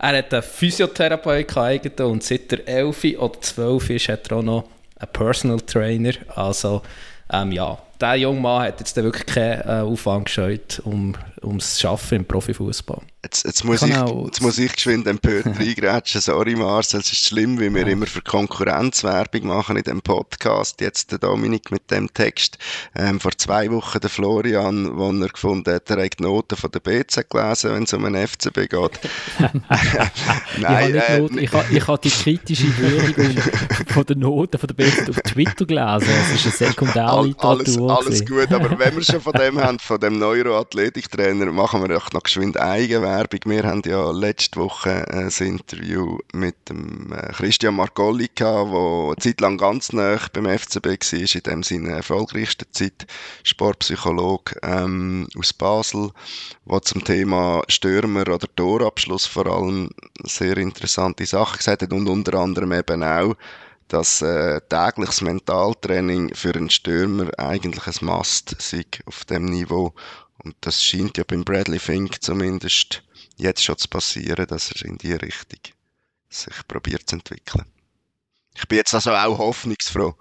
Er 0.00 0.18
hat 0.18 0.32
einen 0.32 0.42
Physiotherapeut 0.42 1.46
geeignet 1.46 2.00
und 2.00 2.24
seit 2.24 2.52
er 2.52 2.66
11 2.66 3.04
oder 3.18 3.40
12 3.40 3.90
ist, 3.90 4.08
hat 4.08 4.30
er 4.30 4.38
auch 4.38 4.42
noch 4.42 4.64
einen 4.98 5.12
Personal 5.12 5.60
Trainer. 5.60 6.12
Also, 6.34 6.82
ähm, 7.30 7.52
ja, 7.52 7.78
der 8.00 8.16
junge 8.16 8.40
Mann 8.40 8.62
hat 8.62 8.80
jetzt 8.80 8.96
wirklich 8.96 9.26
keinen 9.26 9.60
äh, 9.60 9.82
Aufwand 9.82 10.26
gescheut, 10.26 10.80
um, 10.84 11.14
ums 11.42 11.80
Schaffen 11.80 12.18
im 12.18 12.24
Profifußball. 12.24 13.02
Jetzt, 13.24 13.44
jetzt, 13.44 13.64
muss 13.64 13.82
ich, 13.82 13.94
jetzt 13.94 14.42
muss 14.42 14.58
ich 14.58 14.72
geschwind 14.72 15.06
empört 15.06 15.46
reingrätschen. 15.58 16.20
Sorry, 16.20 16.56
Marcel, 16.56 16.98
es 16.98 17.12
ist 17.12 17.24
schlimm, 17.24 17.60
wie 17.60 17.72
wir 17.72 17.82
ja. 17.82 17.92
immer 17.92 18.06
für 18.06 18.20
Konkurrenzwerbung 18.20 19.46
machen 19.46 19.76
in 19.76 19.84
dem 19.84 20.02
Podcast. 20.02 20.80
Jetzt 20.80 21.12
der 21.12 21.20
Dominik 21.20 21.70
mit 21.70 21.88
dem 21.92 22.12
Text. 22.12 22.58
Ähm, 22.96 23.20
vor 23.20 23.30
zwei 23.38 23.70
Wochen 23.70 24.00
der 24.00 24.10
Florian, 24.10 24.96
wo 24.98 25.12
er 25.12 25.28
gefunden 25.28 25.72
hat, 25.72 25.88
er 25.90 26.04
hat 26.04 26.18
die 26.18 26.24
Noten 26.24 26.56
von 26.56 26.72
der 26.72 26.80
BZ 26.80 27.30
gelesen, 27.30 27.72
wenn 27.72 27.84
es 27.84 27.92
um 27.92 28.04
einen 28.04 28.26
FCB 28.26 28.68
geht. 28.68 29.00
Nein, 30.58 30.96
ich, 30.96 31.08
habe 31.08 31.38
äh, 31.38 31.40
ich, 31.40 31.52
habe, 31.52 31.64
ich 31.72 31.86
habe 31.86 32.00
die 32.02 32.10
kritische 32.10 32.76
Würdigung 32.76 33.40
von 33.86 34.04
den 34.04 34.18
Noten 34.18 34.58
von 34.58 34.66
der 34.66 34.74
BZ 34.74 35.10
auf 35.10 35.16
Twitter 35.20 35.64
gelesen. 35.64 36.08
Es 36.22 36.44
ist 36.44 36.60
eine 36.60 36.70
Sekundärliteratur. 36.70 37.91
Alles, 37.96 38.24
gut, 38.24 38.52
aber 38.52 38.78
wenn 38.78 38.96
wir 38.96 39.02
schon 39.02 39.20
von 39.20 39.32
dem 39.32 39.58
haben, 39.62 39.78
von 39.78 40.00
dem 40.00 40.18
Neuroathletiktrainer, 40.18 41.46
machen 41.52 41.82
wir 41.82 41.88
doch 41.88 42.12
noch 42.12 42.22
geschwind 42.22 42.58
Eigenwerbung 42.60 43.12
Werbung. 43.12 43.40
Wir 43.44 43.62
haben 43.64 43.82
ja 43.84 44.10
letzte 44.10 44.60
Woche 44.60 45.06
ein 45.08 45.28
Interview 45.28 46.18
mit 46.32 46.56
dem 46.68 47.12
äh, 47.12 47.32
Christian 47.32 47.76
Margolli 47.76 48.28
gehabt, 48.34 48.72
der 48.72 48.78
eine 48.78 49.16
Zeit 49.16 49.40
lang 49.40 49.58
ganz 49.58 49.92
nah 49.92 50.18
beim 50.32 50.46
FCB 50.46 50.86
war, 50.86 51.34
in 51.34 51.42
dem 51.42 51.62
seine 51.62 51.90
erfolgreichste 51.90 52.70
Zeit, 52.70 53.06
Sportpsychologe 53.42 54.56
ähm, 54.62 55.28
aus 55.38 55.52
Basel, 55.52 56.10
der 56.64 56.82
zum 56.82 57.04
Thema 57.04 57.62
Stürmer 57.68 58.22
oder 58.22 58.46
Torabschluss 58.56 59.26
vor 59.26 59.46
allem 59.46 59.90
sehr 60.24 60.56
interessante 60.56 61.26
Sachen 61.26 61.58
gesagt 61.58 61.82
hat 61.82 61.92
und 61.92 62.08
unter 62.08 62.38
anderem 62.38 62.72
eben 62.72 63.02
auch, 63.02 63.36
dass 63.92 64.22
äh, 64.22 64.60
tägliches 64.70 65.20
Mentaltraining 65.20 66.34
für 66.34 66.54
einen 66.54 66.70
Stürmer 66.70 67.30
eigentlich 67.38 67.86
ein 67.86 68.06
Must 68.06 68.56
sei 68.58 68.86
auf 69.04 69.26
dem 69.26 69.44
Niveau 69.44 69.94
und 70.42 70.56
das 70.62 70.82
scheint 70.82 71.18
ja 71.18 71.24
beim 71.24 71.44
Bradley 71.44 71.78
Fink 71.78 72.22
zumindest 72.22 73.02
jetzt 73.36 73.62
schon 73.62 73.76
zu 73.76 73.88
passieren, 73.88 74.46
dass 74.46 74.72
er 74.72 74.86
in 74.86 74.96
die 74.96 75.12
Richtung 75.12 75.60
sich 76.30 76.54
probiert 76.66 77.08
zu 77.08 77.16
entwickeln. 77.16 77.66
Ich 78.54 78.68
bin 78.68 78.78
jetzt 78.78 78.94
also 78.94 79.12
auch 79.12 79.38
hoffnungsfroh. 79.38 80.14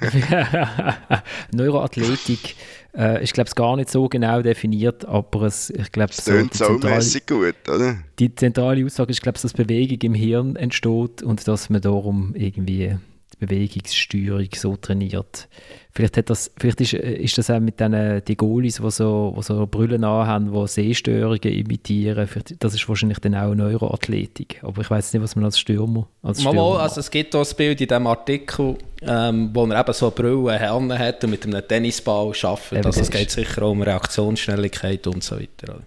Neuroathletik 1.52 2.56
äh, 2.96 3.22
ist, 3.22 3.34
glaube 3.34 3.48
ich, 3.48 3.54
gar 3.54 3.76
nicht 3.76 3.90
so 3.90 4.08
genau 4.08 4.40
definiert, 4.40 5.04
aber 5.04 5.42
es, 5.42 5.70
ich 5.70 5.92
glaube, 5.92 6.12
so, 6.12 6.32
so 6.52 6.78
gut, 7.26 7.68
oder? 7.68 7.98
Die 8.18 8.34
zentrale 8.34 8.84
Aussage 8.84 9.10
ist, 9.10 9.22
glaube 9.22 9.36
ich, 9.36 9.42
dass 9.42 9.52
Bewegung 9.52 9.98
im 10.00 10.14
Hirn 10.14 10.56
entsteht 10.56 11.22
und 11.22 11.46
dass 11.46 11.68
man 11.68 11.82
darum 11.82 12.34
irgendwie 12.34 12.96
Bewegungssteuerung 13.38 14.48
so 14.54 14.76
trainiert. 14.76 15.48
Vielleicht, 15.92 16.16
hat 16.16 16.30
das, 16.30 16.50
vielleicht 16.58 16.80
ist, 16.80 16.92
ist 16.94 17.38
das 17.38 17.50
auch 17.50 17.60
mit 17.60 17.80
den 17.80 18.22
die 18.26 18.36
Goalies, 18.36 18.76
die 18.76 18.90
so, 18.90 19.34
die 19.36 19.42
so 19.42 19.66
Brüllen 19.66 20.04
haben, 20.04 20.52
die 20.52 20.68
Sehstörungen 20.68 21.42
imitieren. 21.42 22.26
Vielleicht, 22.26 22.62
das 22.62 22.74
ist 22.74 22.88
wahrscheinlich 22.88 23.18
dann 23.18 23.34
auch 23.34 23.54
Neuroathletik. 23.54 24.60
Aber 24.62 24.82
ich 24.82 24.90
weiß 24.90 25.12
nicht, 25.12 25.22
was 25.22 25.36
man 25.36 25.44
als 25.46 25.58
Stürmer 25.58 26.06
als 26.22 26.40
Stürmer 26.40 26.62
Mal, 26.62 26.80
also 26.80 27.00
Es 27.00 27.10
gibt 27.10 27.34
auch 27.34 27.46
ein 27.46 27.56
Bild 27.56 27.80
in 27.80 27.88
diesem 27.88 28.06
Artikel, 28.06 28.76
ähm, 29.02 29.50
wo 29.52 29.66
er 29.66 29.80
eben 29.80 29.92
so 29.92 30.10
Brüllen 30.10 30.98
hat 30.98 31.24
und 31.24 31.30
mit 31.30 31.44
einem 31.44 31.66
Tennisball 31.66 32.32
arbeitet. 32.42 32.86
Also 32.86 33.00
es 33.00 33.10
geht 33.10 33.30
sicher 33.30 33.62
auch 33.62 33.70
um 33.70 33.82
Reaktionsschnelligkeit 33.82 35.06
und 35.06 35.22
so 35.22 35.38
weiter. 35.38 35.80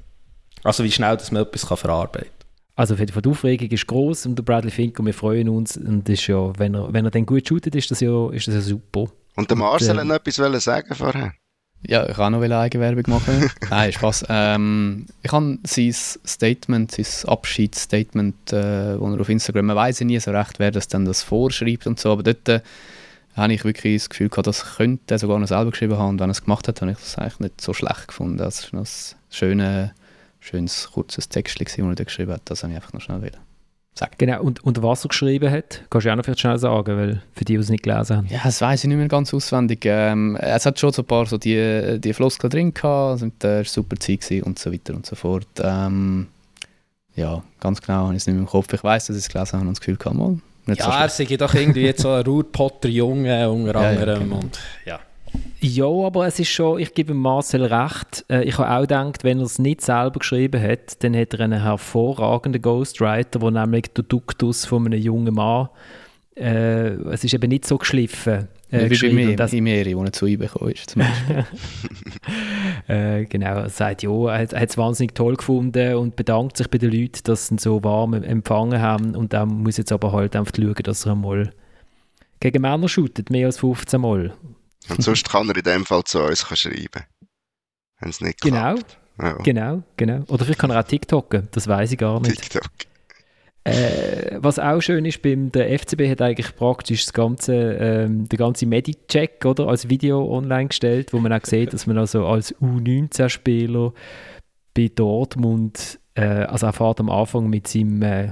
Also 0.64 0.84
wie 0.84 0.92
schnell 0.92 1.18
dass 1.18 1.32
man 1.32 1.44
etwas 1.44 1.68
kann 1.68 1.78
verarbeiten 1.78 2.30
kann. 2.30 2.39
Also 2.80 2.96
für 2.96 3.06
die 3.06 3.30
Aufregung 3.30 3.68
ist 3.72 3.88
groß 3.88 4.26
und 4.28 4.38
der 4.38 4.44
Bradley 4.44 4.72
Fink 4.72 4.98
und 5.00 5.06
wir 5.06 5.14
freuen 5.14 5.50
uns 5.50 5.76
und 5.76 6.08
ist 6.08 6.26
ja, 6.28 6.58
wenn 6.58 6.76
er, 6.76 6.94
wenn 6.94 7.04
er 7.04 7.12
dann 7.12 7.26
gut 7.26 7.46
shootet, 7.46 7.76
ist 7.76 7.92
das 7.92 8.00
ja, 8.00 8.30
ist 8.32 8.48
das 8.48 8.56
ja 8.56 8.62
super. 8.62 9.08
Und 9.36 9.50
der 9.50 9.58
Marcel 9.58 9.90
und, 9.90 9.98
äh, 9.98 10.00
hat 10.00 10.08
noch 10.08 10.16
etwas 10.16 10.64
sagen 10.64 10.96
vorher. 10.96 11.34
Ja, 11.86 12.08
ich 12.08 12.16
kann 12.16 12.32
noch 12.32 12.42
Eigenwerbung 12.42 13.04
machen. 13.08 13.52
Nein, 13.70 13.92
Spaß. 13.92 14.28
Ähm, 14.30 15.08
ich 15.22 15.30
habe 15.30 15.58
sein 15.64 15.92
Statement, 15.92 16.92
sein 16.92 17.30
Abschiedsstatement, 17.30 18.54
äh, 18.54 18.98
wo 18.98 19.12
er 19.14 19.20
auf 19.20 19.28
Instagram, 19.28 19.66
man 19.66 19.76
weiß 19.76 20.00
nie 20.02 20.18
so 20.22 20.32
recht, 20.32 20.58
wer 20.60 20.72
das 20.72 20.88
dann 20.88 21.04
das 21.04 21.22
vorschreibt 21.22 21.86
und 21.86 22.00
so, 22.00 22.14
aber 22.14 22.24
dort 22.24 22.48
äh, 22.48 22.62
habe 23.36 23.52
ich 23.52 23.66
wirklich 23.66 24.04
das 24.04 24.10
Gefühl 24.10 24.30
gehabt, 24.30 24.48
das 24.48 24.78
könnte 24.78 25.16
er 25.16 25.20
sogar 25.20 25.38
noch 25.38 25.50
selber 25.50 25.72
geschrieben 25.72 25.98
haben 25.98 26.12
und 26.12 26.20
wenn 26.22 26.30
er 26.30 26.32
es 26.32 26.46
gemacht 26.46 26.70
hat, 26.70 26.80
habe 26.80 26.92
ich 26.92 26.98
das 26.98 27.18
eigentlich 27.18 27.40
nicht 27.42 27.60
so 27.60 27.74
schlecht 27.74 28.08
gefunden. 28.08 28.38
Das 28.38 28.62
ist 28.62 28.72
noch 28.72 28.86
ein 28.86 29.18
schönes 29.30 29.90
schönes, 30.50 30.90
kurzes 30.92 31.30
Text, 31.30 31.60
das 31.60 31.78
er 31.78 32.06
geschrieben 32.06 32.34
hat. 32.34 32.42
Das 32.46 32.64
habe 32.64 32.74
ich 32.74 32.78
einfach 32.78 32.94
noch 32.94 33.02
schnell 33.02 33.22
wieder 33.22 33.40
sagen. 34.00 34.14
Genau, 34.18 34.42
und, 34.42 34.64
und 34.64 34.82
was 34.82 35.06
er 35.06 35.10
geschrieben 35.10 35.52
hat, 35.52 35.84
kannst 35.90 36.08
du 36.08 36.12
auch 36.12 36.16
noch 36.16 36.24
vielleicht 36.24 36.40
schnell 36.40 36.58
sagen, 36.58 36.98
weil 36.98 37.22
für 37.34 37.46
die, 37.46 37.54
die 37.54 37.60
es 37.60 37.70
nicht 37.70 37.84
gelesen 37.84 38.18
haben. 38.18 38.28
Ja, 38.28 38.40
das 38.44 38.62
weiß 38.62 38.84
ich 38.84 38.88
nicht 38.88 38.98
mehr 38.98 39.08
ganz 39.08 39.34
auswendig. 39.34 39.86
Ähm, 39.86 40.36
es 40.38 40.66
hat 40.66 40.80
schon 40.80 40.92
so 40.92 41.04
ein 41.04 41.06
paar 41.06 41.26
so 41.26 41.38
die, 41.38 42.00
die 42.00 42.14
Floskeln 42.14 42.50
drin 42.50 42.74
gehabt, 42.74 43.22
und 43.22 43.44
der 43.44 43.66
super 43.66 43.98
Zeit 43.98 44.32
und 44.44 44.58
so 44.58 44.72
weiter 44.72 44.96
und 44.96 45.06
so 45.06 45.16
fort. 45.16 45.48
Ähm, 45.62 46.28
ja, 47.16 47.44
ganz 47.60 47.82
genau 47.82 48.06
habe 48.06 48.14
ich 48.14 48.18
es 48.18 48.28
nicht 48.28 48.36
mehr 48.36 48.44
im 48.44 48.50
Kopf. 48.50 48.72
Ich 48.74 48.84
weiß, 48.84 49.08
dass 49.08 49.18
ich 49.18 49.24
es 49.24 49.30
gelesen 49.30 49.54
habe 49.54 49.68
und 49.68 49.74
das 49.74 49.82
Gefühl 49.82 49.98
gehabt, 49.98 50.16
mal, 50.16 50.38
nicht 50.66 50.80
ja, 50.80 50.86
so 50.86 50.92
er 50.92 51.10
sei 51.10 51.26
doch 51.36 51.54
irgendwie 51.54 51.82
jetzt 51.82 52.02
so 52.02 52.12
ein 52.12 52.24
Ruhrpotter-Junge 52.24 53.50
unter 53.52 53.76
anderem. 53.76 54.08
Ja, 54.08 54.14
ja, 54.14 54.20
genau. 54.20 54.36
und, 54.40 54.60
ja. 54.86 55.00
Ja, 55.62 55.88
aber 55.88 56.26
es 56.26 56.40
ist 56.40 56.50
schon, 56.50 56.80
ich 56.80 56.94
gebe 56.94 57.14
Marcel 57.14 57.66
recht. 57.66 58.26
Äh, 58.30 58.44
ich 58.44 58.58
habe 58.58 58.72
auch 58.72 58.82
gedacht, 58.82 59.24
wenn 59.24 59.40
er 59.40 59.46
es 59.46 59.60
nicht 59.60 59.82
selber 59.82 60.20
geschrieben 60.20 60.62
hat, 60.62 61.04
dann 61.04 61.14
hätte 61.14 61.38
er 61.38 61.46
einen 61.46 61.62
hervorragenden 61.62 62.62
Ghostwriter, 62.62 63.40
der 63.40 63.52
nämlich 63.52 63.88
der 63.94 64.06
Duktus 64.06 64.66
von 64.66 64.86
einem 64.86 65.00
jungen 65.00 65.34
Mann, 65.34 65.70
äh, 66.40 66.92
es 67.12 67.24
ist 67.24 67.34
eben 67.34 67.50
nicht 67.50 67.66
so 67.66 67.78
geschliffen. 67.78 68.48
Äh, 68.72 68.90
wie 68.90 69.08
bei 69.08 69.14
mir, 69.14 69.36
das, 69.36 69.52
Imeri, 69.52 69.98
wo 69.98 70.04
er 70.04 70.14
zu 70.14 70.28
ihm 70.28 70.40
gekommen 70.40 70.72
ist, 70.72 70.92
zum 70.92 71.02
Beispiel. 71.02 71.46
äh, 72.88 73.26
genau, 73.26 73.56
er 73.56 73.70
sagt, 73.70 74.04
ja, 74.04 74.28
er 74.28 74.40
hat 74.40 74.54
es 74.54 74.78
wahnsinnig 74.78 75.16
toll 75.16 75.36
gefunden 75.36 75.96
und 75.96 76.16
bedankt 76.16 76.56
sich 76.56 76.70
bei 76.70 76.78
den 76.78 76.92
Leuten, 76.92 77.20
dass 77.24 77.48
sie 77.48 77.56
ihn 77.56 77.58
so 77.58 77.84
warm 77.84 78.14
empfangen 78.14 78.80
haben 78.80 79.16
und 79.16 79.34
dann 79.34 79.50
muss 79.50 79.78
jetzt 79.78 79.92
aber 79.92 80.12
halt 80.12 80.36
einfach 80.36 80.54
schauen, 80.56 80.76
dass 80.84 81.06
er 81.06 81.14
einmal 81.14 81.52
gegen 82.40 82.62
Männer 82.62 82.88
shootet, 82.88 83.30
mehr 83.30 83.48
als 83.48 83.58
15 83.58 84.00
Mal. 84.00 84.34
Und 84.90 85.04
sonst 85.04 85.30
kann 85.30 85.50
er 85.50 85.56
in 85.56 85.64
dem 85.64 85.86
Fall 85.86 86.04
zu 86.04 86.24
uns 86.24 86.42
schreiben. 86.42 87.04
Wenn 88.00 88.10
es 88.10 88.22
nicht 88.22 88.42
genau, 88.42 88.76
klappt. 88.76 88.98
Ja. 89.22 89.34
Genau, 89.44 89.84
genau. 89.98 90.24
Oder 90.28 90.46
vielleicht 90.46 90.60
kann 90.60 90.72
er 90.72 90.80
auch 90.80 90.88
TikToken, 90.88 91.50
das 91.52 91.68
weiß 91.68 91.92
ich 91.92 91.98
gar 91.98 92.20
nicht. 92.22 92.42
TikTok. 92.42 92.72
Äh, 93.66 94.38
was 94.42 94.58
auch 94.58 94.82
schön 94.82 95.04
ist, 95.06 95.22
beim 95.22 95.52
der 95.52 95.78
FCB 95.78 96.10
hat 96.10 96.22
eigentlich 96.22 96.56
praktisch 96.56 97.06
das 97.06 97.14
ganze, 97.14 97.54
ähm, 97.54 98.30
der 98.30 98.40
ganze 98.40 98.66
Medicheck 98.66 99.46
oder, 99.46 99.68
als 99.68 99.90
Video 99.90 100.26
online 100.34 100.70
gestellt, 100.70 101.12
wo 101.14 101.20
man 101.20 101.34
auch 101.34 101.46
sieht, 101.46 101.74
dass 101.74 101.86
man 101.86 101.98
also 101.98 102.26
als 102.26 102.56
U19-Spieler 102.56 103.94
bei 104.74 104.90
Dortmund, 104.96 106.00
äh, 106.16 106.24
also 106.24 106.68
er 106.68 106.74
fährt 106.74 107.02
am 107.02 107.10
Anfang 107.10 107.50
mit 107.50 107.68
seinem, 107.68 108.02
äh, 108.02 108.32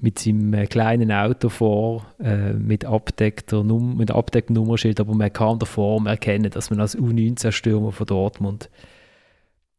mit 0.00 0.18
seinem 0.18 0.52
äh, 0.54 0.66
kleinen 0.66 1.12
Auto 1.12 1.48
vor, 1.48 2.06
äh, 2.18 2.52
mit, 2.52 2.84
abdeckter 2.84 3.62
Num 3.62 4.02
Nummerschild, 4.48 5.00
aber 5.00 5.14
man 5.14 5.32
kann 5.32 5.58
der 5.58 5.66
Form 5.66 6.06
erkennen, 6.06 6.50
dass 6.50 6.70
man 6.70 6.80
als 6.80 6.96
U19-Stürmer 6.96 7.92
von 7.92 8.06
Dortmund 8.06 8.70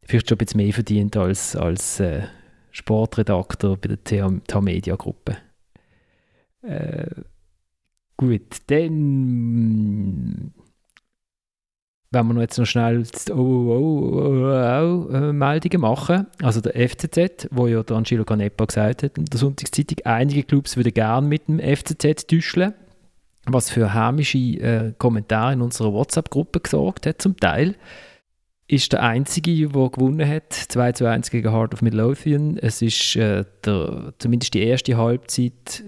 vielleicht 0.04 0.28
schon 0.28 0.36
ein 0.36 0.38
bisschen 0.38 0.58
mehr 0.58 0.72
verdient 0.72 1.16
als, 1.16 1.56
als 1.56 2.00
äh, 2.00 2.22
Sportredakteur 2.70 3.76
bei 3.76 3.88
der 3.88 4.02
TH 4.04 4.60
Media 4.60 4.96
Gruppe. 4.96 5.36
Äh, 6.62 7.06
gut, 8.16 8.58
dann 8.68 10.52
wenn 12.12 12.26
wir 12.28 12.40
jetzt 12.42 12.58
noch 12.58 12.66
schnell 12.66 13.04
oh, 13.30 13.34
oh, 13.34 14.12
oh, 14.14 15.08
oh, 15.10 15.14
äh, 15.14 15.32
Meldungen 15.32 15.80
machen. 15.80 16.26
Also 16.42 16.60
der 16.60 16.88
FCZ, 16.88 17.48
wo 17.50 17.66
ja 17.66 17.82
der 17.82 17.96
Angelo 17.96 18.24
Canepa 18.24 18.66
gesagt 18.66 19.02
hat 19.02 19.18
in 19.18 19.24
der 19.24 19.38
Sonntagszeitung, 19.38 19.98
einige 20.04 20.42
Clubs 20.42 20.76
würden 20.76 20.92
gerne 20.92 21.26
mit 21.26 21.48
dem 21.48 21.58
FCZ 21.58 22.26
täuschen, 22.26 22.74
was 23.46 23.70
für 23.70 23.94
hämische 23.94 24.38
äh, 24.38 24.92
Kommentare 24.98 25.54
in 25.54 25.62
unserer 25.62 25.92
WhatsApp-Gruppe 25.92 26.60
gesorgt 26.60 27.06
hat 27.06 27.20
zum 27.20 27.36
Teil 27.36 27.74
ist 28.72 28.92
der 28.92 29.02
Einzige, 29.02 29.68
der 29.68 29.90
gewonnen 29.90 30.26
hat, 30.26 30.52
2 30.52 30.92
zu 30.92 31.06
1 31.06 31.30
gegen 31.30 31.52
Heart 31.52 31.74
of 31.74 31.82
Midlothian. 31.82 32.56
Es 32.56 32.80
ist 32.80 33.16
äh, 33.16 33.44
der, 33.66 34.14
zumindest 34.18 34.54
die 34.54 34.62
erste 34.62 34.96
Halbzeit 34.96 35.84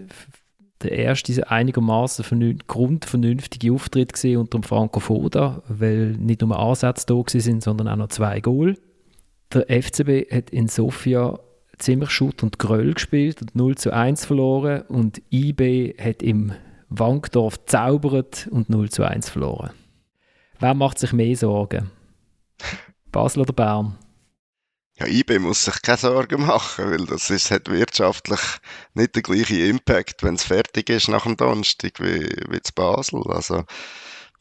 der 0.84 0.92
erste 0.92 1.50
einigermaßen 1.50 2.58
grundvernünftige 2.66 3.72
Auftritt 3.72 4.12
gesehen 4.12 4.38
unter 4.38 4.58
dem 4.58 4.62
Franco 4.62 5.00
Foda, 5.00 5.62
weil 5.68 6.12
nicht 6.12 6.42
nur 6.42 6.58
Ansätze 6.58 7.06
da 7.06 7.22
sind, 7.26 7.62
sondern 7.62 7.88
auch 7.88 7.96
noch 7.96 8.08
zwei 8.08 8.40
Goal. 8.40 8.76
Der 9.52 9.66
FCB 9.82 10.30
hat 10.30 10.50
in 10.50 10.68
Sofia 10.68 11.38
ziemlich 11.78 12.10
Schutt 12.10 12.42
und 12.42 12.58
Gröll 12.58 12.94
gespielt 12.94 13.40
und 13.42 13.54
0 13.56 13.76
zu 13.76 13.92
1 13.92 14.24
verloren 14.24 14.82
und 14.82 15.22
IB 15.30 15.94
hat 15.98 16.22
im 16.22 16.52
Wankdorf 16.88 17.64
zaubert 17.66 18.48
und 18.50 18.70
0 18.70 18.90
zu 18.90 19.04
1 19.04 19.28
verloren. 19.28 19.70
Wer 20.60 20.74
macht 20.74 20.98
sich 20.98 21.12
mehr 21.12 21.36
Sorgen? 21.36 21.90
Basel 23.10 23.42
oder 23.42 23.52
Bern? 23.52 23.98
Ja, 24.96 25.06
IB 25.06 25.40
muss 25.40 25.64
sich 25.64 25.82
keine 25.82 25.98
Sorgen 25.98 26.46
machen, 26.46 26.90
weil 26.90 27.06
das 27.06 27.28
ist, 27.30 27.50
hat 27.50 27.68
wirtschaftlich 27.68 28.40
nicht 28.94 29.16
den 29.16 29.22
gleichen 29.24 29.58
Impact, 29.58 30.22
wenn 30.22 30.36
es 30.36 30.44
fertig 30.44 30.88
ist 30.88 31.08
nach 31.08 31.24
dem 31.24 31.36
Donnerstag 31.36 31.98
wie, 32.00 32.28
wie 32.48 32.62
zu 32.62 32.72
Basel. 32.74 33.22
Also, 33.28 33.64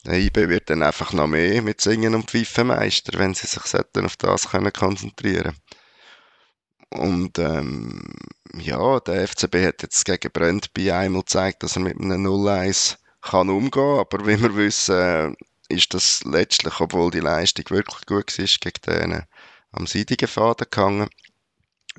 der 0.04 0.48
wird 0.48 0.70
dann 0.70 0.82
einfach 0.82 1.12
noch 1.12 1.26
mehr 1.26 1.62
mit 1.62 1.80
Singen 1.80 2.14
und 2.14 2.30
Pfeifenmeister, 2.30 3.18
wenn 3.18 3.34
sie 3.34 3.46
sich 3.48 3.74
auf 3.74 4.16
das 4.16 4.50
können 4.50 4.72
konzentrieren 4.72 5.56
Und 6.90 7.38
ähm, 7.38 8.14
ja, 8.54 9.00
der 9.00 9.26
FCB 9.28 9.56
hat 9.66 9.82
jetzt 9.82 10.04
gegen 10.04 10.30
Brøndby 10.32 10.92
einmal 10.92 11.22
gezeigt, 11.22 11.62
dass 11.64 11.76
er 11.76 11.82
mit 11.82 12.00
einem 12.00 12.24
0-1 12.26 12.96
kann 13.22 13.50
umgehen, 13.50 13.98
aber 13.98 14.26
wie 14.26 14.40
wir 14.40 14.54
wissen, 14.56 15.36
ist 15.68 15.94
das 15.94 16.22
letztlich, 16.24 16.78
obwohl 16.80 17.10
die 17.10 17.20
Leistung 17.20 17.64
wirklich 17.70 18.06
gut 18.06 18.38
war, 18.38 18.46
gegen 18.60 18.82
den 18.86 19.24
am 19.74 19.86
seidigen 19.86 20.28
Faden 20.28 20.66
gehangen. 20.70 21.08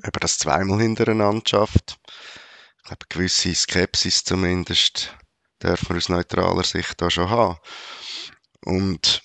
Ob 0.02 0.20
das 0.20 0.38
zweimal 0.38 0.80
hintereinander 0.80 1.42
schafft. 1.48 1.98
Ich 2.78 2.82
glaube, 2.84 3.06
gewisse 3.08 3.54
Skepsis 3.54 4.24
zumindest 4.24 5.16
dürfen 5.62 5.88
wir 5.90 5.96
aus 5.96 6.08
neutraler 6.08 6.64
Sicht 6.64 7.00
da 7.00 7.10
schon 7.10 7.30
haben. 7.30 7.58
Und 8.64 9.22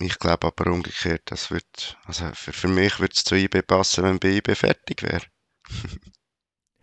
ich 0.00 0.18
glaube 0.18 0.46
aber 0.46 0.70
umgekehrt, 0.70 1.22
das 1.26 1.50
wird, 1.50 1.98
also 2.04 2.30
für, 2.34 2.52
für 2.52 2.68
mich 2.68 3.00
würde 3.00 3.14
es 3.16 3.24
zu 3.24 3.34
IB 3.34 3.62
passen, 3.62 4.04
wenn 4.04 4.18
bei 4.18 4.36
IB 4.36 4.54
fertig 4.54 5.02
wäre. 5.02 5.26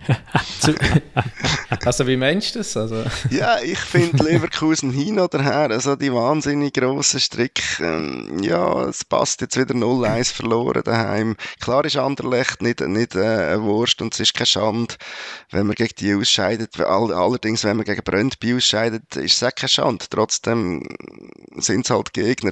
also 1.86 2.08
wie 2.08 2.18
meinst 2.18 2.56
du 2.56 2.60
das? 2.60 2.76
Also? 2.78 3.04
ja, 3.30 3.60
ich 3.62 3.80
finde 3.80 4.24
Leverkusen 4.24 4.92
hin 4.92 5.20
oder 5.20 5.42
her, 5.42 5.70
also 5.72 5.96
die 5.96 6.14
wahnsinnig 6.14 6.74
grossen 6.74 7.20
Strick, 7.20 7.62
ähm, 7.80 8.40
ja, 8.42 8.84
es 8.86 9.04
passt 9.06 9.42
jetzt 9.42 9.58
wieder 9.58 9.76
0-1 9.76 10.34
verloren 10.34 10.84
daheim. 10.84 11.36
Klar 11.60 11.86
ist 11.86 11.98
Anderlecht 11.98 12.62
nicht, 12.62 12.82
nicht 12.82 13.16
äh, 13.16 13.54
eine 13.54 13.64
Wurst 13.64 14.02
und 14.02 14.14
es 14.14 14.20
ist 14.20 14.34
keine 14.34 14.48
Schande, 14.48 14.96
wenn 15.52 15.68
man 15.68 15.76
gegen 15.76 15.96
die 16.00 16.14
ausscheidet. 16.14 16.80
All, 16.80 17.14
allerdings, 17.14 17.64
wenn 17.64 17.78
man 17.78 17.86
gegen 17.86 18.04
Brøndby 18.04 18.56
ausscheidet, 18.56 19.16
ist 19.16 19.42
es 19.42 19.44
auch 19.44 19.56
keine 19.56 19.70
Schande. 19.70 20.06
Trotzdem 20.10 20.84
sind 21.58 21.86
es 21.86 21.90
halt 21.90 22.14
Gegner 22.14 22.52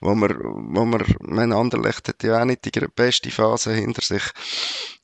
wo 0.00 0.14
man, 0.14 0.36
wo 0.38 0.84
man, 0.84 1.02
mein 1.20 1.52
Anderlecht 1.52 2.08
hat 2.08 2.22
ja 2.22 2.40
auch 2.40 2.44
nicht 2.44 2.64
die 2.64 2.80
beste 2.94 3.30
Phase 3.30 3.72
hinter 3.72 4.02
sich, 4.02 4.22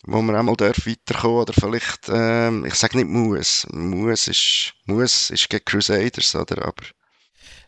wo 0.05 0.21
man 0.21 0.37
einmal 0.37 0.57
darf 0.57 0.87
weiterkommen 0.87 1.39
oder 1.39 1.53
vielleicht, 1.53 2.09
ähm, 2.09 2.65
ich 2.65 2.75
sage 2.75 2.97
nicht 2.97 3.09
muss, 3.09 3.67
muss 3.71 4.29
ist, 4.29 4.75
muss 4.87 5.31
ist 5.31 5.49
gegen 5.49 5.65
Crusaders, 5.65 6.35
oder, 6.35 6.63
aber... 6.63 6.85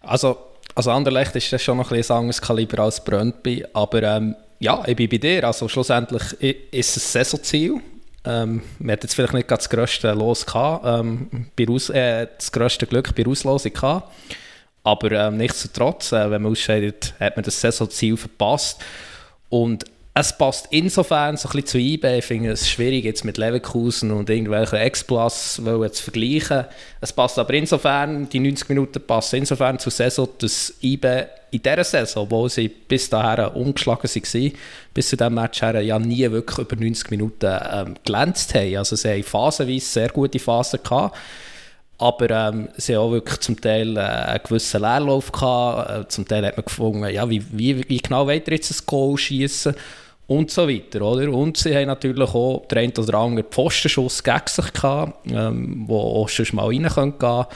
Also, 0.01 0.37
also 0.75 0.91
Anderlecht 0.91 1.35
ist 1.37 1.53
das 1.53 1.63
schon 1.63 1.79
noch 1.79 1.91
ein 1.91 1.97
bisschen 1.97 2.17
anderes 2.17 2.41
Kaliber 2.41 2.81
als 2.81 3.03
Brøndby, 3.03 3.65
aber 3.73 4.03
ähm, 4.03 4.37
ja, 4.59 4.83
ich 4.87 4.97
bin 4.97 5.09
bei 5.09 5.19
dir, 5.19 5.45
also 5.45 5.69
schlussendlich 5.69 6.33
ist 6.73 6.97
es 6.97 7.05
ein 7.05 7.25
Saisonziel, 7.25 7.81
ähm, 8.25 8.63
wir 8.79 8.93
hatten 8.93 9.07
jetzt 9.07 9.15
vielleicht 9.15 9.35
nicht 9.35 9.51
das 9.51 9.69
grösste 9.69 10.13
Los 10.13 10.45
gehabt, 10.45 10.85
ähm, 10.87 11.51
bei 11.57 11.69
Aus, 11.69 11.91
äh, 11.91 12.27
das 12.37 12.51
grösste 12.51 12.87
Glück 12.87 13.15
bei 13.15 13.27
Auslosung 13.27 13.73
gehabt, 13.73 14.13
aber 14.83 15.13
ähm, 15.13 15.39
nichtsdestotrotz, 15.39 16.13
äh, 16.13 16.31
wenn 16.31 16.43
man 16.43 16.53
ausscheidet, 16.53 17.15
hat 17.19 17.37
man 17.37 17.45
das 17.45 17.61
Saisonziel 17.61 18.17
verpasst. 18.17 18.83
Und 19.49 19.85
es 20.17 20.39
passt 20.39 20.69
insofern 20.71 21.37
so 21.37 21.49
ein 21.49 21.53
bisschen 21.53 21.67
zu 21.67 21.79
IB. 21.79 22.19
Ich 22.19 22.25
finde 22.25 22.53
es 22.53 22.71
schwierig, 22.71 23.05
jetzt 23.05 23.25
mit 23.25 23.37
Leverkusen 23.37 24.13
und 24.13 24.31
irgendwelchen 24.31 24.79
Ex-Plus 24.79 25.55
zu 25.55 25.91
vergleichen. 25.93 26.67
Es 27.01 27.13
passt 27.13 27.37
aber 27.37 27.53
insofern, 27.55 28.29
die 28.29 28.39
90 28.39 28.69
Minuten 28.69 29.05
passen 29.05 29.37
insofern 29.37 29.81
zur 29.81 29.91
Saison, 29.91 30.29
dass 30.39 30.73
IB 30.83 31.25
in 31.51 31.63
dieser 31.63 31.83
Saison, 31.83 32.31
wo 32.31 32.47
sie 32.47 32.69
bis 32.69 33.11
dahin 33.11 33.47
umgeschlagen 33.55 34.09
waren, 34.09 34.53
bis 34.95 35.09
zu 35.09 35.17
diesem 35.17 35.35
Match 35.35 35.63
her, 35.63 35.81
ja 35.81 35.99
nie 35.99 36.31
wirklich 36.31 36.59
über 36.59 36.77
90 36.77 37.11
Minuten 37.11 37.59
ähm, 37.73 37.95
glänzt 38.05 38.55
haben. 38.55 38.77
Also 38.77 38.95
sie 38.95 39.09
haben 39.09 39.25
phasenweise 39.25 39.85
sehr 39.85 40.09
gute 40.11 40.39
Phasen 40.39 40.79
gehabt. 40.85 41.17
Aber 41.99 42.31
ähm, 42.31 42.69
sie 42.77 42.95
haben 42.95 43.03
auch 43.03 43.13
wirklich 43.13 43.41
zum 43.41 43.61
Teil 43.61 43.97
äh, 43.97 44.01
einen 44.01 44.41
gewissen 44.45 44.81
Leerlauf 44.81 45.33
gehabt. 45.33 45.91
Äh, 45.91 46.09
zum 46.09 46.27
Teil 46.27 46.47
hat 46.47 46.57
man 46.57 46.65
gefunden, 46.65 47.05
ja, 47.09 47.29
wie, 47.29 47.45
wie, 47.51 47.89
wie 47.89 47.99
genau 47.99 48.29
ihr 48.31 48.43
jetzt 48.47 48.71
ein 48.71 48.87
Goal 48.87 49.19
schießen 49.19 49.75
und 50.27 50.51
so 50.51 50.69
weiter, 50.69 51.03
oder? 51.03 51.31
Und 51.31 51.57
sie 51.57 51.75
haben 51.75 51.87
natürlich 51.87 52.35
auch 52.35 52.67
den 52.67 52.79
einen 52.79 52.93
oder 52.97 53.19
anderen 53.19 53.49
Pfostenschuss 53.51 54.23
gegen 54.23 54.47
sich 54.47 54.73
gehabt, 54.73 55.31
ähm, 55.31 55.85
wo 55.87 55.99
auch 55.99 56.29
schon 56.29 56.47
mal 56.53 56.67
rein 56.67 56.89
gehen 57.19 57.47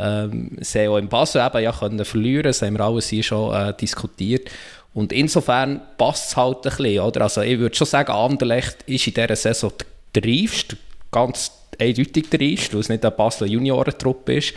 ähm, 0.00 0.56
Sie 0.60 0.78
haben 0.80 0.92
auch 0.92 0.96
in 0.98 1.08
Basel 1.08 1.44
eben 1.44 1.62
ja 1.62 1.72
können 1.72 2.04
verlieren, 2.04 2.44
das 2.44 2.62
haben 2.62 2.78
wir 2.78 2.84
alles 2.84 3.08
hier 3.08 3.22
schon 3.22 3.54
äh, 3.54 3.74
diskutiert. 3.74 4.48
Und 4.94 5.12
insofern 5.12 5.80
passt 5.96 6.30
es 6.30 6.36
halt 6.36 6.58
ein 6.58 6.62
bisschen, 6.62 7.00
oder? 7.00 7.22
Also 7.22 7.42
ich 7.42 7.58
würde 7.58 7.74
schon 7.74 7.86
sagen, 7.86 8.12
Anderlecht 8.12 8.78
ist 8.86 9.06
in 9.06 9.14
dieser 9.14 9.36
Saison 9.36 9.72
der 10.14 10.24
reifste, 10.24 10.76
ganz 11.10 11.52
eindeutig 11.78 12.30
der 12.30 12.40
ist, 12.40 12.72
weil 12.72 12.80
es 12.80 12.88
nicht 12.88 13.04
eine 13.04 13.10
Basler 13.10 13.46
Juniorentruppe 13.46 14.36
ist. 14.36 14.54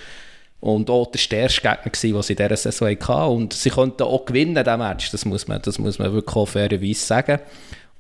Und 0.62 0.90
auch 0.90 1.08
der 1.08 1.20
stärkste 1.20 1.62
Gegner 1.62 1.86
war, 1.86 1.92
den 1.92 2.22
sie 2.22 2.34
in 2.34 2.38
dieser 2.38 2.58
Saison 2.58 2.88
hatten. 2.90 3.32
Und 3.34 3.54
sie 3.54 3.72
konnten 3.72 4.04
auch 4.04 4.26
gewinnen, 4.26 4.64
diesen 4.64 4.78
Match. 4.78 5.12
Das 5.12 5.26
muss 5.26 5.48
man, 5.48 5.62
das 5.62 5.80
muss 5.80 6.00
man 6.00 6.14
wirklich 6.14 6.36
auch 6.36 6.48
fairerweise 6.48 7.04
sagen. 7.04 7.40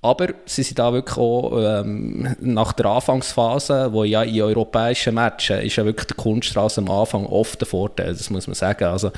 Aber 0.03 0.29
sie 0.45 0.63
sind 0.63 0.79
da 0.79 0.91
wirklich 0.93 1.17
auch 1.17 1.51
ähm, 1.55 2.35
nach 2.39 2.73
der 2.73 2.87
Anfangsphase, 2.87 3.93
wo 3.93 4.03
ja 4.03 4.23
in 4.23 4.41
europäischen 4.41 5.13
Matches 5.13 5.63
ist 5.63 5.75
ja 5.75 5.85
wirklich 5.85 6.07
die 6.07 6.15
Kunststraße 6.15 6.81
am 6.81 6.89
Anfang 6.89 7.27
oft 7.27 7.61
der 7.61 7.67
Vorteil, 7.67 8.13
das 8.13 8.31
muss 8.31 8.47
man 8.47 8.55
sagen. 8.55 8.85
Also, 8.85 9.11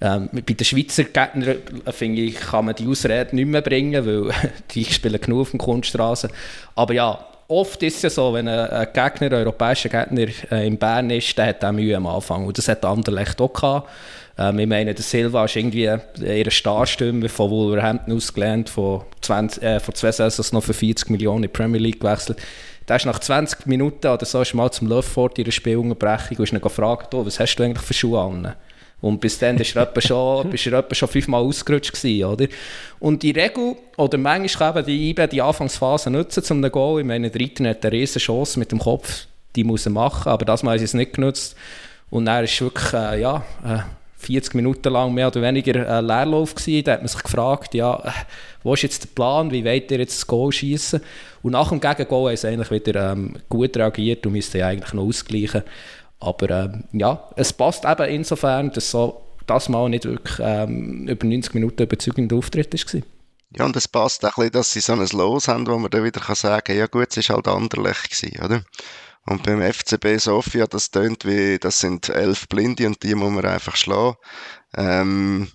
ähm, 0.00 0.30
bei 0.32 0.40
den 0.40 0.64
Schweizer 0.64 1.04
Gegnern, 1.04 1.58
äh, 1.84 1.92
finde 1.92 2.22
ich, 2.22 2.36
kann 2.36 2.64
man 2.64 2.74
die 2.74 2.86
Ausrede 2.86 3.36
nicht 3.36 3.46
mehr 3.46 3.60
bringen, 3.60 4.06
weil 4.06 4.34
die 4.70 4.86
spielen 4.86 5.20
genug 5.20 5.42
auf 5.42 5.50
der 5.50 5.60
Kunststraße. 5.60 6.30
Aber 6.74 6.94
ja, 6.94 7.26
oft 7.52 7.82
ist 7.82 7.96
es 7.96 8.02
ja 8.02 8.10
so, 8.10 8.32
wenn 8.32 8.48
ein, 8.48 8.86
Gegner, 8.92 9.26
ein 9.26 9.34
europäischer 9.34 9.88
Gegner 9.88 10.26
äh, 10.50 10.66
in 10.66 10.78
Bern 10.78 11.10
ist, 11.10 11.36
der 11.36 11.46
hat 11.46 11.64
auch 11.64 11.72
Mühe 11.72 11.96
am 11.96 12.06
Anfang. 12.06 12.46
Und 12.46 12.58
das 12.58 12.68
hat 12.68 12.84
Anderlecht 12.84 13.40
auch 13.40 13.52
gehabt. 13.52 13.88
Ähm, 14.38 14.58
ich 14.58 14.66
meine, 14.66 14.94
der 14.94 15.02
Silva 15.02 15.44
ist 15.44 15.56
irgendwie 15.56 15.94
ihre 16.20 16.50
Starstürmer 16.50 17.28
von 17.28 17.50
Wolverhampton 17.50 18.16
ausgelernt, 18.16 18.68
von, 18.68 19.02
20, 19.20 19.62
äh, 19.62 19.80
von 19.80 19.94
zwei 19.94 20.12
Saisons 20.12 20.52
noch 20.52 20.64
für 20.64 20.74
40 20.74 21.10
Millionen 21.10 21.38
in 21.38 21.42
die 21.42 21.48
Premier 21.48 21.80
League 21.80 22.00
gewechselt. 22.00 22.38
Der 22.88 22.96
ist 22.96 23.06
nach 23.06 23.20
20 23.20 23.66
Minuten 23.66 24.08
oder 24.08 24.24
so 24.24 24.40
ist 24.42 24.54
mal 24.54 24.70
zum 24.70 24.88
Löffort 24.88 25.38
ihrer 25.38 25.52
Spielunterbrechung 25.52 26.38
und 26.38 26.44
ist 26.44 26.52
ihn 26.52 26.60
gefragt, 26.60 27.14
oh, 27.14 27.24
was 27.24 27.38
hast 27.38 27.56
du 27.56 27.62
eigentlich 27.62 27.86
für 27.86 27.94
Schuhe 27.94 28.20
an? 28.20 28.54
Und 29.02 29.20
bis 29.20 29.36
dann 29.38 29.56
bist 29.56 29.74
du 29.74 29.80
etwa 29.80 30.00
schon, 30.00 30.48
bist 30.50 30.64
du 30.64 30.74
etwa 30.74 30.94
schon 30.94 31.08
fünfmal 31.08 31.42
ausgerutscht 31.42 31.92
gewesen, 31.92 32.24
oder? 32.24 32.46
Und 33.00 33.22
die 33.22 33.32
Regel, 33.32 33.76
oder 33.98 34.16
manchmal 34.16 34.72
kann 34.72 34.86
die 34.86 35.10
IBE 35.10 35.28
die 35.28 35.42
Anfangsphase 35.42 36.08
nutzen, 36.08 36.44
um 36.50 36.58
einen 36.58 36.72
Goal. 36.72 37.00
Ich 37.00 37.06
meine, 37.06 37.28
der 37.28 37.40
Reiter 37.40 37.68
hat 37.68 37.84
eine 37.84 37.92
riesen 37.92 38.20
Chance 38.20 38.58
mit 38.58 38.72
dem 38.72 38.78
Kopf, 38.78 39.26
die 39.56 39.64
muss 39.64 39.84
er 39.84 39.92
machen, 39.92 40.30
aber 40.30 40.44
das 40.46 40.62
Mal 40.62 40.76
ist 40.76 40.82
es 40.82 40.94
nicht 40.94 41.14
genutzt. 41.14 41.56
Und 42.10 42.26
er 42.28 42.44
ist 42.44 42.60
wirklich, 42.60 42.92
äh, 42.92 43.20
ja, 43.20 43.44
äh, 43.64 43.80
40 44.22 44.54
Minuten 44.54 44.92
lang 44.92 45.12
mehr 45.12 45.26
oder 45.26 45.42
weniger 45.42 45.98
ein 45.98 46.06
Leerlauf 46.06 46.54
gewesen. 46.54 46.84
Da 46.84 46.92
hat 46.92 47.00
man 47.00 47.08
sich 47.08 47.22
gefragt, 47.22 47.74
ja, 47.74 47.96
äh, 48.04 48.10
wo 48.62 48.74
ist 48.74 48.82
jetzt 48.82 49.02
der 49.02 49.08
Plan, 49.08 49.50
wie 49.50 49.64
wollt 49.64 49.90
ihr 49.90 49.98
jetzt 49.98 50.18
das 50.18 50.26
Goal 50.26 50.52
schießen? 50.52 51.00
Und 51.42 51.52
nach 51.52 51.70
dem 51.70 51.80
Gegengol 51.80 52.30
haben 52.30 52.36
sie 52.36 52.48
eigentlich 52.48 52.70
wieder 52.70 53.12
ähm, 53.12 53.34
gut 53.48 53.76
reagiert 53.76 54.24
und 54.24 54.32
müssten 54.32 54.62
eigentlich 54.62 54.92
noch 54.92 55.02
ausgleichen. 55.02 55.62
Aber 56.22 56.50
ähm, 56.50 56.84
ja, 56.92 57.28
es 57.36 57.52
passt 57.52 57.84
eben 57.84 58.08
insofern, 58.08 58.70
dass 58.72 58.90
so 58.90 59.20
das 59.46 59.68
Mal 59.68 59.88
nicht 59.88 60.04
wirklich 60.04 60.38
ähm, 60.40 61.08
über 61.08 61.26
90 61.26 61.54
Minuten 61.54 61.82
überzeugender 61.82 62.36
Auftritt 62.36 62.72
war. 62.72 63.02
Ja, 63.56 63.64
und 63.66 63.76
es 63.76 63.88
passt 63.88 64.24
auch 64.24 64.30
ein 64.30 64.34
bisschen, 64.34 64.52
dass 64.52 64.70
sie 64.70 64.80
so 64.80 64.92
ein 64.92 65.06
Los 65.12 65.48
haben, 65.48 65.66
wo 65.66 65.78
man 65.78 65.90
dann 65.90 66.04
wieder 66.04 66.22
sagen 66.34 66.62
kann, 66.64 66.76
ja 66.76 66.86
gut, 66.86 67.14
es 67.16 67.28
war 67.28 67.36
halt 67.36 67.48
anderlich 67.48 68.40
oder? 68.42 68.62
Und 69.24 69.42
beim 69.44 69.60
FCB 69.60 70.18
Sofia, 70.18 70.66
das 70.66 70.90
tönt 70.90 71.24
wie, 71.24 71.58
das 71.58 71.78
sind 71.78 72.08
elf 72.08 72.48
Blinde 72.48 72.86
und 72.86 73.02
die 73.02 73.14
muss 73.14 73.30
man 73.30 73.44
einfach 73.44 73.76
schlagen. 73.76 74.16
Ähm, 74.76 75.48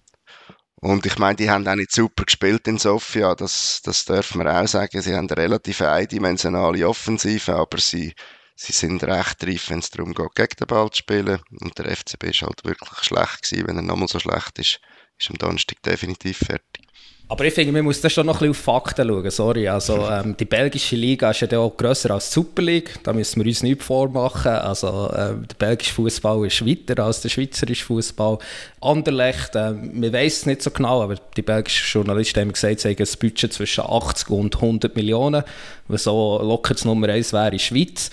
und 0.80 1.06
ich 1.06 1.18
meine, 1.18 1.36
die 1.36 1.50
haben 1.50 1.68
auch 1.68 1.76
nicht 1.76 1.92
super 1.92 2.24
gespielt 2.24 2.68
in 2.68 2.78
Sofia, 2.78 3.36
das, 3.36 3.82
das 3.84 4.06
dürfen 4.06 4.44
wir 4.44 4.62
auch 4.62 4.68
sagen. 4.68 5.02
Sie 5.02 5.16
haben 5.16 5.28
eine 5.28 5.38
relativ 5.38 5.82
eindimensionale 5.82 6.88
Offensive, 6.88 7.56
aber 7.56 7.80
sie 7.80 8.14
sie 8.58 8.74
sind 8.74 9.04
recht 9.04 9.44
reif, 9.46 9.70
wenn 9.70 9.80
es 9.80 9.92
darum 9.92 10.14
geht, 10.14 10.36
gegen 10.36 10.56
den 10.60 10.68
Ball 10.68 10.90
zu 10.90 10.98
spielen. 10.98 11.40
Und 11.62 11.78
der 11.78 11.96
FCB 11.96 12.24
ist 12.26 12.42
halt 12.42 12.66
wirklich 12.66 13.04
schlecht 13.04 13.44
gewesen. 13.44 13.68
Wenn 13.68 13.78
er 13.78 13.84
nochmal 13.84 14.08
so 14.08 14.20
schlecht 14.20 14.60
ist, 14.60 14.80
ist 15.20 15.30
am 15.30 15.38
Donnerstag 15.38 15.82
definitiv 15.84 16.40
fertig. 16.40 16.88
Aber 17.30 17.44
ich 17.44 17.54
finde, 17.54 17.74
man 17.74 17.84
muss 17.84 18.00
da 18.00 18.10
schon 18.10 18.26
noch 18.26 18.36
ein 18.36 18.52
bisschen 18.52 18.72
auf 18.72 18.84
Fakten 18.84 19.06
schauen. 19.06 19.30
Sorry, 19.30 19.68
also 19.68 20.08
ähm, 20.12 20.38
die 20.38 20.46
belgische 20.46 20.96
Liga 20.96 21.32
ist 21.32 21.42
ja 21.42 21.60
auch 21.60 21.76
grösser 21.76 22.12
als 22.12 22.30
die 22.30 22.36
Super 22.36 22.62
League. 22.62 23.00
Da 23.04 23.12
müssen 23.12 23.42
wir 23.42 23.48
uns 23.48 23.64
nicht 23.64 23.84
vormachen. 23.84 24.54
Also 24.54 25.12
ähm, 25.14 25.46
der 25.46 25.56
belgische 25.56 25.94
Fußball 25.94 26.48
ist 26.48 26.66
weiter 26.66 27.04
als 27.04 27.20
der 27.22 27.30
schweizerische 27.30 27.84
Fußball. 27.84 28.38
Anderlecht, 28.80 29.56
äh, 29.56 29.72
man 29.74 30.14
weiß 30.14 30.38
es 30.38 30.46
nicht 30.46 30.62
so 30.62 30.72
genau, 30.72 31.02
aber 31.02 31.16
die 31.36 31.42
belgischen 31.42 31.86
Journalisten 31.92 32.40
haben 32.40 32.54
gesagt, 32.54 32.80
sie 32.80 32.90
haben 32.90 32.98
ein 32.98 33.20
Budget 33.20 33.54
zwischen 33.54 33.84
80 33.84 34.30
und 34.30 34.56
100 34.56 34.96
Millionen, 34.96 35.44
was 35.90 36.04
so 36.04 36.40
locker 36.42 36.76
das 36.76 36.86
Nummer 36.86 37.10
1 37.10 37.34
wäre 37.34 37.48
in 37.48 37.52
der 37.52 37.60
Schweiz. 37.60 38.10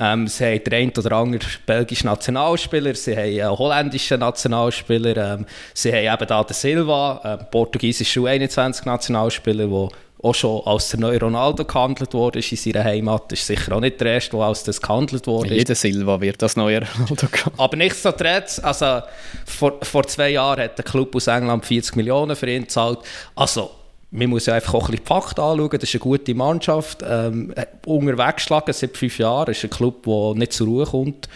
Ähm, 0.00 0.26
sie 0.28 0.44
haben 0.44 0.64
den 0.64 0.74
einen 0.74 0.92
oder 0.96 1.12
anderen 1.12 1.46
belgischen 1.66 2.06
Nationalspieler, 2.06 2.94
sie 2.94 3.16
haben 3.16 3.40
einen 3.40 3.58
holländischen 3.58 4.20
Nationalspieler, 4.20 5.16
ähm, 5.34 5.46
sie 5.74 5.92
haben 5.92 6.14
eben 6.14 6.26
da 6.26 6.44
den 6.44 6.54
Silva, 6.54 7.20
äh, 7.24 7.44
portugiesischen 7.44 8.24
U21-Nationalspieler, 8.24 9.66
der 9.66 9.88
auch 10.22 10.34
schon 10.34 10.62
als 10.64 10.88
der 10.88 11.00
neue 11.00 11.20
Ronaldo 11.20 11.64
gehandelt 11.64 12.12
wurde 12.12 12.40
in 12.40 12.56
seiner 12.56 12.84
Heimat. 12.84 13.30
Das 13.30 13.40
ist 13.40 13.46
sicher 13.46 13.76
auch 13.76 13.80
nicht 13.80 14.00
der 14.00 14.14
erste, 14.14 14.36
der 14.36 14.46
als 14.46 14.64
das 14.64 14.80
gehandelt 14.80 15.26
wurde. 15.26 15.54
Jeder 15.54 15.74
Silva 15.74 16.20
wird 16.20 16.42
als 16.42 16.56
neuer 16.56 16.82
Ronaldo 16.82 17.26
gehandelt. 17.28 17.60
Aber 17.60 17.76
nichtsdestotrotz, 17.76 18.58
also 18.58 19.02
vor, 19.46 19.78
vor 19.82 20.06
zwei 20.06 20.30
Jahren 20.30 20.64
hat 20.64 20.78
der 20.78 20.84
Club 20.84 21.14
aus 21.14 21.28
England 21.28 21.64
40 21.64 21.96
Millionen 21.96 22.34
für 22.34 22.50
ihn 22.50 22.62
gezahlt. 22.62 22.98
Also 23.36 23.70
man 24.10 24.30
muss 24.30 24.46
ja 24.46 24.54
einfach 24.54 24.74
auch 24.74 24.88
ein 24.88 24.92
bisschen 24.92 25.04
die 25.04 25.08
Fakten 25.08 25.40
anschauen. 25.40 25.70
Das 25.70 25.82
ist 25.82 25.94
eine 25.94 26.00
gute 26.00 26.34
Mannschaft. 26.34 27.02
Ähm, 27.04 27.54
unterwegs 27.84 28.36
geschlagen 28.36 28.72
seit 28.72 28.96
fünf 28.96 29.18
Jahren. 29.18 29.46
Das 29.46 29.58
ist 29.58 29.64
ein 29.64 29.70
Club, 29.70 30.04
der 30.04 30.34
nicht 30.34 30.52
zur 30.52 30.66
Ruhe 30.66 30.86
kommt. 30.86 31.28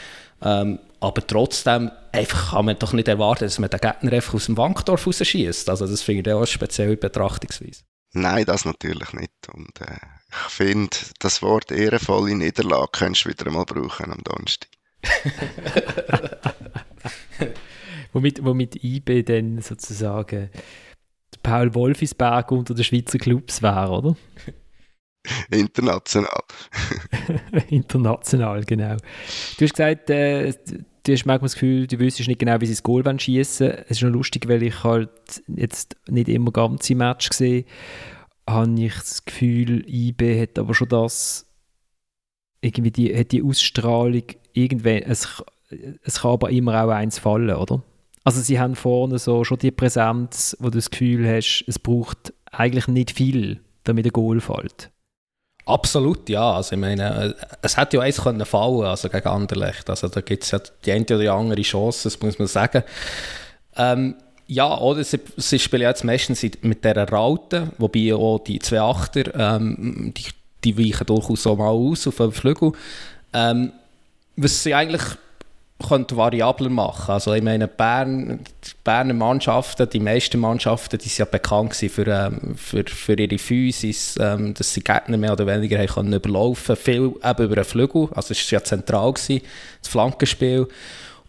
Ähm, 0.43 0.79
aber 1.01 1.27
trotzdem 1.27 1.91
einfach 2.13 2.53
kann 2.53 2.65
man 2.65 2.79
doch 2.79 2.93
nicht 2.93 3.09
erwarten, 3.09 3.45
dass 3.45 3.59
man 3.59 3.69
den 3.69 3.81
Gegner 3.81 4.13
einfach 4.13 4.35
aus 4.35 4.47
dem 4.47 4.57
Wankdorf 4.57 5.07
rausschießt. 5.07 5.69
Also 5.69 5.87
das 5.87 6.03
finde 6.03 6.31
ich 6.31 6.35
auch 6.35 6.39
eine 6.39 6.47
spezielle 6.47 6.97
Betrachtungsweise. 6.97 7.83
Nein, 8.13 8.45
das 8.45 8.65
natürlich 8.65 9.13
nicht. 9.15 9.33
Und 9.53 9.81
äh, 9.81 9.97
ich 10.31 10.53
finde, 10.53 10.97
das 11.19 11.43
Wort 11.43 11.73
ehrenvolle 11.73 12.35
Niederlage 12.35 12.89
könntest 12.93 13.25
du 13.25 13.31
wieder 13.31 13.47
einmal 13.47 13.65
brauchen 13.65 14.13
am 14.13 14.23
Donnerstag. 14.23 14.69
womit, 18.13 18.45
womit 18.45 18.85
IB 18.85 19.25
dann 19.25 19.61
sozusagen 19.61 20.51
Paul 21.43 21.75
Wolfisberg 21.75 22.51
unter 22.53 22.75
den 22.75 22.85
Schweizer 22.85 23.19
Clubs 23.19 23.63
wäre, 23.63 23.91
oder? 23.91 24.17
International. 25.51 26.43
International, 27.69 28.65
genau. 28.65 28.97
Du 29.59 29.65
hast 29.65 29.75
gesagt, 29.75 30.11
äh, 30.11 30.53
du 30.53 31.13
hast 31.13 31.27
manchmal 31.27 31.39
das 31.47 31.55
Gefühl, 31.55 31.87
du 31.87 31.99
wüsstest 31.99 32.29
nicht 32.29 32.41
genau, 32.41 32.61
wie 32.61 32.67
sie 32.67 32.75
das 32.75 32.83
Goal 32.83 33.05
schießen 33.19 33.71
Es 33.71 33.91
ist 33.91 34.03
noch 34.03 34.11
lustig, 34.11 34.49
weil 34.49 34.63
ich 34.63 34.83
halt 34.83 35.11
jetzt 35.47 35.97
nicht 36.09 36.29
immer 36.29 36.51
ganze 36.51 36.95
Match 36.95 37.29
gesehen 37.29 37.65
habe 38.49 38.81
ich 38.81 38.95
das 38.95 39.25
Gefühl, 39.25 39.85
IB 39.89 40.41
hat 40.41 40.59
aber 40.59 40.75
schon 40.75 40.89
das 40.89 41.47
irgendwie 42.61 42.91
die, 42.91 43.17
hat 43.17 43.33
die 43.33 43.43
Ausstrahlung 43.43 44.25
irgendwann, 44.53 45.03
es, 45.03 45.43
es 46.03 46.21
kann 46.21 46.33
aber 46.33 46.51
immer 46.51 46.85
auch 46.85 46.91
eins 46.91 47.19
fallen, 47.19 47.55
oder? 47.55 47.83
Also 48.25 48.41
sie 48.41 48.61
haben 48.61 48.77
vorne 48.77 49.19
so 49.19 49.45
schon 49.45 49.59
die 49.59 49.71
Präsenz, 49.71 50.57
wo 50.61 50.71
du 50.71 50.79
das 50.79 50.91
Gefühl 50.91 51.29
hast, 51.29 51.65
es 51.67 51.79
braucht 51.79 52.33
eigentlich 52.51 52.87
nicht 52.89 53.13
viel, 53.13 53.61
damit 53.85 54.07
ein 54.07 54.13
Goal 54.13 54.41
fällt. 54.41 54.91
Absolut, 55.65 56.29
ja. 56.29 56.53
Also 56.55 56.75
ich 56.75 56.81
meine, 56.81 57.35
es 57.63 57.77
hätte 57.77 57.97
ja 57.97 58.03
eins 58.03 58.21
können 58.21 58.45
fallen, 58.45 58.85
also 58.85 59.09
gegen 59.09 59.29
Anderlecht. 59.29 59.89
Also 59.89 60.09
da 60.09 60.21
gibt 60.21 60.45
es 60.45 60.51
ja 60.51 60.61
die 60.85 60.93
eine 60.93 61.05
oder 61.05 61.35
andere 61.35 61.63
Chance, 61.63 62.05
das 62.05 62.21
muss 62.21 62.39
man 62.39 62.49
sagen. 62.49 62.83
Ähm, 63.77 64.17
ja, 64.47 64.77
oder 64.79 65.03
sie, 65.05 65.21
sie 65.37 65.59
spielen 65.59 65.83
jetzt 65.83 66.05
meistens 66.05 66.43
mit 66.63 66.85
dieser 66.85 67.09
Raute, 67.09 67.71
wobei 67.79 68.15
auch 68.15 68.41
die 68.41 68.59
zwei 68.59 68.81
Achter, 68.81 69.35
ähm, 69.35 70.13
die, 70.17 70.25
die 70.65 70.79
weichen 70.79 71.07
durchaus 71.07 71.47
auch 71.47 71.57
mal 71.57 71.69
aus 71.69 72.07
auf 72.07 72.17
den 72.17 72.33
Flügel. 72.33 72.73
Ähm, 73.33 73.73
was 74.37 74.63
sie 74.63 74.75
eigentlich 74.75 75.03
könnte 75.83 76.17
variabler 76.17 76.69
machen. 76.71 77.13
Also 77.13 77.35
ich 77.35 77.43
meine, 77.43 77.69
Bern, 77.69 78.41
die 78.65 78.71
Berner 78.85 79.15
Mannschaften, 79.15 79.89
die 79.89 80.01
meisten 80.01 80.41
Mannschaften, 80.41 80.99
die 80.99 81.09
sind 81.09 81.19
ja 81.19 81.25
bekannt 81.25 81.75
für, 81.75 82.07
ähm, 82.07 82.55
für, 82.57 82.85
für 82.87 83.15
ihre 83.15 83.39
Physis, 83.39 84.17
ähm, 84.21 84.55
dass 84.55 84.75
sie 84.75 84.83
Gegner 84.83 85.17
mehr 85.17 85.33
oder 85.33 85.47
weniger 85.47 85.79
haben 85.79 85.89
können 85.89 86.13
überlaufen 86.13 86.77
Viel 86.77 87.13
eben 87.23 87.45
über 87.45 87.55
den 87.55 87.65
Flügel, 87.65 88.09
also 88.15 88.33
es 88.33 88.53
war 88.53 88.59
ja 88.59 88.65
zentral, 88.65 89.13
gewesen, 89.13 89.43
das 89.81 89.91
Flankenspiel. 89.91 90.69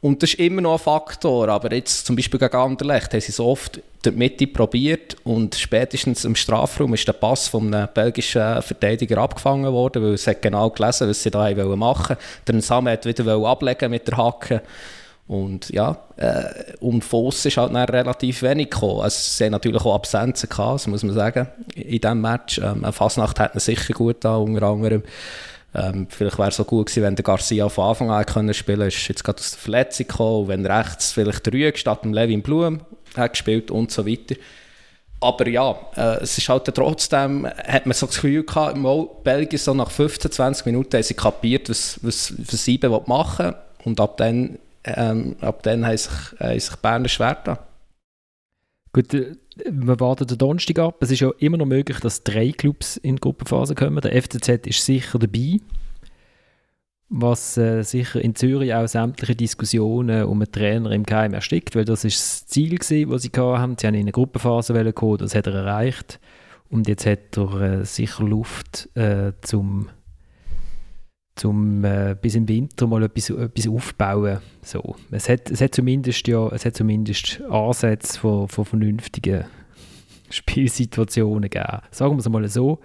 Und 0.03 0.21
das 0.21 0.31
ist 0.31 0.39
immer 0.39 0.59
noch 0.59 0.73
ein 0.73 0.79
Faktor, 0.79 1.47
aber 1.47 1.73
jetzt 1.73 2.05
zum 2.05 2.17
Beispiel 2.17 2.37
gegen 2.37 2.57
Anderlecht 2.57 3.13
haben 3.13 3.21
sie 3.21 3.31
so 3.31 3.45
oft 3.47 3.79
die 4.03 4.11
Mitte 4.11 4.47
probiert 4.47 5.15
und 5.23 5.55
spätestens 5.55 6.25
im 6.25 6.35
Strafraum 6.35 6.93
ist 6.93 7.07
der 7.07 7.13
Pass 7.13 7.47
von 7.47 7.73
einem 7.73 7.87
belgischen 7.93 8.61
Verteidiger 8.61 9.19
abgefangen 9.19 9.71
worden, 9.71 10.03
weil 10.03 10.15
es 10.15 10.27
hat 10.27 10.41
genau 10.41 10.69
gelesen, 10.71 11.07
was 11.07 11.23
sie 11.23 11.31
da 11.31 11.49
machen 11.53 12.17
wollten. 12.17 12.17
Der 12.45 12.61
Samen 12.61 12.91
hat 12.91 13.05
wieder 13.05 13.25
ablegen 13.47 13.91
mit 13.91 14.05
der 14.05 14.17
Hacke. 14.17 14.61
Und 15.25 15.69
ja, 15.69 15.97
äh, 16.17 16.73
um 16.81 17.01
Foss 17.01 17.45
ist 17.45 17.55
halt 17.55 17.73
relativ 17.73 18.41
wenig 18.41 18.71
gekommen. 18.71 18.99
Also, 18.99 19.19
sie 19.19 19.49
natürlich 19.49 19.85
auch 19.85 19.95
Absenzen 19.95 20.49
gehabt, 20.49 20.85
muss 20.87 21.03
man 21.03 21.13
sagen, 21.13 21.47
in 21.75 22.01
diesem 22.01 22.19
Match. 22.19 22.57
Ähm, 22.57 22.83
Fasnacht 22.91 23.39
hat 23.39 23.59
sicher 23.61 23.93
gut 23.93 24.17
da, 24.19 24.35
unter 24.35 24.63
anderem. 24.63 25.03
Ähm, 25.75 26.07
vielleicht 26.09 26.37
wäre 26.37 26.49
es 26.49 26.55
so 26.55 26.65
gut 26.65 26.87
gewesen, 26.87 27.03
wenn 27.03 27.15
der 27.15 27.23
Garcia 27.23 27.67
von 27.69 27.89
Anfang 27.89 28.11
an 28.11 28.25
können 28.25 28.53
spielen 28.53 28.79
konnte. 28.79 28.95
Ist 28.95 29.07
jetzt 29.07 29.23
gerade 29.23 29.39
aus 29.39 29.51
der 29.51 29.59
Verletzung 29.59 30.07
gekommen. 30.07 30.47
Wenn 30.47 30.65
rechts 30.65 31.11
vielleicht 31.11 31.45
der 31.45 31.53
Rüeg 31.53 31.77
statt 31.77 32.03
dem 32.03 32.13
Levin 32.13 32.41
Blum 32.41 32.81
hat 33.15 33.33
gespielt 33.33 33.71
und 33.71 33.91
so 33.91 34.05
weiter. 34.05 34.35
Aber 35.19 35.47
ja, 35.47 35.75
äh, 35.95 36.21
es 36.21 36.37
ist 36.37 36.49
halt 36.49 36.65
trotzdem, 36.65 37.47
hat 37.47 37.85
man 37.85 37.93
so 37.93 38.07
das 38.07 38.15
Gefühl 38.15 38.43
gehabt, 38.43 38.75
mal 38.75 39.07
Belgien 39.23 39.57
so 39.57 39.73
nach 39.73 39.89
15, 39.89 40.31
20 40.31 40.65
Minuten 40.65 40.97
haben 40.97 41.03
sie 41.03 41.13
kapiert, 41.13 41.69
was, 41.69 41.97
was, 42.01 42.33
was 42.37 42.65
sie 42.65 42.77
machen 43.05 43.45
wollen. 43.45 43.55
Und 43.85 44.01
ab 44.01 44.17
dann, 44.17 44.59
ähm, 44.83 45.37
ab 45.39 45.63
dann 45.63 45.85
haben 45.85 45.97
sich, 45.97 46.11
haben 46.39 46.59
sich 46.59 46.75
Berner 46.75 47.07
schwer 47.07 47.37
da. 47.43 47.59
Gut, 48.91 49.13
äh, 49.13 49.35
wir 49.55 49.99
warten 49.99 50.27
den 50.27 50.37
Donnerstag 50.37 50.79
ab. 50.79 50.97
Es 51.01 51.11
ist 51.11 51.19
ja 51.19 51.31
immer 51.39 51.57
noch 51.57 51.65
möglich, 51.65 51.99
dass 51.99 52.23
drei 52.23 52.51
Clubs 52.51 52.97
in 52.97 53.15
die 53.15 53.21
Gruppenphase 53.21 53.75
kommen. 53.75 54.01
Der 54.01 54.21
FCZ 54.21 54.67
ist 54.67 54.85
sicher 54.85 55.19
dabei, 55.19 55.59
was 57.09 57.57
äh, 57.57 57.83
sicher 57.83 58.21
in 58.21 58.35
Zürich 58.35 58.73
auch 58.73 58.87
sämtliche 58.87 59.35
Diskussionen 59.35 60.25
um 60.25 60.41
einen 60.41 60.51
Trainer 60.51 60.91
im 60.91 61.05
Keim 61.05 61.33
erstickt, 61.33 61.75
weil 61.75 61.85
das 61.85 62.03
ist 62.03 62.17
das 62.17 62.47
Ziel 62.47 62.77
gewesen, 62.77 63.11
das 63.11 63.21
sie 63.21 63.29
hatten. 63.29 63.77
Sie 63.77 63.87
haben 63.87 63.93
in 63.93 64.01
eine 64.01 64.11
Gruppenphase 64.11 64.93
kommen, 64.93 65.17
das 65.17 65.35
hat 65.35 65.47
er 65.47 65.53
erreicht. 65.53 66.19
Und 66.69 66.87
jetzt 66.87 67.05
hat 67.05 67.37
er 67.37 67.61
äh, 67.61 67.85
sicher 67.85 68.23
Luft 68.23 68.89
äh, 68.95 69.33
zum 69.41 69.89
um 71.43 71.83
äh, 71.83 72.15
bis 72.19 72.35
im 72.35 72.47
Winter 72.47 72.87
mal 72.87 73.03
etwas, 73.03 73.29
etwas 73.31 73.67
aufbauen. 73.67 74.39
So. 74.61 74.95
Es, 75.11 75.29
hat, 75.29 75.49
es, 75.49 75.61
hat 75.61 75.73
zumindest, 75.73 76.27
ja, 76.27 76.47
es 76.49 76.65
hat 76.65 76.75
zumindest 76.75 77.41
Ansätze 77.49 78.19
von, 78.19 78.47
von 78.47 78.65
vernünftigen 78.65 79.45
Spielsituationen 80.29 81.49
gegeben. 81.49 81.79
Sagen 81.91 82.15
wir 82.15 82.19
es 82.19 82.29
mal 82.29 82.47
so. 82.47 82.79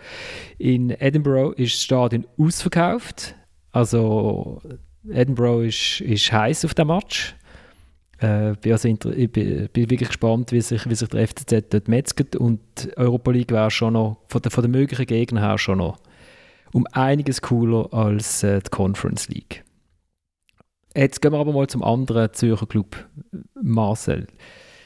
In 0.56 0.90
Edinburgh 0.90 1.52
ist 1.56 1.74
das 1.74 1.82
Stadion 1.84 2.26
ausverkauft. 2.38 3.34
Also 3.70 4.62
Edinburgh 5.08 5.66
ist, 5.66 6.00
ist 6.00 6.32
heiß 6.32 6.64
auf 6.64 6.74
dem 6.74 6.88
Match. 6.88 7.36
Äh, 8.18 8.54
bin 8.60 8.72
also 8.72 8.88
ich 8.88 8.98
bin, 8.98 9.68
bin, 9.72 9.90
wirklich 9.90 10.08
gespannt, 10.08 10.50
wie 10.50 10.60
sich, 10.60 10.88
wie 10.88 10.94
sich 10.94 11.08
der 11.08 11.28
FCZ 11.28 11.64
dort 11.70 11.86
metzgt 11.86 12.34
und 12.34 12.60
die 12.82 12.96
Europa 12.96 13.30
League 13.30 13.52
wäre 13.52 13.70
schon 13.70 13.92
noch, 13.92 14.16
von, 14.26 14.42
den, 14.42 14.50
von 14.50 14.62
den 14.62 14.72
möglichen 14.72 15.06
Gegnern 15.06 15.44
her 15.44 15.58
schon 15.58 15.78
noch 15.78 15.98
um 16.72 16.86
einiges 16.92 17.40
cooler 17.40 17.92
als 17.92 18.42
äh, 18.42 18.60
die 18.60 18.70
Conference 18.70 19.28
League. 19.28 19.64
Jetzt 20.96 21.20
gehen 21.20 21.32
wir 21.32 21.38
aber 21.38 21.52
mal 21.52 21.68
zum 21.68 21.82
anderen 21.84 22.32
Zürcher 22.32 22.66
Club, 22.66 23.06
Marcel. 23.62 24.26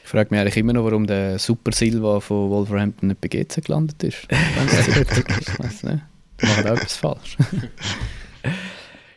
Ich 0.03 0.09
frage 0.09 0.29
mich 0.31 0.39
eigentlich 0.39 0.57
immer 0.57 0.73
noch, 0.73 0.83
warum 0.83 1.07
der 1.07 1.39
Super 1.39 1.71
Silva 1.71 2.19
von 2.19 2.49
Wolverhampton 2.49 3.07
nicht 3.07 3.21
bei 3.21 3.29
GC 3.29 3.63
gelandet 3.65 4.03
ist. 4.03 4.27
ich 4.29 5.59
weiß 5.59 5.83
nicht. 5.83 6.03
Machen 6.41 6.67
auch 6.67 6.75
etwas 6.75 6.97
falsch. 6.97 7.37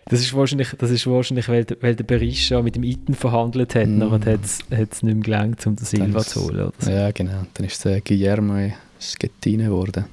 Das 0.09 0.21
ist 0.21 0.33
wahrscheinlich, 0.35 0.69
das 0.79 0.93
ist 0.93 1.05
wahrscheinlich 1.09 1.49
weil, 1.49 1.67
weil 1.81 1.97
der 1.97 2.05
Berisha 2.05 2.62
mit 2.62 2.77
dem 2.77 2.85
Iten 2.85 3.12
verhandelt 3.12 3.75
hat, 3.75 3.89
mm. 3.89 4.03
aber 4.03 4.21
hat 4.21 4.45
es 4.45 4.62
nicht 4.71 5.03
mehr 5.03 5.14
gelangt, 5.14 5.67
um 5.67 5.75
den 5.75 5.85
Silva 5.85 6.21
zu 6.21 6.45
holen. 6.45 6.71
So. 6.79 6.91
Ja, 6.93 7.11
genau. 7.11 7.45
Dann 7.55 7.67
ist 7.67 7.85
der 7.85 8.01
Guillermo 8.01 8.73
Schettine 9.01 9.64
geworden. 9.64 10.05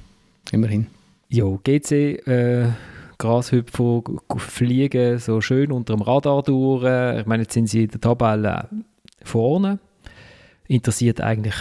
Immerhin. 0.50 0.88
Ja, 1.34 1.46
GC, 1.64 2.28
äh, 2.28 2.68
Grashüpfer 3.18 4.02
fliegen 4.36 5.18
so 5.18 5.40
schön 5.40 5.72
unter 5.72 5.96
dem 5.96 6.02
Radar 6.02 6.44
durch. 6.44 6.84
Ich 7.18 7.26
meine, 7.26 7.42
jetzt 7.42 7.54
sind 7.54 7.66
sie 7.66 7.82
in 7.82 7.90
der 7.90 8.00
Tabelle 8.00 8.68
vorne. 9.24 9.80
Interessiert 10.68 11.20
eigentlich 11.20 11.56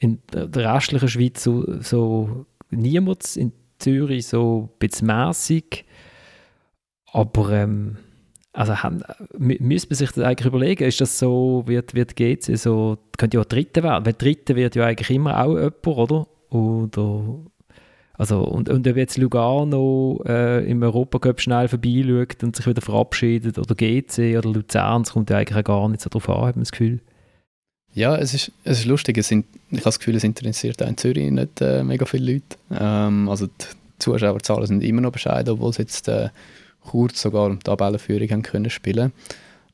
in 0.00 0.18
der 0.32 0.74
restlichen 0.74 1.08
Schweiz 1.08 1.44
so, 1.44 1.80
so 1.80 2.46
niemand. 2.70 3.36
In 3.36 3.52
Zürich 3.78 4.26
so 4.26 4.68
ein 4.68 4.78
bisschen 4.80 5.06
mässig. 5.06 5.84
Aber 7.12 7.52
ähm, 7.52 7.98
also 8.52 8.82
haben, 8.82 9.04
müsste 9.36 9.90
man 9.90 9.96
sich 9.96 10.10
das 10.10 10.24
eigentlich 10.24 10.48
überlegen, 10.48 10.82
ist 10.82 11.00
das 11.00 11.20
so, 11.20 11.62
wird, 11.66 11.94
wird 11.94 12.16
GC 12.16 12.56
so, 12.56 12.98
könnte 13.16 13.36
ja 13.36 13.42
auch 13.42 13.48
Dritte 13.48 13.84
werden, 13.84 14.04
weil 14.04 14.14
Dritte 14.14 14.56
wird 14.56 14.74
ja 14.74 14.86
eigentlich 14.86 15.10
immer 15.10 15.40
auch 15.40 15.54
jemand, 15.54 15.86
oder? 15.86 16.26
Oder 16.50 17.44
also, 18.18 18.42
und, 18.42 18.68
und 18.68 18.86
ob 18.86 18.96
jetzt 18.96 19.16
Lugano 19.16 20.20
äh, 20.26 20.68
im 20.68 20.82
Europacup 20.82 21.40
schnell 21.40 21.68
vorbeischaut 21.68 22.42
und 22.42 22.56
sich 22.56 22.66
wieder 22.66 22.82
verabschiedet, 22.82 23.58
oder 23.58 23.74
GC 23.74 24.36
oder 24.36 24.50
Luzern, 24.50 25.04
das 25.04 25.12
kommt 25.12 25.30
ja 25.30 25.38
eigentlich 25.38 25.58
auch 25.58 25.64
gar 25.64 25.88
nicht 25.88 26.02
so 26.02 26.10
drauf 26.10 26.28
an, 26.28 26.46
hat 26.46 26.56
man 26.56 26.64
das 26.64 26.72
Gefühl. 26.72 27.00
Ja, 27.94 28.16
es 28.16 28.34
ist, 28.34 28.52
es 28.64 28.80
ist 28.80 28.84
lustig. 28.86 29.16
Es 29.18 29.28
sind, 29.28 29.46
ich 29.70 29.78
habe 29.78 29.84
das 29.84 29.98
Gefühl, 29.98 30.16
es 30.16 30.24
interessiert 30.24 30.82
auch 30.82 30.88
in 30.88 30.96
Zürich 30.96 31.30
nicht 31.30 31.60
äh, 31.60 31.82
mega 31.84 32.04
viele 32.04 32.32
Leute. 32.34 32.56
Ähm, 32.70 33.28
also 33.28 33.46
die 33.46 33.64
Zuschauerzahlen 33.98 34.66
sind 34.66 34.84
immer 34.84 35.00
noch 35.00 35.12
bescheiden, 35.12 35.54
obwohl 35.54 35.72
sie 35.72 35.82
jetzt 35.82 36.08
äh, 36.08 36.28
kurz 36.80 37.22
sogar 37.22 37.46
um 37.46 37.58
die 37.58 37.64
Tabellenführung 37.64 38.28
haben 38.30 38.42
können 38.42 38.70
spielen 38.70 39.12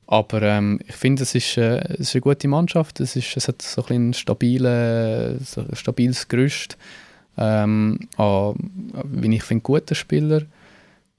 aber 0.06 0.42
ähm, 0.42 0.80
ich 0.86 0.94
finde, 0.94 1.22
es 1.22 1.34
ist, 1.34 1.56
äh, 1.56 1.78
es 1.94 2.00
ist 2.00 2.14
eine 2.14 2.20
gute 2.20 2.46
Mannschaft. 2.46 3.00
Es, 3.00 3.16
ist, 3.16 3.36
es 3.36 3.48
hat 3.48 3.62
so 3.62 3.84
ein, 3.88 4.12
stabile, 4.12 5.38
so 5.42 5.62
ein 5.62 5.74
stabiles 5.74 6.28
Gerüst. 6.28 6.76
Ähm, 7.36 8.00
an, 8.16 8.54
wie 9.04 9.36
ich 9.36 9.42
finde, 9.42 9.62
guten 9.62 9.94
Spieler. 9.94 10.42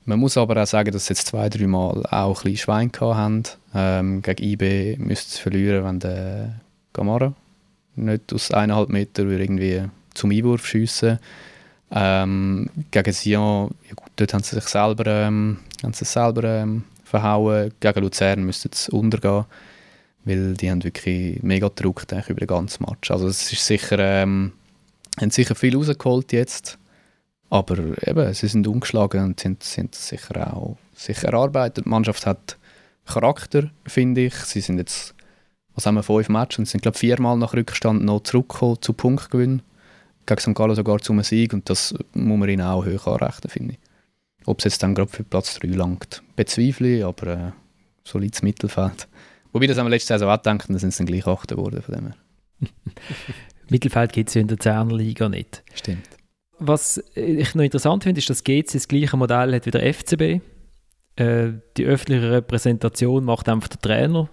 Man 0.05 0.19
muss 0.19 0.37
aber 0.37 0.61
auch 0.61 0.67
sagen, 0.67 0.91
dass 0.91 1.07
sie 1.07 1.13
jetzt 1.13 1.27
zwei, 1.27 1.49
drei 1.49 1.67
Mal 1.67 2.05
auch 2.05 2.39
ein 2.39 2.51
bisschen 2.51 2.57
Schwein 2.57 2.91
haben. 3.01 3.43
Ähm, 3.73 4.21
gegen 4.21 4.43
IB 4.43 4.97
müsste 4.97 5.33
es 5.33 5.39
verlieren, 5.39 5.83
wenn 5.83 5.99
der 5.99 6.61
Gamara 6.93 7.33
nicht 7.95 8.33
aus 8.33 8.51
eineinhalb 8.51 8.89
Meter 8.89 9.23
irgendwie 9.23 9.83
zum 10.13 10.31
Einwurf 10.31 10.65
schiessen 10.65 11.19
ähm, 11.91 12.69
Gegen 12.91 13.13
Sion, 13.13 13.71
ja 13.87 13.93
gut, 13.95 14.11
dort 14.15 14.33
haben 14.33 14.43
sie 14.43 14.55
sich 14.55 14.65
selber, 14.65 15.05
ähm, 15.07 15.59
haben 15.83 15.93
sie 15.93 16.05
selber 16.05 16.43
ähm, 16.43 16.83
verhauen. 17.03 17.71
Gegen 17.79 18.01
Luzern 18.01 18.43
müsste 18.43 18.69
es 18.71 18.89
untergehen, 18.89 19.45
weil 20.23 20.55
die 20.55 20.69
haben 20.69 20.83
wirklich 20.83 21.41
mega 21.43 21.69
Druck 21.69 22.05
über 22.27 22.39
den 22.39 22.47
ganzen 22.47 22.85
Match. 22.87 23.11
Also 23.11 23.27
es 23.27 23.51
ist 23.51 23.65
sicher, 23.65 23.99
ähm, 23.99 24.53
haben 25.19 25.31
sicher 25.31 25.55
viel 25.55 25.75
rausgeholt 25.75 26.31
jetzt, 26.33 26.77
aber 27.49 27.77
eben, 28.07 28.33
sie 28.33 28.47
sind 28.47 28.67
umgeschlagen 28.67 29.23
und 29.23 29.39
sind, 29.39 29.63
sind 29.63 29.95
sicher 29.95 30.53
auch 30.53 30.77
sicher 30.93 31.27
erarbeitet. 31.29 31.85
Die 31.85 31.89
Mannschaft 31.89 32.25
hat 32.25 32.57
Charakter, 33.05 33.69
finde 33.85 34.25
ich. 34.25 34.35
Sie 34.35 34.61
sind 34.61 34.77
jetzt, 34.77 35.13
was 35.73 35.85
haben 35.85 35.95
wir, 35.95 36.03
fünf 36.03 36.29
Matches 36.29 36.59
und 36.59 36.67
sind, 36.67 36.81
glaube 36.81 36.97
viermal 36.97 37.37
nach 37.37 37.53
Rückstand 37.53 38.03
noch 38.03 38.23
zurückgekommen 38.23 38.81
zu 38.81 38.93
Punktgewinn 38.93 39.61
gegen 40.25 40.39
St. 40.41 40.55
Gallen 40.55 40.75
sogar 40.75 40.99
zum 40.99 41.21
Sieg 41.21 41.53
und 41.53 41.69
das 41.69 41.93
muss 42.13 42.39
man 42.39 42.49
ihnen 42.49 42.65
auch 42.65 42.85
hoch 42.85 43.07
anrechnen, 43.07 43.49
finde 43.49 43.73
ich. 43.73 43.79
Ob 44.47 44.59
es 44.59 44.65
jetzt 44.65 44.83
dann 44.83 44.95
gerade 44.95 45.11
für 45.11 45.23
Platz 45.23 45.59
3 45.59 45.67
langt, 45.69 46.23
bezweifle 46.35 46.97
ich, 46.97 47.05
aber 47.05 47.27
äh, 47.27 47.51
solides 48.03 48.41
Mittelfeld. 48.41 49.07
Wobei 49.51 49.67
das 49.67 49.77
haben 49.77 49.85
wir 49.85 49.91
letzte 49.91 50.13
Saison 50.13 50.29
auch 50.29 50.37
gedacht, 50.37 50.69
dann 50.69 50.77
sind 50.77 50.89
es 50.89 50.97
dann 50.97 51.07
gleich 51.07 51.25
Achter 51.25 51.55
geworden 51.55 51.81
von 51.81 51.95
dem 51.95 52.07
her. 52.07 52.15
Mittelfeld 53.69 54.13
gibt 54.13 54.29
es 54.29 54.35
ja 54.35 54.41
in 54.41 54.47
der 54.47 54.59
Zerner 54.59 54.95
Liga 54.95 55.29
nicht. 55.29 55.63
Stimmt. 55.73 56.07
Was 56.57 57.03
ich 57.15 57.53
noch 57.55 57.63
interessant 57.63 58.03
finde, 58.03 58.19
ist, 58.19 58.29
dass 58.29 58.43
GC 58.43 58.73
das 58.73 58.87
gleiche 58.87 59.17
Modell 59.17 59.53
hat 59.53 59.65
wie 59.65 59.71
der 59.71 59.93
FCB. 59.93 60.41
Äh, 61.17 61.53
die 61.77 61.85
öffentliche 61.85 62.31
Repräsentation 62.31 63.25
macht 63.25 63.49
einfach 63.49 63.67
der 63.67 63.81
Trainer. 63.81 64.29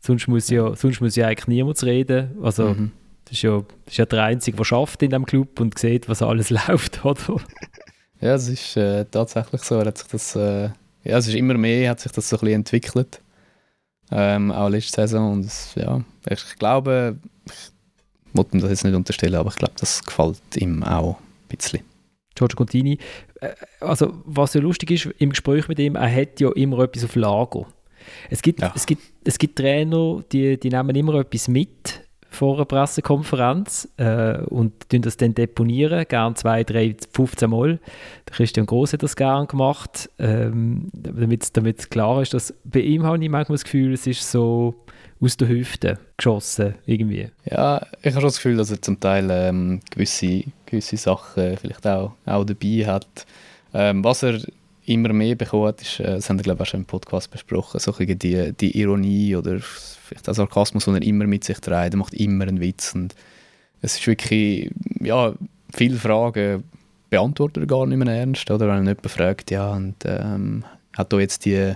Sonst 0.00 0.28
muss 0.28 0.50
ja, 0.50 0.74
sonst 0.74 1.00
muss 1.00 1.16
ja 1.16 1.28
eigentlich 1.28 1.46
niemand 1.46 1.82
reden. 1.82 2.36
Also 2.42 2.74
mhm. 2.74 2.92
Das 3.24 3.38
ist 3.38 3.42
ja, 3.42 3.58
das 3.60 3.92
ist 3.94 3.96
ja 3.96 4.04
der 4.04 4.24
Einzige, 4.24 4.56
der 4.56 4.64
schafft 4.64 5.02
in 5.02 5.10
diesem 5.10 5.24
Club 5.24 5.60
und 5.60 5.78
sieht, 5.78 6.08
was 6.08 6.22
alles 6.22 6.50
läuft, 6.68 7.04
oder? 7.04 7.40
Ja, 8.20 8.34
es 8.34 8.48
ist 8.48 8.76
äh, 8.76 9.04
tatsächlich 9.06 9.62
so. 9.62 9.80
Hat 9.80 9.98
sich 9.98 10.08
das, 10.08 10.36
äh, 10.36 10.64
ja, 11.04 11.18
es 11.18 11.28
ist 11.28 11.34
immer 11.34 11.54
mehr, 11.54 11.90
hat 11.90 12.00
sich 12.00 12.12
das 12.12 12.28
so 12.28 12.36
ein 12.36 12.40
bisschen 12.40 12.54
entwickelt. 12.56 13.22
Ähm, 14.10 14.52
auch 14.52 14.68
letzte 14.68 15.00
Saison. 15.00 15.32
Und 15.32 15.46
es, 15.46 15.74
ja, 15.74 16.02
ich 16.28 16.56
glaube, 16.58 17.18
ich 17.46 17.71
wollte 18.34 18.56
ihm 18.56 18.60
das 18.60 18.70
jetzt 18.70 18.84
nicht 18.84 18.94
unterstellen, 18.94 19.34
aber 19.34 19.50
ich 19.50 19.56
glaube, 19.56 19.74
das 19.78 20.04
gefällt 20.04 20.40
ihm 20.56 20.82
auch 20.82 21.18
ein 21.18 21.56
bisschen. 21.56 21.80
Giorgio 22.34 22.56
Contini, 22.56 22.98
äh, 23.40 23.50
also 23.80 24.14
was 24.24 24.54
ja 24.54 24.60
lustig 24.60 24.90
ist 24.90 25.06
im 25.18 25.30
Gespräch 25.30 25.68
mit 25.68 25.78
ihm, 25.78 25.96
er 25.96 26.14
hat 26.14 26.40
ja 26.40 26.50
immer 26.52 26.80
etwas 26.80 27.04
auf 27.04 27.14
Lager. 27.14 27.66
Es 28.30 28.42
gibt, 28.42 28.60
ja. 28.60 28.72
es 28.74 28.86
gibt, 28.86 29.02
es 29.24 29.38
gibt 29.38 29.56
Trainer, 29.56 30.22
die, 30.32 30.58
die 30.58 30.70
nehmen 30.70 30.94
immer 30.96 31.14
etwas 31.14 31.48
mit 31.48 32.02
vor 32.32 32.56
einer 32.56 32.64
Pressekonferenz 32.64 33.88
äh, 33.98 34.38
und 34.44 34.72
das 34.88 35.18
dann 35.18 35.34
deponieren, 35.34 36.06
gern 36.08 36.34
zwei, 36.34 36.64
drei, 36.64 36.96
15 37.12 37.50
Mal. 37.50 37.78
Der 38.26 38.34
Christian 38.34 38.64
Gross 38.64 38.94
hat 38.94 39.02
das 39.02 39.16
gern 39.16 39.46
gemacht, 39.46 40.08
ähm, 40.18 40.88
damit, 40.94 41.54
damit 41.56 41.90
klar 41.90 42.22
ist, 42.22 42.32
dass 42.32 42.54
bei 42.64 42.80
ihm 42.80 43.04
habe 43.04 43.22
ich 43.22 43.30
manchmal 43.30 43.56
das 43.56 43.64
Gefühl, 43.64 43.92
es 43.92 44.06
ist 44.06 44.30
so 44.30 44.74
aus 45.22 45.36
der 45.36 45.48
Hüfte 45.48 45.98
geschossen 46.16 46.74
irgendwie. 46.84 47.28
Ja, 47.44 47.86
ich 48.00 48.12
habe 48.12 48.22
schon 48.22 48.24
das 48.24 48.36
Gefühl, 48.36 48.56
dass 48.56 48.70
er 48.70 48.82
zum 48.82 48.98
Teil 48.98 49.28
ähm, 49.30 49.80
gewisse, 49.90 50.44
gewisse 50.66 50.96
Sachen 50.96 51.56
vielleicht 51.56 51.86
auch, 51.86 52.12
auch 52.26 52.44
dabei 52.44 52.86
hat. 52.86 53.26
Ähm, 53.72 54.02
was 54.02 54.24
er 54.24 54.40
immer 54.84 55.12
mehr 55.12 55.36
bekommt, 55.36 55.80
ist, 55.80 56.00
äh, 56.00 56.14
das 56.16 56.28
haben 56.28 56.38
wir 56.38 56.42
glaube 56.42 56.58
ich 56.58 56.68
auch 56.68 56.70
schon 56.70 56.80
im 56.80 56.86
Podcast 56.86 57.30
besprochen, 57.30 57.78
so 57.78 57.92
die, 57.92 58.52
die 58.52 58.78
Ironie 58.80 59.36
oder 59.36 59.60
vielleicht 59.60 60.28
auch 60.28 60.34
Sarkasmus, 60.34 60.84
den 60.84 60.96
er 60.96 61.02
immer 61.02 61.26
mit 61.26 61.44
sich 61.44 61.58
trägt. 61.60 61.94
Er 61.94 61.98
macht 61.98 62.14
immer 62.14 62.46
einen 62.46 62.60
Witz. 62.60 62.94
Und 62.94 63.14
es 63.80 63.94
ist 63.94 64.06
wirklich, 64.06 64.70
ja, 65.00 65.32
viele 65.72 65.96
Fragen 65.96 66.64
beantwortet 67.10 67.62
er 67.62 67.66
gar 67.66 67.86
nicht 67.86 67.98
mehr 67.98 68.12
ernst. 68.12 68.50
Oder 68.50 68.68
wenn 68.68 68.84
jemand 68.86 69.10
fragt, 69.10 69.50
ja, 69.50 69.70
und 69.70 69.96
ähm, 70.04 70.64
hat 70.96 71.12
da 71.12 71.18
jetzt 71.18 71.44
die 71.44 71.74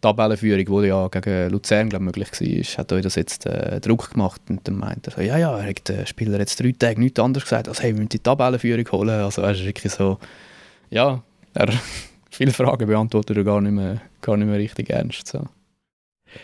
Tabellenführung, 0.00 0.82
die 0.82 0.88
ja 0.88 1.08
gegen 1.08 1.50
Luzern 1.50 1.88
glaub, 1.88 2.02
möglich 2.02 2.28
war, 2.30 2.78
hat 2.78 2.92
euch 2.92 3.02
das 3.02 3.16
jetzt 3.16 3.46
äh, 3.46 3.80
Druck 3.80 4.12
gemacht 4.12 4.40
und 4.48 4.66
dann 4.66 4.76
meint 4.76 5.06
er 5.06 5.12
so, 5.12 5.20
ja, 5.20 5.38
ja, 5.38 5.58
er 5.58 5.68
hat 5.68 5.88
den 5.88 6.06
Spieler 6.06 6.38
jetzt 6.38 6.60
drei 6.60 6.72
Tage 6.72 7.00
nichts 7.00 7.18
anderes 7.18 7.44
gesagt, 7.44 7.68
als 7.68 7.82
hey, 7.82 7.92
wir 7.92 7.98
müssen 7.98 8.10
die 8.10 8.18
Tabellenführung 8.20 8.90
holen. 8.92 9.20
Also 9.20 9.42
er 9.42 9.52
ist 9.52 9.64
wirklich 9.64 9.92
so, 9.92 10.18
ja, 10.90 11.22
er 11.54 11.68
viele 12.30 12.52
Fragen 12.52 12.86
beantwortet 12.86 13.36
er 13.36 13.44
gar 13.44 13.60
nicht 13.60 13.72
mehr, 13.72 14.00
gar 14.20 14.36
nicht 14.36 14.48
mehr 14.48 14.58
richtig 14.58 14.90
ernst. 14.90 15.26
So. 15.26 15.46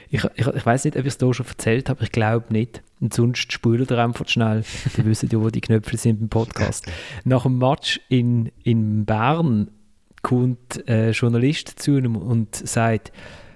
Ich, 0.08 0.24
ich, 0.34 0.46
ich 0.46 0.66
weiß 0.66 0.84
nicht, 0.84 0.96
ob 0.96 1.02
ich 1.02 1.14
es 1.14 1.18
hier 1.18 1.34
schon 1.34 1.46
erzählt 1.46 1.88
habe, 1.88 2.04
ich 2.04 2.12
glaube 2.12 2.46
nicht. 2.52 2.82
Und 3.00 3.14
sonst 3.14 3.52
spult 3.52 3.90
ihr 3.90 3.98
einfach 3.98 4.28
schnell. 4.28 4.64
Die 4.96 5.04
wissen 5.04 5.28
ja, 5.30 5.40
wo 5.40 5.50
die 5.50 5.60
Knöpfe 5.60 5.96
sind 5.96 6.20
im 6.20 6.28
Podcast. 6.28 6.86
Nach 7.24 7.42
dem 7.42 7.58
Match 7.58 8.00
in, 8.08 8.50
in 8.62 9.04
Bern 9.04 9.70
kommt 10.22 10.82
ein 10.88 11.12
Journalist 11.12 11.78
zu 11.80 11.98
ihm 11.98 12.16
und 12.16 12.54
sagt, 12.56 13.12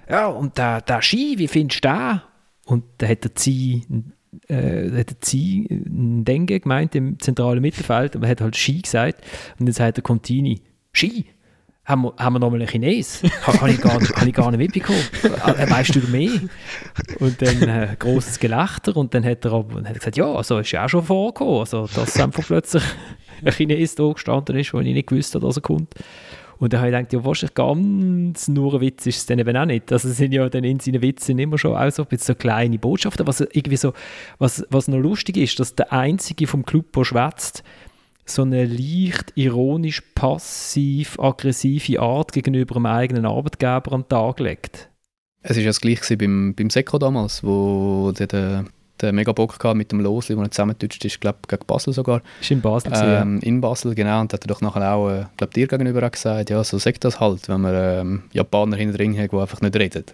ja, 0.09 0.27
und 0.27 0.57
der, 0.57 0.81
der 0.81 1.01
Ski, 1.01 1.37
wie 1.37 1.47
findest 1.47 1.85
du 1.85 1.89
den? 1.89 2.21
Und 2.65 2.83
da 2.97 3.07
hat 3.07 3.25
er 3.25 3.31
sie 3.35 3.83
äh, 4.47 4.91
hat 4.91 5.25
sie 5.25 5.67
ein 5.69 6.23
Dengue 6.23 6.59
gemeint 6.59 6.95
im 6.95 7.19
zentralen 7.19 7.61
Mittelfeld, 7.61 8.15
er 8.15 8.27
hat 8.27 8.41
halt 8.41 8.55
Ski 8.55 8.81
gesagt. 8.81 9.23
Und 9.59 9.67
dann 9.67 9.73
sagt 9.73 9.97
der 9.97 10.03
Contini, 10.03 10.61
Ski? 10.93 11.25
haben 11.89 12.03
wir, 12.03 12.13
haben 12.17 12.33
wir 12.33 12.39
nochmal 12.39 12.61
einen 12.61 12.69
Chines? 12.69 13.23
Habe 13.41 13.71
ich, 13.71 13.81
gar, 13.81 13.95
hab 13.95 14.25
ich 14.27 14.33
gar 14.33 14.51
nicht 14.51 14.59
mitbekommen. 14.59 15.01
Äh, 15.23 15.69
weißt 15.69 15.95
du 15.95 15.99
mehr? 16.09 16.39
Und 17.19 17.41
dann 17.41 17.63
äh, 17.63 17.95
großes 17.97 18.39
Gelächter 18.39 18.95
und 18.95 19.13
dann 19.15 19.25
hat 19.25 19.43
er, 19.43 19.53
aber, 19.53 19.81
hat 19.83 19.95
gesagt, 19.95 20.15
ja, 20.15 20.31
also 20.31 20.59
ist 20.59 20.71
ja 20.71 20.85
auch 20.85 20.89
schon 20.89 21.03
vorgekommen, 21.03 21.61
also, 21.61 21.87
dass 21.93 22.19
einfach 22.19 22.45
plötzlich 22.45 22.83
ein 23.43 23.51
Chines 23.51 23.95
da 23.95 24.11
gestanden 24.11 24.55
ist, 24.57 24.71
wo 24.73 24.79
ich 24.79 24.93
nicht 24.93 25.09
gewusst 25.09 25.33
habe, 25.33 25.47
dass 25.47 25.57
er 25.57 25.61
kommt. 25.61 25.95
Und 26.59 26.73
dann 26.73 26.81
habe 26.81 26.89
ich 26.89 26.95
gedacht, 26.95 27.13
ja, 27.13 27.25
wahrscheinlich 27.25 27.55
ganz 27.55 28.47
nur 28.49 28.73
ein 28.73 28.81
Witz 28.81 29.05
ist 29.05 29.17
es 29.17 29.25
dann 29.25 29.39
eben 29.39 29.55
auch 29.55 29.65
nicht. 29.65 29.91
Also 29.93 30.09
sind 30.09 30.33
ja 30.33 30.49
dann 30.49 30.65
in 30.65 30.81
seinen 30.81 31.01
Witzen 31.01 31.39
immer 31.39 31.57
schon 31.57 31.75
auch 31.75 31.89
so, 31.89 32.05
so 32.17 32.35
kleine 32.35 32.77
Botschaften, 32.77 33.25
was 33.25 33.39
irgendwie 33.39 33.77
so, 33.77 33.93
was, 34.39 34.65
was 34.69 34.89
noch 34.89 34.97
lustig 34.97 35.37
ist, 35.37 35.59
dass 35.59 35.75
der 35.75 35.93
Einzige 35.93 36.47
vom 36.47 36.65
Club, 36.65 36.91
der 36.91 37.05
schwätzt, 37.05 37.63
so 38.25 38.41
eine 38.41 38.65
leicht 38.65 39.31
ironisch 39.35 40.01
passiv-aggressive 40.15 41.99
Art 42.01 42.33
gegenüber 42.33 42.75
dem 42.75 42.85
eigenen 42.85 43.25
Arbeitgeber 43.25 43.93
an 43.93 44.01
den 44.01 44.09
Tag 44.09 44.39
legt. 44.39 44.89
Es 45.41 45.55
war 45.55 45.63
ja 45.63 45.69
das 45.69 45.79
gleiche 45.79 46.17
beim, 46.17 46.53
beim 46.55 46.69
Seko 46.69 46.97
damals, 46.97 47.43
wo 47.43 48.11
der, 48.11 48.27
der, 48.27 48.65
der 49.01 49.13
mega 49.13 49.31
Bock 49.31 49.63
hatte 49.63 49.75
mit 49.75 49.91
dem 49.91 50.01
Losli, 50.01 50.37
wo 50.37 50.41
er 50.41 50.51
zusammengetutscht 50.51 51.03
ist, 51.05 51.21
glaube 51.21 51.39
gegen 51.47 51.65
Basel 51.65 51.93
sogar. 51.93 52.21
Ist 52.41 52.51
in 52.51 52.61
Basel 52.61 52.91
ähm, 52.95 53.39
In 53.41 53.61
Basel, 53.61 53.95
genau. 53.95 54.21
Und 54.21 54.33
hat 54.33 54.43
er 54.43 54.47
doch 54.47 54.61
nachher 54.61 54.93
auch, 54.93 55.09
äh, 55.09 55.25
glaube 55.37 55.53
dir 55.53 55.67
gegenüber 55.67 56.05
auch 56.05 56.11
gesagt, 56.11 56.49
ja, 56.49 56.63
so 56.63 56.77
sagt 56.77 57.03
das 57.03 57.19
halt, 57.19 57.47
wenn 57.49 57.61
man 57.61 57.73
ähm, 57.75 58.23
Japaner 58.33 58.77
hinten 58.77 58.97
drin 58.97 59.17
hat, 59.17 59.31
die 59.31 59.37
einfach 59.37 59.61
nicht 59.61 59.75
reden. 59.75 60.05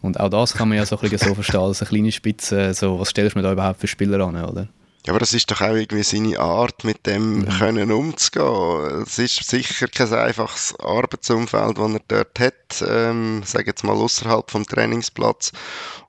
Und 0.00 0.20
auch 0.20 0.28
das 0.28 0.54
kann 0.54 0.68
man 0.68 0.78
ja 0.78 0.86
so 0.86 0.96
ein 0.96 1.08
bisschen 1.08 1.28
so 1.28 1.34
verstehen, 1.34 1.60
als 1.60 1.82
eine 1.82 1.88
kleine 1.88 2.12
Spitze, 2.12 2.72
so, 2.74 3.00
was 3.00 3.10
stellst 3.10 3.34
du 3.34 3.38
mir 3.38 3.42
da 3.42 3.52
überhaupt 3.52 3.80
für 3.80 3.88
Spieler 3.88 4.20
an, 4.24 4.36
oder? 4.36 4.68
Ja, 5.06 5.12
aber 5.12 5.20
das 5.20 5.32
ist 5.32 5.50
doch 5.50 5.60
auch 5.60 5.74
irgendwie 5.74 6.02
seine 6.02 6.38
Art, 6.38 6.84
mit 6.84 7.06
dem 7.06 7.40
mhm. 7.40 7.48
können 7.48 7.92
umzugehen. 7.92 9.02
Es 9.02 9.18
ist 9.18 9.48
sicher 9.48 9.88
kein 9.88 10.12
einfaches 10.12 10.74
Arbeitsumfeld, 10.80 11.78
das 11.78 11.92
er 11.92 12.00
dort 12.08 12.40
hat, 12.40 12.84
ähm, 12.86 13.42
sage 13.44 13.68
jetzt 13.68 13.84
mal 13.84 13.96
außerhalb 13.96 14.50
vom 14.50 14.66
Trainingsplatz. 14.66 15.52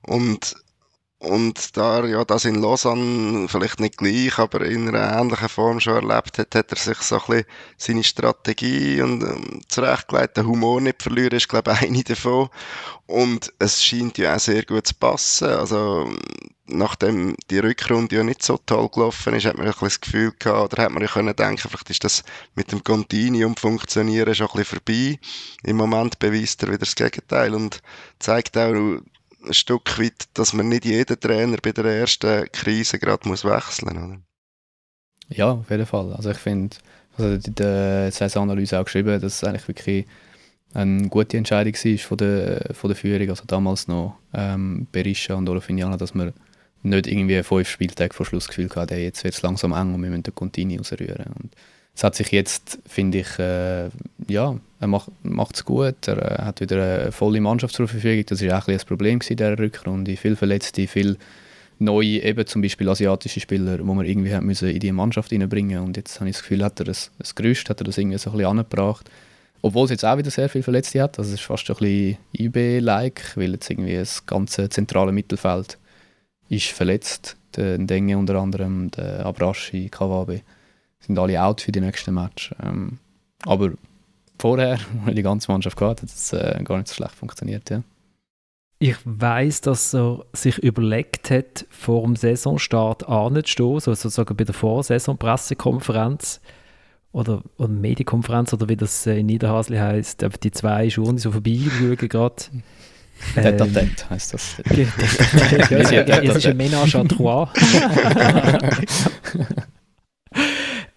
Und 0.02 0.54
und 1.20 1.76
da 1.76 2.02
ja 2.06 2.24
das 2.24 2.46
in 2.46 2.62
Lausanne 2.62 3.46
vielleicht 3.46 3.78
nicht 3.78 3.98
gleich, 3.98 4.38
aber 4.38 4.62
in 4.62 4.88
einer 4.88 5.20
ähnlichen 5.20 5.50
Form 5.50 5.78
schon 5.78 6.08
erlebt 6.08 6.38
hat, 6.38 6.54
hat 6.54 6.70
er 6.70 6.78
sich 6.78 6.96
so 6.98 7.16
ein 7.16 7.20
bisschen 7.26 7.44
seine 7.76 8.04
Strategie 8.04 9.02
und 9.02 9.22
ähm, 9.22 9.60
zurechtgelegt, 9.68 10.38
den 10.38 10.46
Humor 10.46 10.80
nicht 10.80 11.02
verlieren, 11.02 11.36
ist 11.36 11.50
glaube 11.50 11.72
ich 11.72 11.82
eine 11.88 12.02
davon. 12.04 12.48
Und 13.06 13.52
es 13.58 13.84
scheint 13.84 14.16
ja 14.16 14.34
auch 14.34 14.40
sehr 14.40 14.64
gut 14.64 14.86
zu 14.86 14.94
passen. 14.94 15.48
Also 15.48 16.10
nachdem 16.64 17.36
die 17.50 17.58
Rückrunde 17.58 18.16
ja 18.16 18.22
nicht 18.24 18.42
so 18.42 18.56
toll 18.56 18.88
gelaufen 18.88 19.34
ist, 19.34 19.44
hat 19.44 19.58
man 19.58 19.66
ein 19.66 19.72
bisschen 19.72 19.88
das 19.88 20.00
Gefühl 20.00 20.32
gehabt, 20.38 20.72
oder 20.72 20.84
hat 20.84 20.92
man 20.92 21.02
ja 21.02 21.08
können 21.08 21.36
denken, 21.36 21.68
vielleicht 21.68 21.90
ist 21.90 22.04
das 22.04 22.24
mit 22.54 22.72
dem 22.72 22.82
Continuum 22.82 23.56
funktionieren 23.56 24.34
schon 24.34 24.46
ein 24.46 24.56
bisschen 24.56 24.80
vorbei. 24.80 25.18
Im 25.64 25.76
Moment 25.76 26.18
beweist 26.18 26.62
er 26.62 26.68
wieder 26.68 26.78
das 26.78 26.94
Gegenteil 26.94 27.54
und 27.54 27.82
zeigt 28.18 28.56
auch 28.56 29.02
ein 29.44 29.54
Stück 29.54 29.98
weit, 29.98 30.28
dass 30.34 30.52
man 30.52 30.68
nicht 30.68 30.84
jeden 30.84 31.18
Trainer 31.18 31.56
bei 31.62 31.72
der 31.72 31.84
ersten 31.84 32.50
Krise 32.52 32.98
gerade 32.98 33.28
muss 33.28 33.44
wechseln 33.44 34.00
muss. 34.10 34.18
Ja, 35.28 35.52
auf 35.52 35.70
jeden 35.70 35.86
Fall. 35.86 36.12
Also 36.14 36.30
ich 36.30 36.38
finde, 36.38 36.76
also 37.16 37.34
in 37.34 37.54
der 37.54 38.10
Saisonanalyse 38.12 38.78
auch 38.78 38.84
geschrieben, 38.84 39.20
dass 39.20 39.34
es 39.34 39.44
eigentlich 39.44 39.68
wirklich 39.68 40.06
eine 40.74 41.08
gute 41.08 41.36
Entscheidung 41.36 41.72
war 41.72 41.98
von 41.98 42.18
der, 42.18 42.74
von 42.74 42.88
der 42.88 42.96
Führung, 42.96 43.28
also 43.30 43.44
damals 43.46 43.88
noch 43.88 44.16
ähm, 44.32 44.86
Berisha 44.92 45.34
und 45.34 45.48
Olofiniana, 45.48 45.96
dass 45.96 46.14
man 46.14 46.32
nicht 46.82 47.06
irgendwie 47.06 47.42
fünf 47.42 47.68
Spieltage 47.68 48.14
vor 48.14 48.26
Schluss 48.26 48.48
gefühlt 48.48 48.74
hatte, 48.76 48.96
jetzt 48.96 49.24
wird 49.24 49.34
es 49.34 49.42
langsam 49.42 49.72
eng 49.72 49.94
und 49.94 50.02
wir 50.02 50.10
müssen 50.10 50.22
den 50.22 50.34
Contini 50.34 50.76
rausrühren. 50.76 51.32
Und 51.40 51.54
es 52.00 52.04
hat 52.04 52.14
sich 52.14 52.30
jetzt, 52.32 52.78
finde 52.86 53.18
ich, 53.18 53.38
äh, 53.38 53.90
ja, 54.26 54.56
er 54.80 54.86
macht 54.86 55.54
es 55.54 55.66
gut. 55.66 56.08
Er 56.08 56.40
äh, 56.40 56.42
hat 56.44 56.62
wieder 56.62 56.82
eine 56.82 57.12
volle 57.12 57.42
Mannschaft 57.42 57.74
zur 57.74 57.88
Verfügung. 57.88 58.24
Das 58.24 58.42
war 58.42 58.58
auch 58.58 58.68
ein, 58.68 58.74
ein 58.74 58.86
Problem 58.86 59.20
in 59.28 59.36
dieser 59.36 59.58
Rückrunde. 59.58 60.16
Viele 60.16 60.34
Verletzte, 60.34 60.86
viele 60.86 61.18
neue, 61.78 62.22
eben 62.22 62.46
zum 62.46 62.62
Beispiel 62.62 62.88
asiatische 62.88 63.40
Spieler, 63.40 63.76
die 63.76 63.84
man 63.84 64.06
irgendwie 64.06 64.34
hat 64.34 64.42
müssen 64.42 64.70
in 64.70 64.80
die 64.80 64.92
Mannschaft 64.92 65.30
reinbringen 65.30 65.82
Und 65.82 65.98
jetzt 65.98 66.20
habe 66.20 66.30
ich 66.30 66.36
das 66.36 66.42
Gefühl, 66.42 66.64
hat 66.64 66.80
er 66.80 66.86
das, 66.86 67.10
das 67.18 67.34
Gerüst, 67.34 67.68
hat 67.68 67.82
er 67.82 67.84
das 67.84 67.98
irgendwie 67.98 68.16
so 68.16 68.30
ein 68.30 68.36
bisschen 68.38 68.50
angebracht. 68.50 69.10
Obwohl 69.60 69.84
es 69.84 69.90
jetzt 69.90 70.06
auch 70.06 70.16
wieder 70.16 70.30
sehr 70.30 70.48
viele 70.48 70.64
Verletzte 70.64 71.02
hat. 71.02 71.18
Also 71.18 71.34
es 71.34 71.40
ist 71.40 71.44
fast 71.44 71.68
ein 71.68 71.76
bisschen 71.76 72.16
IB-like, 72.32 73.36
weil 73.36 73.52
jetzt 73.52 73.68
irgendwie 73.68 73.96
das 73.96 74.24
ganze 74.24 74.70
zentrale 74.70 75.12
Mittelfeld 75.12 75.76
ist 76.48 76.68
verletzt. 76.68 77.36
Der 77.56 77.76
Denge 77.76 78.16
unter 78.16 78.36
anderem, 78.36 78.90
der 78.90 79.26
Abrashi, 79.26 79.90
Kawabe 79.90 80.40
sind 81.00 81.18
alle 81.18 81.42
out 81.42 81.60
für 81.60 81.72
die 81.72 81.80
nächsten 81.80 82.14
Match. 82.14 82.54
Ähm, 82.62 82.98
aber 83.42 83.72
vorher, 84.38 84.78
weil 85.04 85.14
die 85.14 85.22
ganze 85.22 85.50
Mannschaft 85.50 85.76
gehabt 85.76 86.02
hat, 86.02 86.08
es 86.08 86.32
äh, 86.32 86.60
gar 86.64 86.76
nicht 86.78 86.88
so 86.88 86.94
schlecht 86.94 87.14
funktioniert. 87.14 87.68
Ja. 87.70 87.82
Ich 88.78 88.96
weiß, 89.04 89.60
dass 89.60 89.94
er 89.94 90.24
sich 90.32 90.56
überlegt 90.58 91.30
hat, 91.30 91.66
vor 91.68 92.02
dem 92.02 92.16
Saisonstart 92.16 93.06
anzustehen, 93.06 93.78
so 93.80 93.92
sozusagen 93.92 94.34
bei 94.36 94.44
der 94.44 94.54
Vorsaison-Pressekonferenz 94.54 96.40
oder, 97.12 97.42
oder 97.58 97.68
Medienkonferenz 97.68 98.54
oder 98.54 98.70
wie 98.70 98.76
das 98.76 99.04
in 99.06 99.26
Niederhasli 99.26 99.76
heißt, 99.76 100.24
die 100.42 100.50
zwei 100.50 100.88
Schuhe 100.88 101.18
so 101.18 101.32
vorbeischauen 101.32 101.96
gerade. 101.96 102.44
Tête 103.34 103.60
à 103.60 103.66
tête 103.66 104.06
heisst 104.10 104.34
das. 104.34 104.56
es 104.64 106.36
ist 106.36 106.46
ein 106.46 106.56
Ménage 106.56 106.96
à 106.96 107.06
trois. 107.06 107.48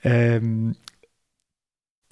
Ähm, 0.04 0.76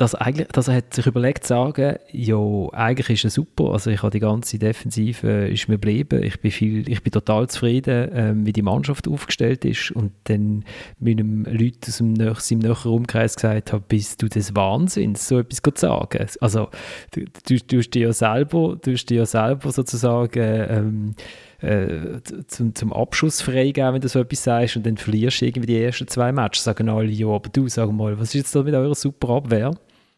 dass, 0.02 0.16
eigentlich, 0.16 0.48
dass 0.48 0.68
er 0.68 0.78
hat 0.78 0.96
sich 0.96 1.06
überlegt 1.06 1.44
zu 1.44 1.50
sagen, 1.50 1.98
ja, 2.12 2.40
eigentlich 2.72 3.10
ist 3.10 3.24
er 3.24 3.30
super, 3.30 3.72
also 3.72 3.92
ich 3.92 4.02
habe 4.02 4.10
die 4.10 4.20
ganze 4.20 4.58
Defensive 4.58 5.48
ist 5.48 5.68
mir 5.68 5.76
geblieben, 5.76 6.24
ich 6.24 6.42
bin, 6.42 6.50
viel, 6.50 6.90
ich 6.90 7.04
bin 7.04 7.12
total 7.12 7.48
zufrieden, 7.50 8.10
ähm, 8.12 8.46
wie 8.46 8.52
die 8.52 8.64
Mannschaft 8.64 9.08
aufgestellt 9.08 9.64
ist. 9.64 9.92
Und 9.92 10.12
dann 10.24 10.66
mit 10.98 11.20
einem 11.20 11.44
Leuten 11.44 11.82
aus 11.88 11.98
dem 11.98 12.14
nach, 12.14 12.40
seinem 12.40 12.60
näheren 12.60 12.92
Umkreis 12.92 13.36
gesagt 13.36 13.74
habe, 13.74 13.84
bist 13.88 14.24
du 14.24 14.28
des 14.28 14.56
Wahnsinns, 14.56 15.28
so 15.28 15.38
etwas 15.38 15.62
zu 15.62 15.72
sagen. 15.76 16.26
Also 16.40 16.70
du, 17.12 17.26
du, 17.48 17.58
du 17.58 17.78
hast 17.78 17.92
dir 17.92 18.08
ja 18.08 18.14
selber, 18.14 18.78
du 18.82 18.94
dir 18.96 19.18
ja 19.18 19.26
selber 19.28 19.72
sozusagen 19.72 20.40
ähm, 20.42 21.16
äh, 21.62 22.22
zum, 22.48 22.74
zum 22.74 22.94
Abschuss 22.94 23.42
freigeben, 23.42 23.94
wenn 23.94 24.02
du 24.02 24.10
so 24.10 24.20
etwas 24.20 24.44
sagst 24.44 24.78
und 24.78 24.86
dann 24.86 24.98
verlierst 24.98 25.42
du 25.42 25.46
irgendwie 25.46 25.68
die 25.68 25.82
ersten 25.82 26.08
zwei 26.08 26.32
Matches, 26.32 26.64
sagen 26.64 26.90
alle, 26.90 27.10
ja, 27.10 27.28
aber 27.28 27.50
du, 27.50 27.68
sag 27.68 27.92
mal, 27.92 28.20
was 28.20 28.30
ist 28.30 28.34
jetzt 28.34 28.56
da 28.56 28.64
mit 28.64 28.74
eurer 28.74 28.96
super 28.96 29.30
Abwehr? 29.30 29.72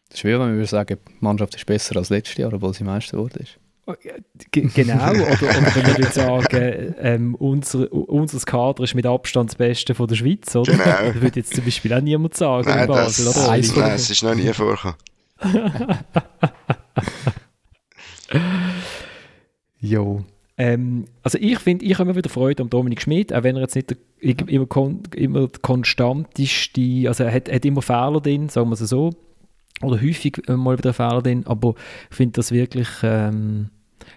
Das 0.08 0.16
ist 0.16 0.22
schwer, 0.22 0.40
wenn 0.40 0.58
wir 0.58 0.66
sagen, 0.66 0.98
die 1.06 1.14
Mannschaft 1.20 1.56
ist 1.56 1.66
besser 1.66 1.98
als 1.98 2.10
letztes 2.10 2.38
Jahr, 2.38 2.54
obwohl 2.54 2.74
sie 2.74 2.84
Meister 2.84 3.18
geworden 3.18 3.40
ist. 3.42 3.60
Oh, 3.86 3.96
genau, 4.52 5.12
oder, 5.12 5.34
oder 5.34 5.76
wenn 5.76 5.98
wir 5.98 6.06
sagen, 6.06 6.96
ähm, 7.00 7.36
unser, 7.36 7.92
unser 7.92 8.40
Kader 8.40 8.84
ist 8.84 8.96
mit 8.96 9.06
Abstand 9.06 9.50
das 9.50 9.58
Beste 9.58 9.94
von 9.94 10.08
der 10.08 10.16
Schweiz, 10.16 10.56
oder? 10.56 10.72
Genau. 10.72 10.86
Das 10.86 11.16
würde 11.16 11.42
jetzt 11.42 11.54
zum 11.54 11.66
Beispiel 11.66 11.94
auch 11.94 12.00
niemand 12.00 12.34
sagen 12.36 12.70
nein, 12.70 12.84
in 12.84 12.88
Basel, 12.88 13.26
das, 13.26 13.38
oder? 13.38 13.48
Nein, 13.48 13.70
das 13.74 14.10
ist 14.10 14.24
noch 14.24 14.36
nie 14.36 14.54
vorgekommen. 14.54 14.96
jo. 19.82 20.24
Ähm, 20.58 21.06
also 21.24 21.38
ich 21.40 21.58
finde, 21.60 21.86
ich 21.86 21.94
habe 21.94 22.04
immer 22.04 22.16
wieder 22.16 22.30
Freude 22.30 22.62
am 22.62 22.70
Dominik 22.70 23.02
Schmidt, 23.02 23.34
auch 23.34 23.44
wenn 23.44 23.56
er 23.56 23.64
jetzt 23.64 23.76
nicht 23.76 23.90
der, 23.90 23.98
immer, 24.48 24.68
kon, 24.68 25.02
immer 25.16 25.48
der 25.48 25.60
konstanteste, 25.62 27.06
also 27.08 27.24
er 27.24 27.34
hat, 27.34 27.52
hat 27.52 27.66
immer 27.66 27.82
Fehler 27.82 28.22
drin, 28.22 28.50
sagen 28.50 28.70
wir 28.70 28.74
es 28.74 28.80
so, 28.80 29.12
oder 29.82 30.00
häufig 30.00 30.42
mal 30.48 30.78
wieder 30.78 30.94
Fehler 30.94 31.24
drin, 31.24 31.44
aber 31.48 31.74
ich 32.10 32.16
finde 32.16 32.34
das 32.34 32.52
wirklich 32.52 32.88
ähm, 33.02 33.70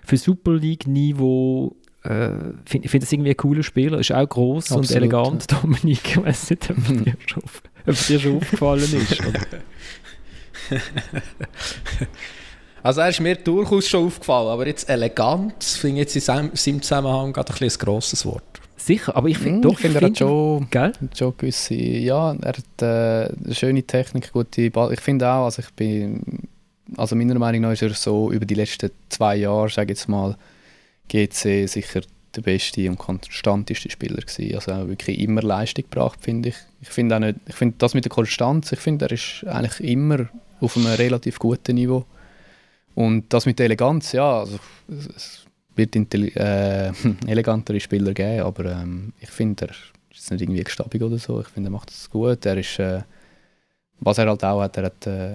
für 0.05 0.19
Super 0.19 0.53
League-Niveau 0.53 1.75
äh, 2.03 2.31
finde 2.65 2.89
find 2.89 3.03
das 3.03 3.13
irgendwie 3.13 3.31
ein 3.31 3.37
cooler 3.37 3.63
Spieler, 3.63 3.99
ist 3.99 4.13
auch 4.13 4.29
groß 4.29 4.73
und 4.73 4.91
elegant, 4.91 5.51
ja. 5.51 5.59
Dominik, 5.59 6.01
ich 6.17 6.17
weiß 6.23 6.51
nicht, 6.51 6.71
ob 6.71 6.77
dir 6.87 7.17
schon, 7.27 7.43
ob 7.87 8.07
dir 8.07 8.21
schon 8.21 8.37
aufgefallen 8.37 8.83
ist. 8.83 9.23
Also 12.87 13.01
er 13.01 13.09
ist 13.09 13.19
mir 13.21 13.35
durchaus 13.35 13.89
schon 13.89 14.07
aufgefallen, 14.07 14.47
aber 14.47 14.65
jetzt 14.69 14.89
elegant 14.89 15.65
finde 15.65 16.03
ich 16.03 16.15
jetzt 16.15 16.29
in 16.29 16.53
seinem 16.55 16.83
Zusammenhang 16.83 17.33
gerade 17.33 17.53
ein, 17.53 17.69
ein 17.69 17.79
grosses 17.81 18.25
Wort. 18.25 18.61
Sicher, 18.77 19.17
aber 19.17 19.29
ich 19.29 19.39
finde 19.39 19.59
mm, 19.59 19.63
doch, 19.63 19.73
ich 19.73 19.79
find, 19.79 19.97
er 19.97 20.03
hat 20.03 20.17
schon, 20.17 20.69
gell? 20.71 20.93
schon 21.13 21.37
gewisse, 21.37 21.75
ja, 21.75 22.33
er 22.35 22.55
hat 22.57 22.83
äh, 22.83 23.35
eine 23.45 23.55
schöne 23.57 23.83
Technik, 23.83 24.33
gute 24.33 24.71
Ball. 24.71 24.93
Ich 24.93 25.01
finde 25.01 25.29
auch, 25.29 25.47
also 25.47 25.63
ich 25.63 25.71
bin, 25.73 26.47
also 26.97 27.17
meiner 27.17 27.37
Meinung 27.41 27.63
nach 27.63 27.73
ist 27.73 27.83
er 27.83 27.93
so 27.93 28.31
über 28.31 28.47
die 28.47 28.55
letzten 28.55 28.93
zwei 29.09 29.35
Jahre, 29.35 29.69
sage 29.69 29.93
ich 29.93 29.99
jetzt 29.99 30.09
mal, 30.09 30.37
GC 31.09 31.69
sicher 31.69 32.03
der 32.37 32.43
beste 32.43 32.89
und 32.89 32.99
konstanteste 32.99 33.91
Spieler 33.91 34.19
gewesen. 34.23 34.55
Also 34.55 34.71
auch 34.71 34.87
wirklich 34.87 35.19
immer 35.19 35.43
Leistung 35.43 35.87
gebracht, 35.91 36.21
finde 36.23 36.51
ich. 36.51 36.57
Ich 36.83 36.91
finde 36.91 37.17
auch 37.17 37.21
nicht, 37.21 37.39
ich 37.49 37.57
finde 37.57 37.75
das 37.79 37.95
mit 37.95 38.05
der 38.05 38.13
Konstanz, 38.13 38.71
ich 38.71 38.79
finde, 38.79 39.07
er 39.07 39.11
ist 39.11 39.45
eigentlich 39.45 39.81
immer 39.91 40.29
auf 40.61 40.77
einem 40.77 40.87
relativ 40.87 41.41
guten 41.41 41.75
Niveau. 41.75 42.05
Und 42.97 43.27
das 43.29 43.45
mit 43.45 43.59
der 43.59 43.67
Eleganz, 43.67 44.13
ja, 44.13 44.39
also, 44.39 44.59
es 44.89 45.45
wird 45.75 45.95
äh, 45.95 46.93
elegantere 47.27 47.79
Spieler 47.79 48.15
geben, 48.15 48.41
aber 48.41 48.73
ähm, 48.73 49.13
ich 49.21 49.29
finde, 49.29 49.67
er 49.67 49.75
ist 50.17 50.31
nicht 50.31 50.41
irgendwie 50.41 50.65
gestabig 50.65 51.03
oder 51.03 51.19
so. 51.19 51.43
Ich 51.43 51.49
finde, 51.49 51.69
er 51.69 51.73
macht 51.73 51.91
es 51.91 52.09
gut. 52.09 52.47
Er 52.47 52.57
ist, 52.57 52.79
äh, 52.79 53.03
was 54.01 54.17
er 54.17 54.29
halt 54.29 54.43
auch 54.43 54.63
hat, 54.63 54.79
er 54.79 54.85
hat, 54.85 55.07
äh, 55.07 55.35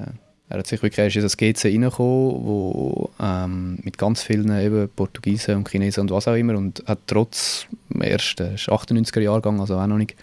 er 0.49 0.57
hat 0.57 0.65
sich 0.65 0.81
wirklich 0.81 0.97
er 0.97 1.05
ist 1.05 1.15
in 1.17 1.21
das 1.21 1.37
GC 1.37 1.65
reingekommen, 1.65 2.45
wo 2.45 3.11
ähm, 3.19 3.77
mit 3.83 3.95
ganz 3.95 4.23
vielen 4.23 4.59
eben 4.59 4.89
Portugiesen 4.89 5.57
und 5.57 5.69
Chinesen 5.69 6.01
und 6.01 6.11
was 6.11 6.27
auch 6.27 6.33
immer 6.33 6.57
und 6.57 6.83
hat 6.87 7.01
trotz 7.05 7.67
dem 7.93 8.01
ersten, 8.01 8.55
98er 8.55 9.21
Jahrgang, 9.21 9.59
also 9.59 9.77
auch 9.77 9.85
noch 9.85 9.97
nicht, 9.97 10.15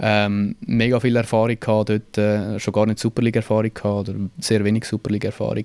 ähm, 0.00 0.54
mega 0.60 1.00
viel 1.00 1.16
Erfahrung 1.16 1.58
gehabt 1.58 1.88
dort, 1.88 2.18
äh, 2.18 2.60
schon 2.60 2.74
gar 2.74 2.84
nicht 2.84 2.98
Superliga-Erfahrung 2.98 3.72
gehabt 3.72 4.10
oder 4.10 4.18
sehr 4.38 4.62
wenig 4.64 4.84
Superliga-Erfahrung 4.84 5.64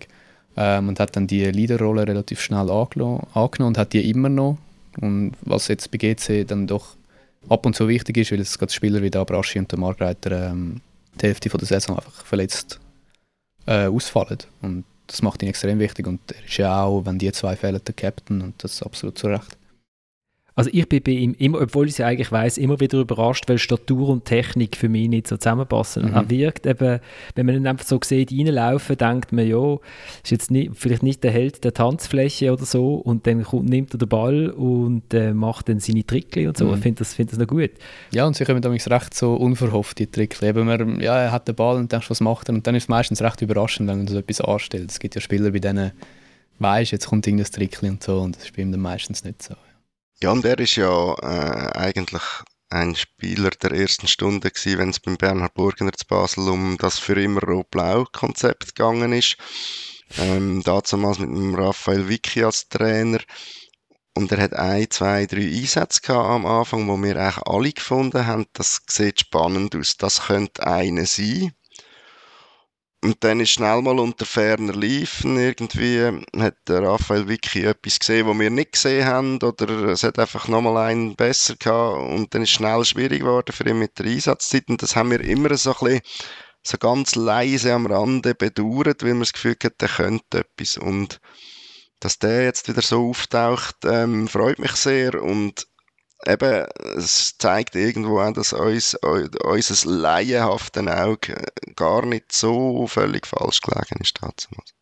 ähm, 0.58 0.90
und 0.90 1.00
hat 1.00 1.16
dann 1.16 1.28
die 1.28 1.46
Leaderrolle 1.46 2.08
relativ 2.08 2.42
schnell 2.42 2.70
angenommen, 2.70 3.28
und 3.60 3.78
hat 3.78 3.94
die 3.94 4.10
immer 4.10 4.30
noch. 4.30 4.58
Und 5.00 5.34
was 5.42 5.68
jetzt 5.68 5.90
bei 5.92 5.98
GC 5.98 6.46
dann 6.48 6.68
doch 6.68 6.96
ab 7.50 7.66
und 7.66 7.76
zu 7.76 7.88
wichtig 7.88 8.18
ist, 8.18 8.32
weil 8.32 8.40
es 8.40 8.58
gerade 8.58 8.72
Spieler 8.72 9.02
wie 9.02 9.10
der 9.10 9.22
Abraschi 9.22 9.60
und 9.60 9.72
der 9.72 9.80
Margreiter 9.80 10.50
ähm, 10.50 10.82
die 11.20 11.28
Hälfte 11.28 11.50
von 11.50 11.60
der 11.60 11.68
Saison 11.68 11.98
einfach 11.98 12.26
verletzt 12.26 12.80
äh, 13.66 13.88
ausfallen. 13.88 14.40
Und 14.62 14.86
das 15.08 15.22
macht 15.22 15.42
ihn 15.44 15.50
extrem 15.50 15.80
wichtig 15.80 16.08
und 16.08 16.20
er 16.32 16.46
ist 16.46 16.58
ja 16.58 16.84
auch, 16.84 17.06
wenn 17.06 17.20
die 17.20 17.32
zwei 17.32 17.56
fehlen, 17.56 17.82
der 17.86 17.94
Captain 17.94 18.42
und 18.42 18.64
das 18.64 18.74
ist 18.74 18.84
absolut 18.84 19.18
zu 19.18 19.28
Recht. 19.28 19.58
Also 20.56 20.70
ich 20.72 20.88
bin 20.88 21.02
bei 21.02 21.12
ihm 21.12 21.36
immer, 21.40 21.62
obwohl 21.62 21.88
ich 21.88 21.94
es 21.94 21.98
ja 21.98 22.08
eigentlich 22.08 22.32
weiß, 22.32 22.58
immer 22.60 22.80
wieder 22.80 23.00
überrascht, 23.00 23.46
weil 23.48 23.58
Statur 23.58 24.10
und 24.10 24.26
Technik 24.26 24.78
für 24.78 24.88
mich 24.88 25.10
nicht 25.10 25.28
so 25.28 25.38
zusammenpassen. 25.38 26.10
Mhm. 26.10 26.14
Er 26.14 26.30
wirkt 26.30 26.66
eben, 26.68 27.00
wenn 27.34 27.46
man 27.46 27.56
ihn 27.56 27.68
einfach 27.68 27.86
so 27.86 28.00
sieht, 28.04 28.32
reinlaufen, 28.32 28.98
denkt 28.98 29.32
man, 29.32 29.48
ja, 29.48 29.78
ist 30.24 30.32
jetzt 30.32 30.52
nicht, 30.52 30.72
vielleicht 30.76 31.02
nicht 31.02 31.24
der 31.24 31.32
Held 31.32 31.64
der 31.64 31.74
Tanzfläche 31.74 32.54
oder 32.54 32.66
so 32.66 32.96
und 32.96 33.26
dann 33.26 33.44
kommt, 33.44 33.68
nimmt 33.68 33.96
er 33.96 33.98
den 33.98 34.10
Ball 34.10 34.50
und 34.50 35.12
äh, 35.14 35.34
macht 35.34 35.70
dann 35.70 35.80
seine 35.80 36.06
Trickli 36.06 36.48
und 36.48 36.56
so. 36.56 36.66
Mhm. 36.66 36.76
Ich 36.76 36.80
finde 36.82 37.00
das, 37.00 37.16
find 37.16 37.32
das 37.32 37.40
noch 37.40 37.48
gut. 37.48 37.72
Ja, 38.12 38.28
und 38.28 38.36
sie 38.36 38.46
kommen 38.46 38.62
damals 38.62 38.90
recht 38.90 39.16
so 39.16 39.34
unverhofft, 39.34 39.98
die 39.98 40.08
Trickli. 40.08 40.50
Eben 40.50 40.68
man, 40.68 41.00
ja, 41.00 41.18
er 41.18 41.32
hat 41.32 41.48
den 41.48 41.56
Ball 41.56 41.78
und 41.78 41.92
denkst, 41.92 42.12
was 42.12 42.22
macht 42.22 42.50
er? 42.50 42.54
Und 42.54 42.68
dann 42.68 42.76
ist 42.76 42.84
es 42.84 42.90
meistens 42.90 43.24
recht 43.24 43.42
überraschend, 43.42 43.90
wenn 43.90 43.98
man 43.98 44.08
so 44.08 44.20
etwas 44.20 44.40
anstellt. 44.40 44.92
Es 44.92 45.00
gibt 45.00 45.16
ja 45.16 45.22
Spieler, 45.22 45.50
bei 45.50 45.60
denen 45.60 45.94
weißt, 46.60 46.92
jetzt 46.92 47.08
kommt 47.08 47.26
irgendein 47.26 47.52
Trickli 47.52 47.90
und 47.90 48.04
so 48.04 48.20
und 48.20 48.36
das 48.36 48.44
ist 48.46 48.56
bei 48.56 48.62
ihm 48.62 48.72
dann 48.72 48.82
meistens 48.82 49.24
nicht 49.24 49.42
so. 49.42 49.56
Und 50.32 50.46
er 50.46 50.60
ist 50.60 50.76
ja 50.76 51.14
äh, 51.16 51.78
eigentlich 51.78 52.24
ein 52.70 52.96
Spieler 52.96 53.52
der 53.52 53.72
ersten 53.72 54.08
Stunde 54.08 54.50
gewesen, 54.50 54.80
wenn 54.80 54.90
es 54.90 55.00
beim 55.00 55.18
Bernhard 55.18 55.54
Burgener 55.54 55.94
zu 55.94 56.06
Basel 56.08 56.50
um 56.50 56.78
das 56.78 56.98
für 56.98 57.22
immer 57.22 57.42
Rot-Blau-Konzept 57.42 58.76
gegangen 58.76 59.14
ist. 59.14 59.38
Ähm, 60.18 60.64
damals 60.64 61.20
mit 61.20 61.30
dem 61.30 61.56
Raphael 61.56 62.10
Vicky 62.10 62.44
als 62.44 62.68
Trainer. 62.70 63.20
Und 64.16 64.32
er 64.32 64.42
hat 64.42 64.54
ein, 64.54 64.90
zwei, 64.90 65.26
drei 65.26 65.42
Einsätze 65.42 66.02
gehabt 66.02 66.30
am 66.30 66.46
Anfang, 66.46 66.88
wo 66.88 67.02
wir 67.02 67.16
eigentlich 67.16 67.46
alle 67.46 67.72
gefunden 67.72 68.26
haben, 68.26 68.46
das 68.54 68.82
sieht 68.88 69.22
spannend 69.22 69.76
aus. 69.76 69.98
Das 69.98 70.28
könnte 70.28 70.66
einer 70.66 71.06
sein. 71.06 71.54
Und 73.04 73.22
dann 73.22 73.42
ist 73.42 73.50
schnell 73.50 73.82
mal 73.82 74.00
unter 74.00 74.26
ferner 74.26 74.74
Liefen 74.74 75.38
irgendwie, 75.38 76.24
hat 76.38 76.56
der 76.70 76.84
Raphael 76.84 77.28
Vicky 77.28 77.66
etwas 77.66 78.00
gesehen, 78.00 78.28
was 78.28 78.40
wir 78.40 78.50
nicht 78.50 78.72
gesehen 78.72 79.06
haben, 79.06 79.40
oder 79.44 79.68
es 79.90 80.04
hat 80.04 80.20
einfach 80.20 80.48
nochmal 80.48 80.78
einen 80.90 81.18
besser 81.18 81.56
gehabt. 81.58 81.98
Und 82.14 82.34
dann 82.34 82.44
ist 82.44 82.52
schnell 82.52 82.86
schwierig 82.86 83.20
geworden 83.20 83.52
für 83.52 83.68
ihn 83.68 83.80
mit 83.80 84.00
der 84.00 84.06
Einsatzzeit. 84.06 84.70
Und 84.70 84.82
das 84.82 84.96
haben 84.96 85.12
wir 85.12 85.20
immer 85.20 85.56
so 85.58 85.72
ein 85.74 85.80
bisschen, 85.82 86.02
so 86.66 86.78
ganz 86.78 87.16
leise 87.16 87.74
am 87.74 87.88
Rande 87.88 88.36
bedauert, 88.36 89.04
weil 89.04 89.16
wir 89.16 89.20
das 89.20 89.34
Gefühl 89.34 89.58
hatten, 89.62 89.76
der 89.82 89.90
könnte 89.90 90.40
etwas. 90.40 90.78
Und 90.78 91.20
dass 92.00 92.20
der 92.20 92.46
jetzt 92.46 92.70
wieder 92.70 92.82
so 92.82 93.10
auftaucht, 93.10 93.76
ähm, 93.84 94.30
freut 94.30 94.60
mich 94.60 94.78
sehr. 94.78 95.22
Und 95.22 95.68
eben, 96.28 96.66
es 96.98 97.38
zeigt 97.38 97.76
irgendwo 97.76 98.20
auch, 98.20 98.34
dass 98.34 98.54
uns, 98.54 98.96
unser 98.96 99.90
laienhaftes 99.90 100.88
Auge 100.88 101.36
gar 101.76 102.06
nicht 102.06 102.32
so 102.32 102.88
völlig 102.88 103.28
falsch 103.28 103.62
gelegen 103.62 104.02
ist. 104.02 104.20
Damals. 104.22 104.74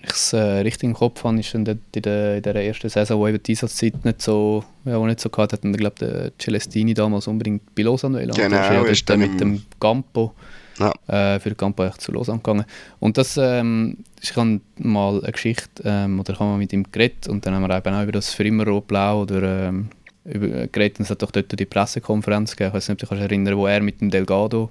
Ich 0.00 0.10
es 0.10 0.32
äh, 0.32 0.38
richtig 0.38 0.84
im 0.84 0.94
Kopf 0.94 1.24
habe, 1.24 1.40
ist 1.40 1.54
in 1.54 1.64
der, 1.64 1.78
in 1.94 2.44
ersten 2.44 2.88
Saison, 2.88 3.18
wo 3.18 3.26
eben 3.26 3.42
die 3.42 3.52
Einsatzzeit 3.52 4.04
nicht 4.04 4.22
so, 4.22 4.62
ja, 4.84 4.98
nicht 5.00 5.18
so 5.18 5.28
gehabt 5.28 5.52
hat, 5.52 5.64
und 5.64 5.72
ich 5.72 5.78
glaube, 5.78 5.96
der 5.98 6.32
Celestini 6.38 6.94
damals 6.94 7.26
unbedingt 7.26 7.74
bei 7.74 7.82
Lausanne 7.82 8.18
will. 8.18 8.28
Genau, 8.28 8.58
also, 8.58 8.84
ist, 8.84 8.90
ist 8.92 9.10
dann 9.10 9.20
mit 9.20 9.40
dem 9.40 9.62
Campo, 9.80 10.34
ja. 10.78 10.92
äh, 11.08 11.40
für 11.40 11.48
den 11.48 11.56
Campo 11.56 11.84
echt 11.84 12.00
zu 12.00 12.12
Lausanne 12.12 12.38
gegangen. 12.38 12.64
Und 13.00 13.16
das, 13.16 13.36
ähm, 13.38 13.98
ich 14.20 14.36
habe 14.36 14.60
mal 14.76 15.20
eine 15.20 15.32
Geschichte, 15.32 15.82
ähm, 15.84 16.20
oder 16.20 16.34
ich 16.34 16.38
habe 16.38 16.50
mal 16.50 16.58
mit 16.58 16.72
ihm 16.72 16.84
geredet, 16.92 17.26
und 17.26 17.44
dann 17.44 17.54
haben 17.54 17.66
wir 17.66 17.76
eben 17.76 17.94
auch 17.94 18.02
über 18.02 18.12
das 18.12 18.32
für 18.32 18.44
immer 18.44 18.66
Rot-Blau 18.66 19.22
oder 19.22 19.68
ähm, 19.68 19.88
geredet. 20.28 21.00
Es 21.00 21.10
hat 21.10 21.22
doch 21.22 21.30
dort 21.30 21.58
die 21.58 21.64
Pressekonferenz 21.66 22.52
gegeben. 22.52 22.68
Ich 22.68 22.74
weiß 22.74 22.88
nicht, 22.88 23.02
ob 23.02 23.08
du 23.08 23.14
dich 23.14 23.24
erinnern 23.24 23.56
wo 23.56 23.66
er 23.66 23.80
mit 23.80 24.00
dem 24.00 24.10
Delgado 24.10 24.70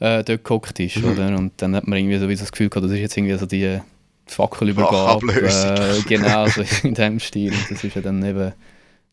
äh, 0.00 0.22
dort 0.24 0.44
gehockt 0.44 0.80
ist. 0.80 0.98
Mhm. 0.98 1.12
Oder? 1.12 1.38
Und 1.38 1.52
dann 1.58 1.76
hat 1.76 1.86
man 1.86 1.98
irgendwie 1.98 2.18
so 2.18 2.28
das 2.28 2.52
Gefühl 2.52 2.68
gehabt, 2.68 2.84
das 2.86 2.92
ist 2.92 3.00
jetzt 3.00 3.16
irgendwie 3.16 3.36
so 3.36 3.46
die 3.46 3.80
Fackelübergabe. 4.26 5.32
Äh, 5.32 6.02
genau, 6.08 6.46
so 6.46 6.62
in 6.82 6.94
diesem 6.94 7.20
Stil. 7.20 7.52
Und 7.52 7.70
das 7.70 7.84
ist 7.84 7.94
ja 7.94 8.02
dann 8.02 8.24
eben 8.24 8.52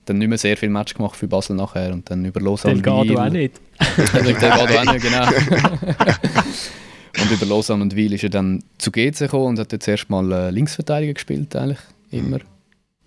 dann 0.06 0.18
nicht 0.18 0.30
mehr 0.30 0.38
sehr 0.39 0.58
viel 0.58 0.70
Match 0.70 0.95
gemacht 0.95 1.16
für 1.16 1.28
Basel 1.28 1.56
nachher 1.56 1.93
und 1.93 2.10
dann 2.10 2.26
über 2.26 2.41
Lausanne 2.41 2.74
Delgado 2.82 3.16
auch 3.16 3.30
nicht. 3.30 3.60
Delgado 4.14 4.64
auch 4.64 4.93
nicht, 4.93 5.04
genau. 5.04 5.28
und 7.22 7.32
über 7.32 7.45
Lausanne 7.45 7.84
und 7.84 7.95
Wiel 7.95 8.14
ist 8.14 8.24
er 8.24 8.32
dann 8.32 8.64
zu 8.80 8.91
GC 8.91 9.20
gekommen 9.20 9.45
und 9.45 9.60
hat 9.60 9.72
jetzt 9.72 9.88
erstmal 9.88 10.32
äh, 10.32 10.50
Linksverteidiger 10.50 11.14
gespielt 11.14 11.56
eigentlich, 11.56 11.80
immer. 12.10 12.38
Mhm 12.38 12.59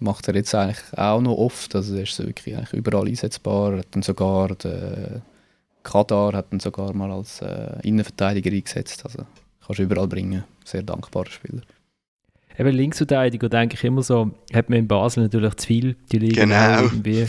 macht 0.02 0.28
er 0.28 0.34
jetzt 0.34 0.54
eigentlich 0.54 0.78
auch 0.96 1.20
noch 1.20 1.36
oft. 1.36 1.74
Also 1.74 1.94
er 1.94 2.02
ist 2.02 2.14
so 2.14 2.24
wirklich 2.24 2.56
eigentlich 2.56 2.72
überall 2.72 3.08
einsetzbar. 3.08 3.78
Hat 3.78 3.88
dann 3.92 4.02
sogar 4.02 4.54
den 4.54 5.22
Kadar 5.82 6.32
hat 6.34 6.52
dann 6.52 6.60
sogar 6.60 6.92
mal 6.94 7.10
als 7.10 7.40
äh, 7.42 7.80
Innenverteidiger 7.82 8.50
eingesetzt. 8.50 9.04
Also 9.04 9.24
kannst 9.64 9.78
du 9.78 9.82
überall 9.82 10.08
bringen. 10.08 10.44
Sehr 10.64 10.82
dankbarer 10.82 11.30
Spieler. 11.30 11.62
Eben 12.58 12.74
Linksverteidiger 12.74 13.48
denke 13.48 13.76
ich 13.76 13.84
immer 13.84 14.02
so, 14.02 14.30
hat 14.52 14.68
man 14.68 14.80
in 14.80 14.88
Basel 14.88 15.22
natürlich 15.22 15.54
zu 15.54 15.66
viel, 15.66 15.96
die 16.12 16.18
liegen 16.18 16.34
genau. 16.34 16.82
irgendwie. 16.82 17.26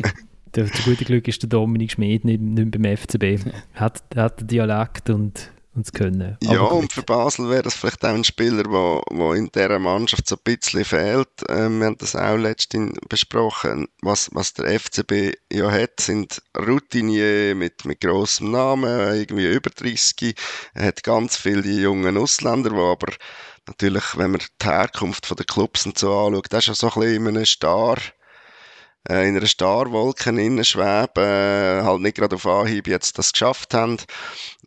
der, 0.54 0.64
der 0.64 0.84
gute 0.84 1.04
Glück 1.04 1.28
ist 1.28 1.42
der 1.42 1.50
Dominik 1.50 1.92
Schmid 1.92 2.24
nicht, 2.24 2.40
nicht 2.40 2.70
beim 2.70 2.96
FCB. 2.96 3.52
Hat, 3.74 4.02
hat 4.16 4.40
den 4.40 4.46
Dialekt 4.48 5.10
und 5.10 5.50
und 5.74 5.86
zu 5.86 5.92
können. 5.92 6.36
ja, 6.42 6.60
und 6.60 6.92
für 6.92 7.02
Basel 7.02 7.48
wäre 7.48 7.62
das 7.62 7.74
vielleicht 7.74 8.04
auch 8.04 8.10
ein 8.10 8.24
Spieler, 8.24 8.64
der 8.64 9.34
in 9.34 9.50
dieser 9.50 9.78
Mannschaft 9.78 10.28
so 10.28 10.36
ein 10.36 10.42
bisschen 10.44 10.84
fehlt. 10.84 11.28
Ähm, 11.48 11.78
wir 11.78 11.86
haben 11.86 11.98
das 11.98 12.14
auch 12.14 12.36
letztens 12.36 12.98
besprochen. 13.08 13.88
Was, 14.02 14.28
was 14.32 14.52
der 14.52 14.78
FCB 14.78 15.34
ja 15.50 15.70
hat, 15.70 16.00
sind 16.00 16.42
Routinier 16.58 17.54
mit, 17.54 17.84
mit 17.84 18.00
grossem 18.00 18.50
Namen, 18.50 19.14
irgendwie 19.14 19.50
über 19.50 19.70
30. 19.70 20.34
Er 20.74 20.86
hat 20.86 21.02
ganz 21.02 21.36
viele 21.36 21.62
junge 21.62 22.18
Ausländer, 22.18 22.70
die 22.70 22.76
aber 22.76 23.12
natürlich, 23.66 24.04
wenn 24.16 24.32
man 24.32 24.40
die 24.40 24.66
Herkunft 24.66 25.30
der 25.38 25.46
Clubs 25.46 25.86
und 25.86 25.98
so 25.98 26.14
anschaut, 26.14 26.46
das 26.50 26.64
ist 26.64 26.68
ja 26.68 26.74
so 26.74 26.88
ein 26.88 27.00
bisschen 27.00 27.26
in 27.26 27.36
einem 27.36 27.46
Star 27.46 27.96
äh, 29.08 29.28
in 29.28 29.36
einer 29.36 29.46
Starwolke 29.46 30.32
schweben, 30.64 31.10
äh, 31.16 31.82
halt 31.82 32.00
nicht 32.00 32.16
gerade 32.16 32.36
auf 32.36 32.46
Anhieb 32.46 32.86
jetzt 32.88 33.18
das 33.18 33.32
geschafft 33.32 33.74
haben. 33.74 33.98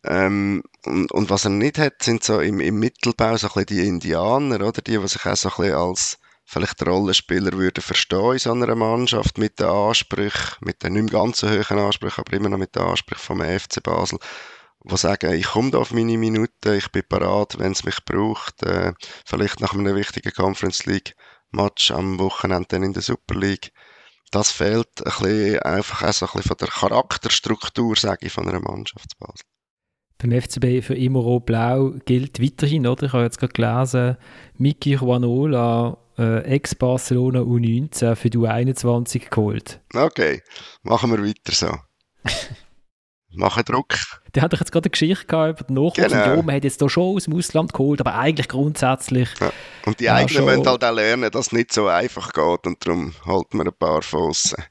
Ähm, 0.04 0.64
und, 0.86 1.12
und, 1.12 1.30
was 1.30 1.46
er 1.46 1.52
nicht 1.52 1.78
hat, 1.78 2.04
sind 2.04 2.24
so 2.24 2.40
im, 2.40 2.60
im 2.60 2.80
Mittelbau 2.80 3.38
so 3.38 3.48
ein 3.48 3.54
bisschen 3.54 3.66
die 3.66 3.88
Indianer, 3.88 4.56
oder? 4.56 4.82
Die, 4.82 4.98
die 4.98 5.08
sich 5.08 5.26
auch 5.26 5.36
so 5.36 5.50
ein 5.50 5.56
bisschen 5.58 5.76
als 5.76 6.18
vielleicht 6.46 6.86
Rollenspieler 6.86 7.54
würden 7.54 7.82
verstehen 7.82 8.34
in 8.34 8.40
so 8.40 8.52
einer 8.52 8.76
Mannschaft 8.76 9.38
mit 9.38 9.60
den 9.60 9.68
Ansprüchen, 9.68 10.58
mit 10.62 10.84
den 10.84 10.94
nicht 10.94 11.12
ganz 11.12 11.40
so 11.40 11.50
hohen 11.50 11.80
Ansprüchen, 11.80 12.24
aber 12.26 12.34
immer 12.34 12.50
noch 12.50 12.60
mit 12.60 12.76
den 12.76 12.84
Ansprüchen 12.84 13.24
vom 13.24 13.42
FC 13.42 13.82
Basel, 13.82 14.20
die 14.84 14.98
sagen, 14.98 15.34
ich 15.34 15.48
komme 15.48 15.72
da 15.72 15.80
auf 15.80 15.92
meine 15.92 16.18
Minuten, 16.18 16.74
ich 16.74 16.92
bin 16.92 17.04
parat, 17.10 17.58
wenn 17.58 17.72
es 17.72 17.84
mich 17.84 18.06
braucht, 18.06 18.62
äh, 18.62 18.94
vielleicht 19.26 19.60
nach 19.60 19.74
einem 19.74 19.96
wichtigen 19.96 20.32
Conference 20.32 20.86
League 20.86 21.16
Match 21.52 21.90
am 21.92 22.20
Wochenende 22.20 22.68
dann 22.70 22.84
in 22.84 22.94
der 22.94 23.02
Super 23.02 23.36
League. 23.36 23.72
Das 24.36 24.52
fehlt 24.52 24.90
ein 24.98 25.04
bisschen, 25.06 25.60
einfach 25.60 26.04
auch 26.04 26.12
so 26.12 26.26
ein 26.26 26.32
bisschen 26.34 26.50
von 26.50 26.58
der 26.58 26.68
Charakterstruktur, 26.68 27.96
sage 27.96 28.26
ich, 28.28 28.34
von 28.34 28.46
einer 28.50 28.60
Mannschaft 28.60 29.18
Basel 29.18 29.46
beim 30.18 30.42
FCB 30.42 30.82
für 30.82 30.96
immer 30.96 31.20
rot-blau 31.20 31.94
gilt 32.06 32.42
weiterhin, 32.42 32.88
oder? 32.88 33.04
Ich 33.04 33.14
habe 33.14 33.24
jetzt 33.24 33.40
gerade 33.40 33.54
gelesen, 33.54 34.18
Miki 34.58 34.94
Juanola, 34.94 35.98
äh, 36.18 36.42
Ex-Barcelona 36.44 37.42
U19 37.42 38.16
für 38.16 38.30
die 38.30 38.38
U21 38.38 39.30
geholt. 39.30 39.82
Okay, 39.94 40.42
machen 40.84 41.12
wir 41.12 41.24
weiter 41.24 41.52
so. 41.52 41.76
Machen 43.36 43.64
Druck. 43.66 43.96
Der 44.34 44.44
hat 44.44 44.54
doch 44.54 44.60
jetzt 44.60 44.72
gerade 44.72 44.86
eine 44.86 44.92
Geschichte 44.92 45.26
gehabt 45.26 45.62
über 45.62 45.68
den 45.68 45.76
Nachwuchs. 45.76 45.96
Genau. 45.96 46.42
Man 46.42 46.56
hat 46.56 46.64
jetzt 46.64 46.80
hier 46.80 46.90
schon 46.90 47.16
aus 47.16 47.26
dem 47.26 47.36
Ausland 47.36 47.74
geholt, 47.74 48.00
aber 48.02 48.16
eigentlich 48.16 48.48
grundsätzlich. 48.48 49.30
Ja. 49.40 49.52
Und 49.86 50.00
die 50.00 50.10
eigenen 50.10 50.46
müssen 50.46 50.68
halt 50.68 50.84
auch 50.84 50.94
lernen, 50.94 51.32
dass 51.32 51.48
es 51.48 51.52
nicht 51.52 51.74
so 51.74 51.88
einfach 51.88 52.34
geht 52.34 52.68
und 52.68 52.86
darum 52.86 53.14
holt 53.26 53.54
man 53.54 53.68
ein 53.68 53.74
paar 53.78 54.02
Fossen. 54.02 54.64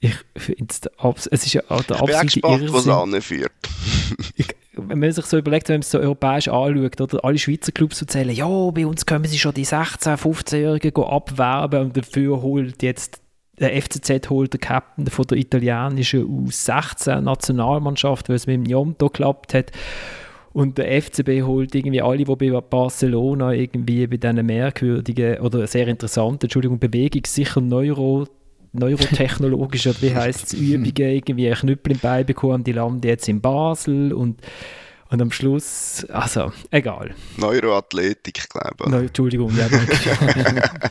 Ich 0.00 0.14
finde 0.36 0.66
es, 0.68 1.26
es 1.26 1.46
ist 1.46 1.52
ja 1.52 1.62
der 1.62 1.76
absolute 1.76 2.26
Ich 2.26 2.40
bin 2.42 2.42
gespannt, 2.42 2.72
wo 2.72 2.78
es 2.78 2.88
anführt. 2.88 3.52
wenn 4.78 4.98
man 4.98 5.12
sich 5.12 5.26
so 5.26 5.38
überlegt, 5.38 5.68
wenn 5.68 5.76
man 5.76 5.80
es 5.80 5.90
so 5.90 5.98
europäisch 5.98 6.48
anschaut, 6.48 7.00
oder 7.00 7.24
alle 7.24 7.38
Schweizer 7.38 7.72
Clubs 7.72 8.00
erzählen, 8.00 8.30
ja, 8.30 8.46
bei 8.46 8.86
uns 8.86 9.06
können 9.06 9.24
sie 9.24 9.38
schon 9.38 9.54
die 9.54 9.66
16-, 9.66 10.16
15-Jährigen 10.16 11.04
abwerben 11.04 11.86
und 11.86 11.96
dafür 11.96 12.40
holt 12.42 12.82
jetzt 12.82 13.20
der 13.60 13.80
FCZ 13.80 14.30
holt 14.30 14.52
der 14.52 14.60
Captain 14.60 15.06
von 15.06 15.26
der 15.26 15.38
italienischen 15.38 16.24
U16-Nationalmannschaft, 16.24 18.28
weil 18.28 18.36
es 18.36 18.46
mit 18.46 18.56
dem 18.56 18.64
Jomto 18.64 19.08
geklappt 19.08 19.54
hat. 19.54 19.72
Und 20.52 20.78
der 20.78 21.02
FCB 21.02 21.42
holt 21.42 21.74
irgendwie 21.74 22.02
alle, 22.02 22.18
die 22.18 22.24
bei 22.24 22.60
Barcelona 22.60 23.52
irgendwie 23.52 24.06
bei 24.06 24.16
diesen 24.16 24.46
merkwürdigen 24.46 25.38
oder 25.38 25.66
sehr 25.66 25.88
interessanten, 25.88 26.46
Entschuldigung, 26.46 26.78
bewegungssicheren 26.78 27.68
Neuro 27.68 28.26
neurotechnologische, 28.72 29.94
wie 30.02 30.14
heißt 30.14 30.46
es, 30.46 30.52
Übungen, 30.60 30.92
irgendwie 30.96 31.46
einen 31.46 31.56
Knüppel 31.56 31.92
im 31.92 31.98
Bein 32.00 32.26
bekommen, 32.26 32.64
die 32.64 32.72
landen 32.72 33.06
jetzt 33.06 33.28
in 33.28 33.40
Basel 33.40 34.12
und 34.12 34.42
Und 35.10 35.22
am 35.22 35.30
Schluss, 35.30 36.04
also, 36.10 36.52
egal. 36.70 37.14
Neuroathletik, 37.38 38.46
glaube 38.50 38.84
ich. 38.84 38.90
No, 38.90 38.98
Entschuldigung, 38.98 39.50
ja, 39.56 39.68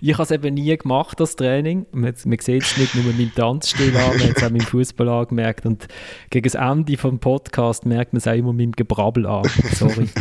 Ich 0.00 0.12
habe 0.14 0.22
es 0.22 0.30
eben 0.30 0.54
nie 0.54 0.76
gemacht, 0.76 1.18
das 1.20 1.36
Training. 1.36 1.86
Man, 1.92 2.14
man 2.24 2.38
sieht 2.38 2.62
es 2.62 2.76
nicht 2.76 2.94
nur 2.94 3.04
mit 3.04 3.18
meinem 3.18 3.34
Tanzstil 3.34 3.96
an, 3.96 4.18
man 4.18 4.28
hat 4.28 4.36
es 4.36 4.42
auch 4.42 4.50
mit 4.50 4.62
dem 4.62 4.66
Fußball 4.66 5.08
angemerkt. 5.08 5.66
Und 5.66 5.88
gegen 6.30 6.44
das 6.44 6.54
Ende 6.54 6.96
des 6.96 7.20
Podcasts 7.20 7.84
merkt 7.84 8.12
man 8.12 8.18
es 8.18 8.28
auch 8.28 8.34
immer 8.34 8.52
mit 8.52 8.64
dem 8.64 8.72
Gebrabbel 8.72 9.26
an. 9.26 9.48
Sorry. 9.72 10.08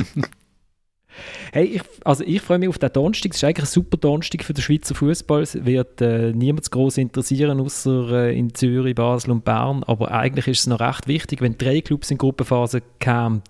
Hey, 1.51 1.65
ich, 1.65 1.81
also 2.03 2.23
ich 2.23 2.41
freue 2.41 2.59
mich 2.59 2.69
auf 2.69 2.79
den 2.79 2.91
Donnerstag. 2.91 3.31
Es 3.31 3.37
ist 3.37 3.43
eigentlich 3.43 3.65
ein 3.65 3.71
super 3.71 3.97
Donnerstag 3.97 4.43
für 4.43 4.53
den 4.53 4.61
Schweizer 4.61 4.95
Fußball. 4.95 5.41
Es 5.41 5.63
wird 5.65 6.01
äh, 6.01 6.31
niemand 6.31 6.69
groß 6.69 6.97
interessieren, 6.97 7.59
außer 7.59 8.11
äh, 8.11 8.37
in 8.37 8.53
Zürich, 8.53 8.95
Basel 8.95 9.31
und 9.31 9.45
Bern. 9.45 9.83
Aber 9.83 10.11
eigentlich 10.11 10.47
ist 10.47 10.61
es 10.61 10.67
noch 10.67 10.79
recht 10.79 11.07
wichtig, 11.07 11.41
wenn 11.41 11.57
drei 11.57 11.81
Clubs 11.81 12.09
in 12.11 12.17
Gruppenphase 12.17 12.81
kämen, 12.99 13.43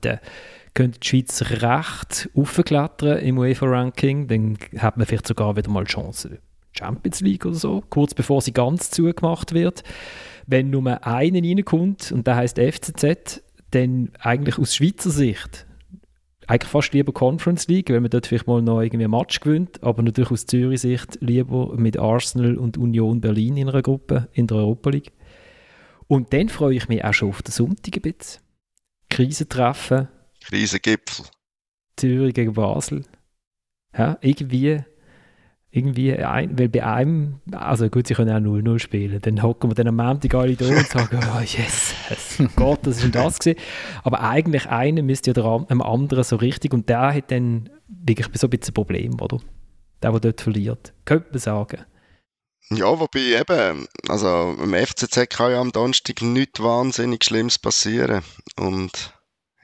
könnte 0.74 1.00
die 1.00 1.08
Schweiz 1.08 1.42
recht 1.62 2.30
aufklettern 2.36 3.20
im 3.20 3.38
UEFA-Ranking. 3.38 4.28
Dann 4.28 4.58
hat 4.78 4.98
man 4.98 5.06
vielleicht 5.06 5.28
sogar 5.28 5.56
wieder 5.56 5.70
mal 5.70 5.86
Chancen. 5.86 6.40
Champions 6.78 7.22
League 7.22 7.46
oder 7.46 7.56
so, 7.56 7.84
kurz 7.90 8.14
bevor 8.14 8.42
sie 8.42 8.52
ganz 8.52 8.90
zugemacht 8.90 9.54
wird. 9.54 9.84
Wenn 10.48 10.72
nur 10.72 10.86
einer 11.06 11.40
reinkommt, 11.40 12.12
und 12.12 12.26
der 12.26 12.36
heißt 12.36 12.60
FCZ, 12.60 13.44
dann 13.72 14.12
eigentlich 14.20 14.58
aus 14.58 14.76
Schweizer 14.76 15.12
Sicht 15.12 15.68
eigentlich 16.48 16.70
fast 16.70 16.94
lieber 16.94 17.14
Conference 17.14 17.68
League, 17.68 17.90
weil 17.90 18.02
man 18.02 18.10
dort 18.10 18.28
vielleicht 18.28 18.48
mal 18.48 18.62
noch 18.62 18.82
irgendwie 18.82 19.06
ein 19.06 19.12
Match 19.12 19.40
gewinnt, 19.40 19.82
aber 19.84 20.02
natürlich 20.04 20.32
aus 20.32 20.46
Zürich 20.46 20.82
Sicht 20.82 21.18
lieber 21.22 21.76
mit 21.76 21.98
Arsenal 21.98 22.58
und 22.58 22.78
Union 22.78 23.22
Berlin 23.22 23.58
in 23.58 23.70
einer 23.70 23.82
Gruppe 23.82 24.28
in 24.34 24.48
der 24.48 24.58
Europa 24.58 24.90
League. 24.90 25.12
Und 26.08 26.34
dann 26.34 26.50
freue 26.50 26.76
ich 26.76 26.88
mich 26.88 27.04
auch 27.04 27.14
schon 27.14 27.30
auf 27.30 27.42
den 27.42 27.52
Sonntag 27.52 27.96
ein 27.96 28.02
bisschen. 28.02 28.42
Krisentreffen. 29.10 30.08
Krisengipfel. 30.46 31.26
Zürich 31.98 32.34
gegen 32.34 32.54
Basel. 32.54 33.06
Ja, 33.96 34.18
irgendwie 34.22 34.84
irgendwie, 35.76 36.14
ein, 36.14 36.58
weil 36.58 36.70
bei 36.70 36.86
einem, 36.86 37.40
also 37.52 37.90
gut, 37.90 38.06
sie 38.06 38.14
können 38.14 38.30
auch 38.30 38.48
0-0 38.48 38.78
spielen, 38.78 39.20
dann 39.20 39.42
hocken 39.42 39.72
wir 39.72 39.76
dann 39.76 39.88
am 39.88 39.96
Montag 39.96 40.36
alle 40.36 40.56
da 40.56 40.68
und 40.68 40.88
sagen, 40.88 41.20
oh 41.36 41.42
yes, 41.42 41.96
Gott, 42.56 42.82
das 42.84 42.98
ist 42.98 43.06
denn 43.06 43.12
das 43.12 43.40
gewesen. 43.40 43.60
Aber 44.04 44.22
eigentlich 44.22 44.68
einer 44.68 45.02
müsste 45.02 45.32
ja 45.32 45.34
der, 45.34 45.66
dem 45.68 45.82
anderen 45.82 46.24
so 46.24 46.36
richtig 46.36 46.74
und 46.76 46.90
der 46.90 47.16
hat 47.16 47.32
dann 47.32 47.72
wirklich 47.88 48.28
so 48.36 48.46
ein 48.46 48.52
bisschen 48.52 48.72
ein 48.72 48.74
Problem, 48.76 49.20
oder? 49.20 49.40
Der, 50.04 50.12
der 50.12 50.20
dort 50.20 50.42
verliert. 50.42 50.94
Könnte 51.06 51.30
man 51.32 51.40
sagen. 51.40 51.86
Ja, 52.70 53.00
wobei 53.00 53.40
eben, 53.40 53.88
also 54.08 54.56
im 54.62 54.74
FCZ 54.76 55.28
kann 55.32 55.52
ja 55.52 55.60
am 55.60 55.72
Donnerstag 55.72 56.22
nichts 56.22 56.62
wahnsinnig 56.62 57.24
Schlimmes 57.24 57.58
passieren 57.58 58.22
und 58.60 59.12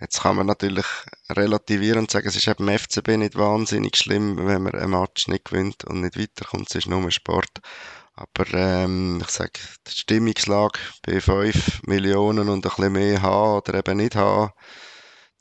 Jetzt 0.01 0.21
kann 0.21 0.37
man 0.37 0.47
natürlich 0.47 0.85
relativieren 1.29 1.99
und 1.99 2.11
sagen, 2.11 2.27
es 2.27 2.35
ist 2.35 2.47
eben 2.47 2.67
im 2.67 2.79
FCB 2.79 3.17
nicht 3.17 3.35
wahnsinnig 3.35 3.97
schlimm, 3.97 4.37
wenn 4.47 4.63
man 4.63 4.75
ein 4.75 4.89
Match 4.89 5.27
nicht 5.27 5.45
gewinnt 5.45 5.83
und 5.83 6.01
nicht 6.01 6.17
weiterkommt. 6.17 6.69
Es 6.69 6.75
ist 6.75 6.87
nur 6.87 7.11
Sport. 7.11 7.59
Aber 8.13 8.53
ähm, 8.53 9.19
ich 9.21 9.29
sage, 9.29 9.59
die 9.87 9.91
Stimmungslage 9.91 10.79
bei 11.05 11.21
5 11.21 11.83
Millionen 11.83 12.49
und 12.49 12.65
ein 12.65 12.69
bisschen 12.69 12.91
mehr 12.93 13.21
haben 13.21 13.57
oder 13.57 13.75
eben 13.75 13.97
nicht 13.97 14.15
haben, 14.15 14.51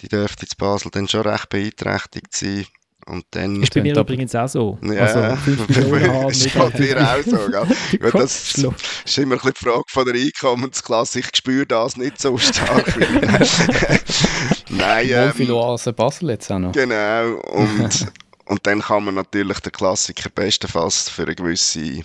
die 0.00 0.09
dürfte 0.09 0.46
in 0.46 0.52
Basel 0.59 0.90
dann 0.90 1.09
schon 1.09 1.26
recht 1.26 1.48
beeinträchtigt 1.48 2.34
sein. 2.34 2.66
Und 3.09 3.24
dann 3.30 3.62
ist 3.62 3.72
bei 3.72 3.80
mir 3.80 3.96
übrigens 3.96 4.34
auch 4.34 4.48
so. 4.48 4.78
Ja, 4.82 5.06
also 5.06 5.36
5 5.36 5.68
Millionen 5.76 6.12
haben, 6.12 6.26
nicht 6.26 6.54
halt 6.54 6.78
dir 6.78 7.00
auch 7.00 7.22
so. 7.24 7.38
Gell? 7.50 8.11
das 8.12 8.54
ist 8.54 9.18
immer 9.18 9.36
ein 9.36 9.38
bisschen 9.38 9.52
die 9.59 9.64
Frage 9.64 9.84
von 9.88 10.04
der 10.04 10.14
Einkommensklasse. 10.14 11.20
Ich 11.20 11.30
spüre 11.34 11.66
das 11.66 11.96
nicht 11.96 12.20
so 12.20 12.36
stark. 12.36 12.94
Nein. 14.68 15.09
Ähm, 15.11 15.32
viel 15.32 15.50
Oase 15.50 15.94
Basel 15.94 16.30
jetzt 16.30 16.52
auch 16.52 16.59
noch. 16.59 16.72
Genau. 16.72 17.36
Und, 17.50 18.12
und 18.44 18.66
dann 18.66 18.82
kann 18.82 19.04
man 19.04 19.14
natürlich 19.14 19.61
den 19.61 19.72
Klassiker 19.72 20.28
bestenfalls 20.28 21.09
für 21.09 21.22
eine 21.22 21.34
gewisse 21.34 21.80
äh, 21.80 22.02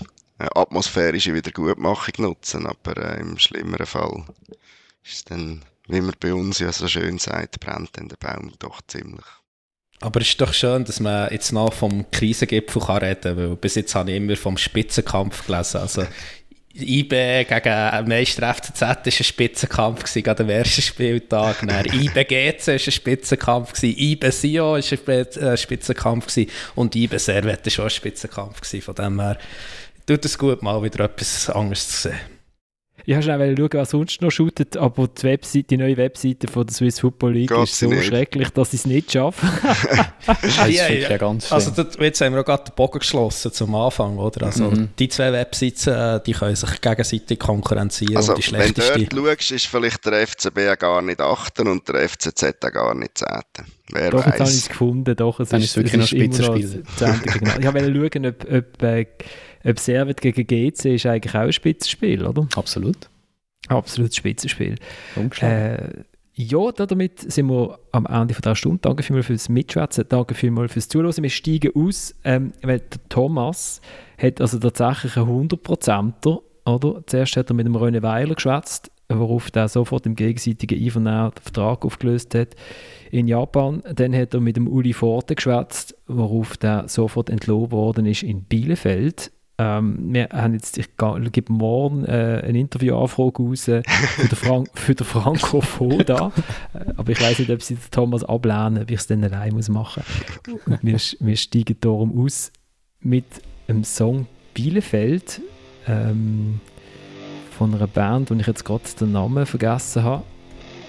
atmosphärische 0.56 1.34
Wiedergutmachung 1.34 2.14
nutzen. 2.20 2.66
Aber 2.66 2.96
äh, 2.96 3.20
im 3.20 3.38
schlimmeren 3.38 3.86
Fall 3.86 4.24
ist 5.04 5.14
es 5.14 5.24
dann, 5.26 5.66
wie 5.90 6.00
man 6.00 6.16
bei 6.18 6.34
uns 6.34 6.60
ja 6.60 6.72
so 6.72 6.88
schön 6.88 7.20
sagt, 7.20 7.60
brennt 7.60 7.98
dann 7.98 8.08
der 8.08 8.16
Baum 8.16 8.54
doch 8.60 8.80
ziemlich. 8.88 9.26
Aber 10.04 10.20
es 10.20 10.28
ist 10.28 10.42
doch 10.42 10.54
schön, 10.54 10.84
dass 10.84 11.00
man 11.00 11.32
jetzt 11.32 11.54
noch 11.54 11.72
vom 11.72 12.06
Krisengipfel 12.12 12.82
kann 12.82 12.98
reden 12.98 13.22
kann, 13.22 13.38
weil 13.38 13.56
bis 13.56 13.76
jetzt 13.76 13.96
habe 13.96 14.12
ich 14.12 14.18
immer 14.18 14.36
vom 14.36 14.58
Spitzenkampf 14.58 15.46
gelesen. 15.48 15.78
Also 15.78 16.06
IB 16.76 17.46
gegen 17.46 18.08
Meister 18.10 18.54
FCZ 18.54 18.82
war 18.82 18.98
ein 18.98 19.12
Spitzenkampf, 19.12 20.00
gewesen, 20.02 20.24
gerade 20.24 20.44
am 20.44 20.50
ersten 20.50 20.82
Spieltag. 20.82 21.66
Dann 21.66 21.86
IB 21.86 22.22
GC 22.26 22.68
war 22.68 22.74
ein 22.74 22.80
Spitzenkampf, 22.80 23.72
gewesen, 23.72 23.98
IB 23.98 24.30
Sio 24.32 24.72
war 24.74 25.52
ein 25.52 25.58
Spitzenkampf 25.58 26.28
gewesen, 26.28 26.52
und 26.76 26.96
IB 26.98 27.18
Servet 27.18 27.66
war 27.66 27.72
schon 27.72 27.86
ein 27.86 27.90
Spitzenkampf. 27.90 28.84
Von 28.84 28.96
dem 28.96 29.22
her 29.22 29.38
tut 30.06 30.26
es 30.26 30.38
gut, 30.38 30.62
mal 30.62 30.84
wieder 30.84 31.06
etwas 31.06 31.50
anderes 31.50 31.88
zu 31.88 32.10
sehen. 32.10 32.20
Ich 33.06 33.14
habe 33.14 33.24
schnell 33.24 33.58
schauen, 33.58 33.70
was 33.74 33.90
sonst 33.90 34.22
noch 34.22 34.32
shootet, 34.32 34.78
aber 34.78 35.08
die, 35.08 35.24
Webseite, 35.24 35.64
die 35.64 35.78
neue 35.78 35.98
Webseite 35.98 36.48
von 36.48 36.66
der 36.66 36.74
Swiss 36.74 37.00
Football 37.00 37.34
League 37.34 37.50
Geht 37.50 37.64
ist 37.64 37.80
so 37.80 37.88
nicht. 37.88 38.06
schrecklich, 38.06 38.50
dass 38.52 38.74
ich 38.74 38.82
es 38.82 38.86
nicht 38.86 39.12
schaffe. 39.12 39.46
das 40.26 40.56
ja, 40.70 40.88
ja. 40.88 41.10
ja 41.10 41.18
ganz 41.18 41.52
also 41.52 41.72
das, 41.72 41.98
jetzt 42.00 42.22
haben 42.22 42.34
wir 42.34 42.42
auch 42.42 42.46
gerade 42.46 42.64
den 42.64 42.76
Bogen 42.76 43.00
geschlossen 43.00 43.52
zum 43.52 43.76
Anfang, 43.76 44.18
oder? 44.18 44.46
Also 44.46 44.72
mhm. 44.72 44.90
die 44.98 45.10
zwei 45.10 45.34
Webseiten, 45.34 45.90
äh, 45.90 46.22
die 46.26 46.32
können 46.32 46.56
sich 46.56 46.80
gegenseitig 46.80 47.40
konkurrenzieren. 47.40 48.16
Also 48.16 48.36
und 48.36 48.48
die 48.48 48.52
wenn 48.54 48.74
du 48.74 48.82
dort 49.10 49.14
schaust, 49.14 49.52
ist 49.52 49.66
vielleicht 49.66 50.06
der 50.06 50.26
FCB 50.26 50.80
gar 50.80 51.02
nicht 51.02 51.20
8. 51.20 51.60
und 51.62 51.88
der 51.90 52.08
FCZ 52.08 52.60
gar 52.72 52.96
nicht 52.96 53.18
10. 53.18 53.28
Wer 53.92 54.12
doch, 54.12 54.26
jetzt 54.26 54.40
habe 54.40 54.50
ich 54.50 54.56
es 54.56 54.70
gefunden, 54.70 55.16
doch. 55.16 55.40
Es 55.42 55.52
ist, 55.52 55.64
ist 55.64 55.76
wirklich 55.76 55.98
noch 55.98 56.08
Spitzenspiel. 56.08 56.84
Ich 57.60 57.74
wollte 57.74 57.94
schauen, 57.94 58.26
ob, 58.26 58.52
ob 58.52 58.84
äh, 58.84 59.06
ob 59.64 59.80
Servet 59.80 60.22
gegen 60.22 60.46
GC 60.46 60.96
ist 60.96 61.06
eigentlich 61.06 61.36
auch 61.36 61.42
ein 61.42 61.54
Spitzenspiel, 61.54 62.26
oder? 62.26 62.48
Absolut. 62.56 63.10
Absolut 63.68 64.14
Spitzenspiel. 64.14 64.76
Äh, 65.40 66.04
ja, 66.36 66.72
damit 66.72 67.20
sind 67.32 67.48
wir 67.48 67.80
am 67.92 68.08
Ende 68.08 68.34
von 68.34 68.42
der 68.42 68.56
Stunde. 68.56 68.80
Danke 68.82 69.04
vielmals 69.04 69.28
fürs 69.28 69.50
Mitschwätzen, 69.50 70.06
danke 70.10 70.34
vielmals 70.34 70.74
fürs 70.74 70.90
Zuhören. 70.90 71.16
Wir 71.22 71.30
steigen 71.30 71.72
aus, 71.76 72.16
ähm, 72.24 72.54
weil 72.64 72.80
der 72.80 73.00
Thomas 73.10 73.82
hat 74.18 74.42
also 74.42 74.58
tatsächlich 74.58 75.16
einen 75.16 75.48
100%er, 75.50 76.40
oder? 76.66 77.04
Zuerst 77.06 77.38
hat 77.38 77.52
er 77.52 77.54
mit 77.54 77.68
dem 77.68 77.78
René 77.78 78.02
Weiler 78.02 78.34
geschwätzt, 78.34 78.92
worauf 79.10 79.52
der 79.52 79.68
sofort 79.68 80.08
im 80.08 80.16
gegenseitigen 80.16 80.84
Einvernehmen 80.84 81.32
den 81.32 81.44
Vertrag 81.44 81.86
aufgelöst 81.86 82.34
hat 82.34 82.56
in 83.12 83.28
Japan. 83.28 83.84
Dann 83.94 84.16
hat 84.16 84.34
er 84.34 84.40
mit 84.40 84.58
dem 84.58 84.68
Uli 84.68 84.94
Forte 84.94 85.36
geschwätzt, 85.36 85.96
worauf 86.08 86.58
der 86.58 86.88
sofort 86.88 87.30
entlohnt 87.30 87.72
worden 87.72 88.08
ist 88.08 88.24
in 88.24 88.44
Bielefeld. 88.44 89.32
Ähm, 89.60 90.14
wir 90.14 90.30
haben 90.30 90.54
jetzt, 90.54 90.78
ich 90.80 90.90
gebe 91.32 91.54
morgen 91.54 92.06
äh, 92.06 92.42
eine 92.44 92.60
Interviewanfrage 92.60 93.44
raus 93.44 93.66
für 93.66 93.82
den, 93.82 94.36
Frank 94.36 94.70
für 94.74 94.96
den 94.96 95.06
Franco 95.06 95.62
Foda. 95.62 96.32
Äh, 96.74 96.94
aber 96.98 97.12
ich 97.12 97.22
weiß 97.22 97.40
nicht, 97.40 97.52
ob 97.52 97.62
sie 97.62 97.78
Thomas 97.92 98.24
ablehnen, 98.24 98.82
ob 98.82 98.90
ich 98.90 99.00
es 99.00 99.08
dann 99.08 99.24
allein 99.24 99.54
muss 99.54 99.70
machen 99.70 100.04
muss. 100.82 101.16
Wir, 101.20 101.28
wir 101.28 101.38
steigen 101.38 101.78
darum 101.80 102.26
aus 102.26 102.52
mit 103.02 103.26
einem 103.68 103.84
Song 103.84 104.26
Bielefeld 104.56 105.42
ähm, 105.88 106.60
von 107.52 107.76
einer 107.76 107.88
Band, 107.88 108.32
wo 108.32 108.36
ich 108.36 108.48
jetzt 108.48 108.66
gerade 108.66 108.84
den 109.00 109.12
Namen 109.12 109.46
vergessen 109.46 110.04
habe. 110.04 110.24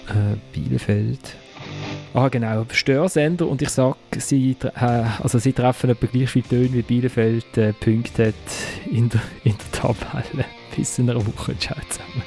Äh, 0.09 0.37
Bielefeld. 0.53 1.37
Ah, 2.17 2.29
genau, 2.29 2.65
Störsender 2.71 3.49
und 3.49 3.61
ich 3.61 3.71
sage, 3.71 3.97
sie, 4.19 4.57
äh, 4.62 5.03
also 5.21 5.41
sie 5.41 5.53
treffen 5.53 5.91
etwa 5.91 6.07
gleich 6.07 6.31
viele 6.31 6.47
Töne 6.47 6.73
wie 6.73 6.83
Bielefeld 6.83 7.59
äh, 7.59 7.73
Punkte 7.73 8.29
hat 8.29 8.35
in 8.89 9.09
der, 9.09 9.21
in 9.43 9.57
der 9.59 9.73
Tabelle. 9.73 10.45
Bis 10.77 10.97
in 11.01 11.11
einer 11.11 11.27
Woche. 11.27 11.59
Ciao 11.59 11.77
zusammen. 11.89 12.23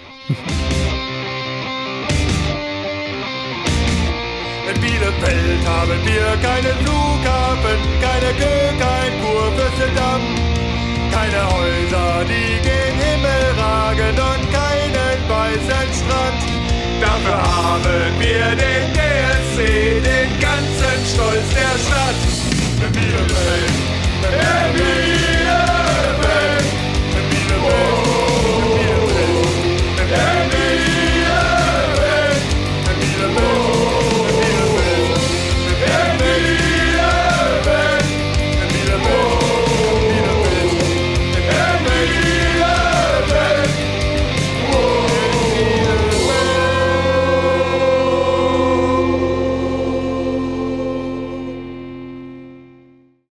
In 4.67 4.81
Bielefeld 4.81 5.65
haben 5.65 5.99
wir 6.03 6.35
keinen 6.43 6.75
Flughafen, 6.83 7.79
keine 8.01 8.33
Kö, 8.35 8.55
kein 8.83 9.13
Kurfürstendamm, 9.23 10.21
keine 11.13 11.47
Häuser, 11.47 12.25
die 12.25 12.59
gen 12.59 12.93
Himmel 12.99 13.55
ragen 13.57 14.19
und 14.19 14.51
keinen 14.51 15.29
weißen 15.29 15.87
Strand. 15.95 16.43
Dafür 16.99 17.41
haben 17.41 18.19
wir 18.19 18.55
den 18.57 18.97
DSC, 19.57 20.01
den 20.01 20.39
ganzen 20.39 21.05
Stolz 21.13 21.49
der 21.49 21.77
Stadt. 21.79 22.15
Bielefeld, 22.93 23.71
Bielefeld. 24.73 25.36